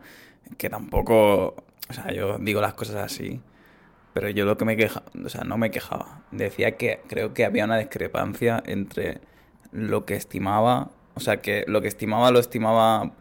que 0.58 0.68
tampoco... 0.68 1.54
O 1.88 1.92
sea, 1.92 2.12
yo 2.12 2.38
digo 2.38 2.60
las 2.60 2.74
cosas 2.74 2.96
así, 2.96 3.40
pero 4.12 4.30
yo 4.30 4.44
lo 4.44 4.56
que 4.56 4.64
me 4.64 4.76
queja... 4.76 5.04
O 5.24 5.28
sea, 5.28 5.44
no 5.44 5.56
me 5.56 5.70
quejaba. 5.70 6.22
Decía 6.32 6.76
que 6.76 7.02
creo 7.06 7.32
que 7.32 7.44
había 7.44 7.66
una 7.66 7.78
discrepancia 7.78 8.60
entre 8.66 9.20
lo 9.70 10.04
que 10.06 10.14
estimaba... 10.14 10.90
O 11.14 11.20
sea, 11.20 11.40
que 11.40 11.64
lo 11.68 11.82
que 11.82 11.86
estimaba 11.86 12.32
lo 12.32 12.40
estimaba... 12.40 13.12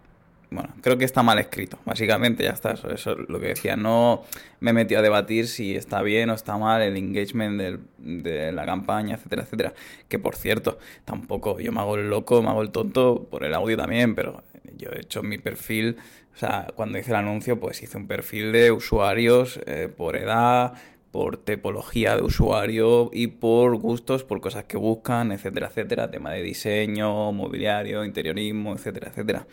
Bueno, 0.53 0.69
creo 0.81 0.99
que 0.99 1.05
está 1.05 1.23
mal 1.23 1.39
escrito, 1.39 1.79
básicamente, 1.83 2.43
ya 2.43 2.51
está. 2.51 2.73
Eso, 2.73 2.91
es 2.91 3.05
lo 3.05 3.39
que 3.39 3.47
decía. 3.47 3.75
No 3.75 4.23
me 4.59 4.71
metí 4.71 4.93
a 4.93 5.01
debatir 5.01 5.47
si 5.47 5.75
está 5.75 6.03
bien 6.03 6.29
o 6.29 6.35
está 6.35 6.57
mal 6.57 6.83
el 6.83 6.95
engagement 6.95 7.59
de 7.97 8.51
la 8.51 8.63
campaña, 8.63 9.15
etcétera, 9.15 9.41
etcétera. 9.41 9.73
Que 10.07 10.19
por 10.19 10.35
cierto, 10.35 10.77
tampoco 11.05 11.59
yo 11.59 11.71
me 11.71 11.79
hago 11.79 11.95
el 11.95 12.07
loco, 12.07 12.43
me 12.43 12.49
hago 12.49 12.61
el 12.61 12.69
tonto 12.69 13.27
por 13.31 13.43
el 13.43 13.55
audio 13.55 13.77
también, 13.77 14.13
pero 14.13 14.43
yo 14.77 14.91
he 14.91 14.99
hecho 14.99 15.23
mi 15.23 15.39
perfil, 15.39 15.97
o 16.35 16.37
sea, 16.37 16.67
cuando 16.75 16.99
hice 16.99 17.09
el 17.09 17.17
anuncio, 17.17 17.59
pues 17.59 17.81
hice 17.81 17.97
un 17.97 18.07
perfil 18.07 18.51
de 18.51 18.71
usuarios 18.71 19.59
eh, 19.65 19.89
por 19.95 20.15
edad, 20.15 20.73
por 21.09 21.37
tipología 21.37 22.15
de 22.15 22.21
usuario 22.21 23.09
y 23.11 23.27
por 23.27 23.75
gustos, 23.77 24.23
por 24.23 24.39
cosas 24.39 24.65
que 24.65 24.77
buscan, 24.77 25.31
etcétera, 25.31 25.67
etcétera. 25.67 26.11
Tema 26.11 26.31
de 26.31 26.43
diseño, 26.43 27.31
mobiliario, 27.31 28.05
interiorismo, 28.05 28.73
etcétera, 28.73 29.09
etcétera. 29.09 29.47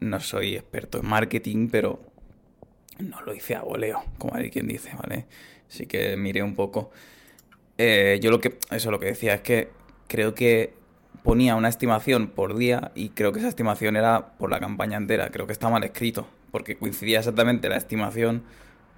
No 0.00 0.20
soy 0.20 0.56
experto 0.56 0.98
en 0.98 1.06
marketing, 1.06 1.68
pero 1.70 2.00
no 2.98 3.20
lo 3.22 3.34
hice 3.34 3.54
a 3.54 3.62
voleo, 3.62 4.04
como 4.18 4.34
hay 4.34 4.50
quien 4.50 4.66
dice, 4.68 4.90
¿vale? 5.00 5.26
Así 5.68 5.86
que 5.86 6.16
miré 6.16 6.42
un 6.42 6.54
poco. 6.54 6.90
Eh, 7.78 8.18
yo 8.22 8.30
lo 8.30 8.40
que, 8.40 8.58
eso 8.70 8.90
lo 8.90 9.00
que 9.00 9.06
decía 9.06 9.34
es 9.34 9.40
que 9.40 9.70
creo 10.06 10.34
que 10.34 10.74
ponía 11.22 11.56
una 11.56 11.68
estimación 11.68 12.28
por 12.28 12.56
día 12.56 12.92
y 12.94 13.08
creo 13.10 13.32
que 13.32 13.40
esa 13.40 13.48
estimación 13.48 13.96
era 13.96 14.36
por 14.38 14.50
la 14.50 14.60
campaña 14.60 14.96
entera. 14.96 15.30
Creo 15.30 15.46
que 15.46 15.52
está 15.52 15.68
mal 15.70 15.82
escrito, 15.82 16.28
porque 16.52 16.76
coincidía 16.76 17.18
exactamente 17.18 17.68
la 17.68 17.76
estimación 17.76 18.44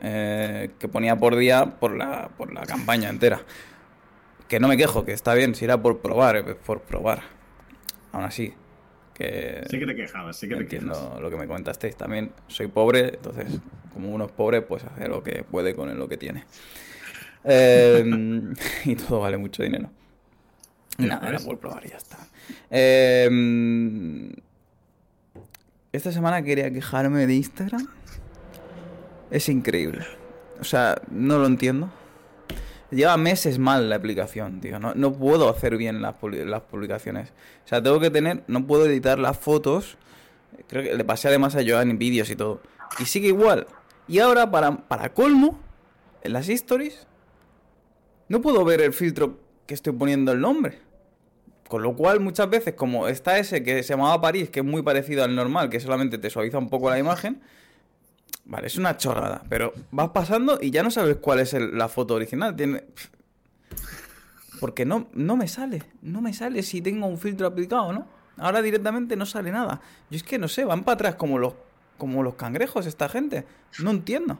eh, 0.02 0.70
que 0.78 0.88
ponía 0.88 1.16
por 1.16 1.36
día 1.36 1.78
por 1.78 1.96
la, 1.96 2.28
por 2.36 2.52
la 2.52 2.66
campaña 2.66 3.08
entera. 3.08 3.40
Que 4.48 4.60
no 4.60 4.68
me 4.68 4.76
quejo, 4.76 5.04
que 5.04 5.12
está 5.12 5.34
bien, 5.34 5.54
si 5.54 5.64
era 5.64 5.80
por 5.80 6.00
probar, 6.00 6.36
eh, 6.36 6.42
por 6.54 6.82
probar. 6.82 7.22
Aún 8.12 8.24
así, 8.24 8.54
que 9.16 9.64
Sí 9.70 9.78
que 9.78 9.86
te 9.86 9.94
quejabas, 9.96 10.36
sí 10.36 10.48
que 10.48 10.56
te 10.56 10.66
quejas. 10.66 10.88
entiendo 10.88 11.18
lo 11.20 11.30
que 11.30 11.36
me 11.36 11.46
comentasteis 11.46 11.96
también. 11.96 12.32
Soy 12.48 12.66
pobre, 12.68 13.14
entonces, 13.14 13.46
como 13.92 14.10
uno 14.10 14.26
es 14.26 14.32
pobre, 14.32 14.62
pues 14.62 14.84
hace 14.84 15.08
lo 15.08 15.22
que 15.22 15.42
puede 15.42 15.74
con 15.74 15.96
lo 15.98 16.08
que 16.08 16.16
tiene. 16.16 16.44
Eh, 17.44 18.04
y 18.84 18.96
todo 18.96 19.20
vale 19.20 19.36
mucho 19.38 19.62
dinero. 19.62 19.90
Nada, 20.98 21.28
era 21.28 21.38
ves. 21.38 21.44
por 21.44 21.58
probar 21.58 21.84
y 21.86 21.90
ya 21.90 21.96
está. 21.96 22.18
Eh, 22.70 24.32
esta 25.92 26.12
semana 26.12 26.42
quería 26.42 26.70
quejarme 26.70 27.26
de 27.26 27.34
Instagram. 27.34 27.86
Es 29.30 29.48
increíble. 29.48 30.06
O 30.60 30.64
sea, 30.64 31.00
no 31.10 31.38
lo 31.38 31.46
entiendo. 31.46 31.90
Lleva 32.90 33.16
meses 33.16 33.58
mal 33.58 33.88
la 33.90 33.96
aplicación, 33.96 34.60
tío. 34.60 34.78
No, 34.78 34.94
no 34.94 35.12
puedo 35.12 35.48
hacer 35.48 35.76
bien 35.76 36.02
las, 36.02 36.14
las 36.22 36.62
publicaciones. 36.62 37.30
O 37.64 37.68
sea, 37.68 37.82
tengo 37.82 37.98
que 37.98 38.10
tener... 38.10 38.44
No 38.46 38.66
puedo 38.66 38.86
editar 38.86 39.18
las 39.18 39.36
fotos. 39.36 39.98
Creo 40.68 40.82
que 40.82 40.94
le 40.94 41.04
pasé 41.04 41.28
además 41.28 41.56
a 41.56 41.62
Joan 41.66 41.98
vídeos 41.98 42.30
y 42.30 42.36
todo. 42.36 42.60
Y 42.98 43.06
sigue 43.06 43.28
igual. 43.28 43.66
Y 44.08 44.20
ahora, 44.20 44.50
para, 44.50 44.88
para 44.88 45.12
colmo, 45.12 45.58
en 46.22 46.32
las 46.32 46.48
stories, 46.48 47.06
no 48.28 48.40
puedo 48.40 48.64
ver 48.64 48.80
el 48.80 48.92
filtro 48.92 49.40
que 49.66 49.74
estoy 49.74 49.92
poniendo 49.92 50.32
el 50.32 50.40
nombre. 50.40 50.78
Con 51.68 51.82
lo 51.82 51.96
cual, 51.96 52.20
muchas 52.20 52.48
veces, 52.48 52.74
como 52.74 53.08
está 53.08 53.38
ese 53.38 53.64
que 53.64 53.82
se 53.82 53.94
llamaba 53.94 54.20
París, 54.20 54.50
que 54.50 54.60
es 54.60 54.66
muy 54.66 54.82
parecido 54.82 55.24
al 55.24 55.34
normal, 55.34 55.68
que 55.68 55.80
solamente 55.80 56.18
te 56.18 56.30
suaviza 56.30 56.58
un 56.58 56.68
poco 56.68 56.88
la 56.90 56.98
imagen, 56.98 57.42
vale, 58.46 58.66
es 58.66 58.76
una 58.76 58.96
chorrada, 58.96 59.42
pero 59.48 59.72
vas 59.90 60.10
pasando 60.10 60.58
y 60.60 60.70
ya 60.70 60.82
no 60.82 60.90
sabes 60.90 61.16
cuál 61.16 61.40
es 61.40 61.52
la 61.52 61.88
foto 61.88 62.14
original. 62.14 62.56
Tiene... 62.56 62.84
Porque 64.60 64.86
no, 64.86 65.08
no 65.12 65.36
me 65.36 65.48
sale, 65.48 65.82
no 66.00 66.22
me 66.22 66.32
sale 66.32 66.62
si 66.62 66.80
tengo 66.80 67.06
un 67.06 67.18
filtro 67.18 67.46
aplicado, 67.46 67.92
¿no? 67.92 68.06
Ahora 68.38 68.62
directamente 68.62 69.16
no 69.16 69.26
sale 69.26 69.50
nada. 69.50 69.80
Yo 70.10 70.16
es 70.16 70.22
que 70.22 70.38
no 70.38 70.48
sé, 70.48 70.64
van 70.64 70.84
para 70.84 70.94
atrás 70.94 71.14
como 71.16 71.38
los, 71.38 71.54
como 71.98 72.22
los 72.22 72.34
cangrejos 72.34 72.86
esta 72.86 73.08
gente. 73.08 73.46
No 73.78 73.90
entiendo. 73.90 74.38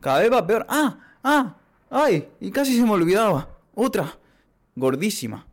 Cada 0.00 0.20
vez 0.20 0.32
va 0.32 0.46
peor. 0.46 0.66
¡Ah! 0.68 0.98
¡Ah! 1.22 1.56
¡Ay! 1.90 2.28
Y 2.40 2.50
casi 2.50 2.76
se 2.76 2.84
me 2.84 2.92
olvidaba. 2.92 3.48
Otra. 3.74 4.18
Gordísima. 4.74 5.46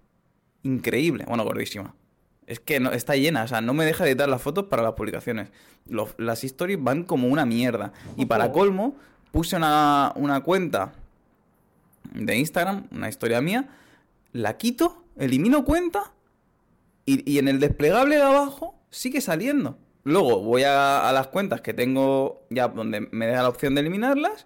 Increíble. 0.64 1.26
Bueno, 1.28 1.43
gordísima. 1.43 1.95
Es 2.48 2.60
que 2.60 2.80
no, 2.80 2.91
está 2.91 3.16
llena, 3.16 3.44
o 3.44 3.48
sea, 3.48 3.62
no 3.62 3.74
me 3.74 3.86
deja 3.86 4.06
editar 4.08 4.28
las 4.30 4.41
fotos 4.41 4.66
para 4.66 4.84
las 4.84 4.94
publicaciones. 4.94 5.50
Los- 5.88 6.14
las 6.18 6.44
stories 6.44 6.82
van 6.82 7.04
como 7.04 7.28
una 7.28 7.46
mierda. 7.46 7.94
Y 8.18 8.26
para 8.26 8.52
colmo, 8.52 8.96
puse 9.32 9.56
una, 9.56 10.12
una 10.16 10.41
cuenta 10.41 10.94
de 12.14 12.36
Instagram, 12.38 12.88
una 12.91 13.10
historia 13.10 13.41
mía, 13.41 13.70
la 14.34 14.58
quito, 14.58 15.04
elimino 15.18 15.64
cuenta 15.64 16.12
y, 17.06 17.30
y 17.32 17.39
en 17.39 17.48
el 17.48 17.60
desplegable 17.60 18.16
de 18.18 18.24
abajo 18.24 18.76
sigue 18.89 19.22
saliendo. 19.22 19.78
Luego 20.04 20.41
voy 20.41 20.64
a, 20.64 21.08
a 21.08 21.14
las 21.14 21.28
cuentas 21.28 21.62
que 21.62 21.74
tengo 21.74 22.41
ya 22.50 22.68
donde 22.68 23.08
me 23.12 23.28
da 23.28 23.41
la 23.41 23.50
opción 23.50 23.74
de 23.76 23.82
eliminarlas, 23.82 24.46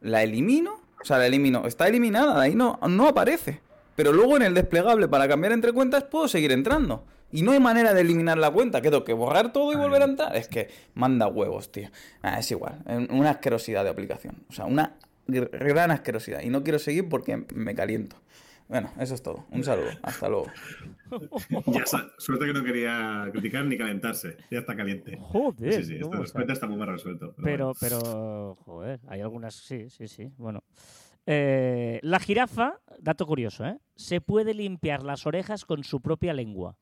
la 0.00 0.22
elimino, 0.22 0.80
o 1.02 1.04
sea, 1.04 1.18
la 1.18 1.26
elimino, 1.26 1.66
está 1.66 1.88
eliminada, 1.88 2.40
ahí 2.40 2.54
no, 2.54 2.78
no 2.88 3.08
aparece. 3.08 3.60
Pero 3.96 4.12
luego 4.12 4.36
en 4.36 4.42
el 4.42 4.54
desplegable 4.54 5.08
para 5.08 5.28
cambiar 5.28 5.52
entre 5.52 5.72
cuentas 5.72 6.04
puedo 6.04 6.28
seguir 6.28 6.52
entrando. 6.52 7.04
Y 7.32 7.42
no 7.42 7.52
hay 7.52 7.60
manera 7.60 7.94
de 7.94 8.02
eliminar 8.02 8.38
la 8.38 8.50
cuenta, 8.50 8.80
que 8.82 8.90
tengo 8.90 9.04
que 9.04 9.14
borrar 9.14 9.52
todo 9.52 9.72
y 9.72 9.76
volver 9.76 10.02
a 10.02 10.04
entrar. 10.04 10.36
Es 10.36 10.48
que 10.48 10.68
manda 10.94 11.26
huevos, 11.26 11.72
tío. 11.72 11.88
Ah, 12.22 12.38
es 12.38 12.50
igual, 12.50 12.82
es 12.86 13.08
una 13.10 13.30
asquerosidad 13.30 13.84
de 13.84 13.90
aplicación. 13.90 14.44
O 14.50 14.52
sea, 14.52 14.66
una 14.66 14.96
gr- 15.26 15.50
gran 15.50 15.90
asquerosidad. 15.90 16.42
Y 16.42 16.50
no 16.50 16.62
quiero 16.62 16.78
seguir 16.78 17.08
porque 17.08 17.44
me 17.54 17.74
caliento. 17.74 18.16
Bueno, 18.68 18.90
eso 18.98 19.14
es 19.14 19.22
todo. 19.22 19.44
Un 19.50 19.64
saludo. 19.64 19.88
Hasta 20.02 20.28
luego. 20.28 20.46
Ya 21.66 21.84
suerte 22.16 22.46
que 22.46 22.52
no 22.54 22.64
quería 22.64 23.28
criticar 23.32 23.66
ni 23.66 23.76
calentarse. 23.76 24.36
Ya 24.50 24.60
está 24.60 24.74
caliente. 24.74 25.18
Joder, 25.20 25.74
Sí, 25.74 25.84
sí, 25.84 26.00
¿cómo 26.00 26.16
de 26.16 26.22
está? 26.24 26.38
respeto 26.38 26.52
está 26.54 26.66
muy 26.66 26.78
mal 26.78 26.88
resuelto. 26.88 27.34
Pero, 27.42 27.66
bueno. 27.66 27.78
pero, 27.78 28.56
joder, 28.64 29.00
hay 29.08 29.20
algunas, 29.20 29.54
sí, 29.54 29.90
sí, 29.90 30.08
sí. 30.08 30.30
Bueno. 30.38 30.62
Eh, 31.26 32.00
la 32.02 32.18
jirafa, 32.18 32.80
dato 32.98 33.26
curioso, 33.26 33.64
¿eh? 33.66 33.78
Se 33.94 34.20
puede 34.22 34.54
limpiar 34.54 35.02
las 35.02 35.26
orejas 35.26 35.64
con 35.66 35.84
su 35.84 36.00
propia 36.00 36.32
lengua. 36.32 36.76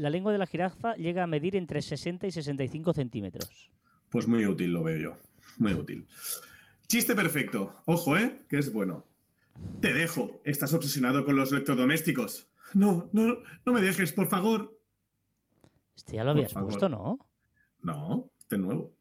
La 0.00 0.08
lengua 0.08 0.32
de 0.32 0.38
la 0.38 0.46
jirafa 0.46 0.94
llega 0.94 1.22
a 1.22 1.26
medir 1.26 1.56
entre 1.56 1.82
60 1.82 2.26
y 2.26 2.30
65 2.30 2.94
centímetros. 2.94 3.70
Pues 4.08 4.26
muy 4.26 4.46
útil 4.46 4.72
lo 4.72 4.82
veo 4.82 4.96
yo. 4.96 5.16
Muy 5.58 5.74
útil. 5.74 6.06
Chiste 6.86 7.14
perfecto. 7.14 7.74
Ojo, 7.84 8.16
¿eh? 8.16 8.40
Que 8.48 8.58
es 8.58 8.72
bueno. 8.72 9.04
Te 9.82 9.92
dejo. 9.92 10.40
Estás 10.42 10.72
obsesionado 10.72 11.26
con 11.26 11.36
los 11.36 11.52
electrodomésticos. 11.52 12.48
No, 12.72 13.10
no, 13.12 13.40
no 13.66 13.72
me 13.74 13.82
dejes, 13.82 14.14
por 14.14 14.28
favor. 14.28 14.74
Este 15.94 16.16
ya 16.16 16.24
lo 16.24 16.30
Por 16.30 16.38
habías 16.38 16.52
favor. 16.54 16.70
puesto, 16.70 16.88
¿no? 16.88 17.18
No, 17.82 18.30
este 18.38 18.56
nuevo. 18.56 18.94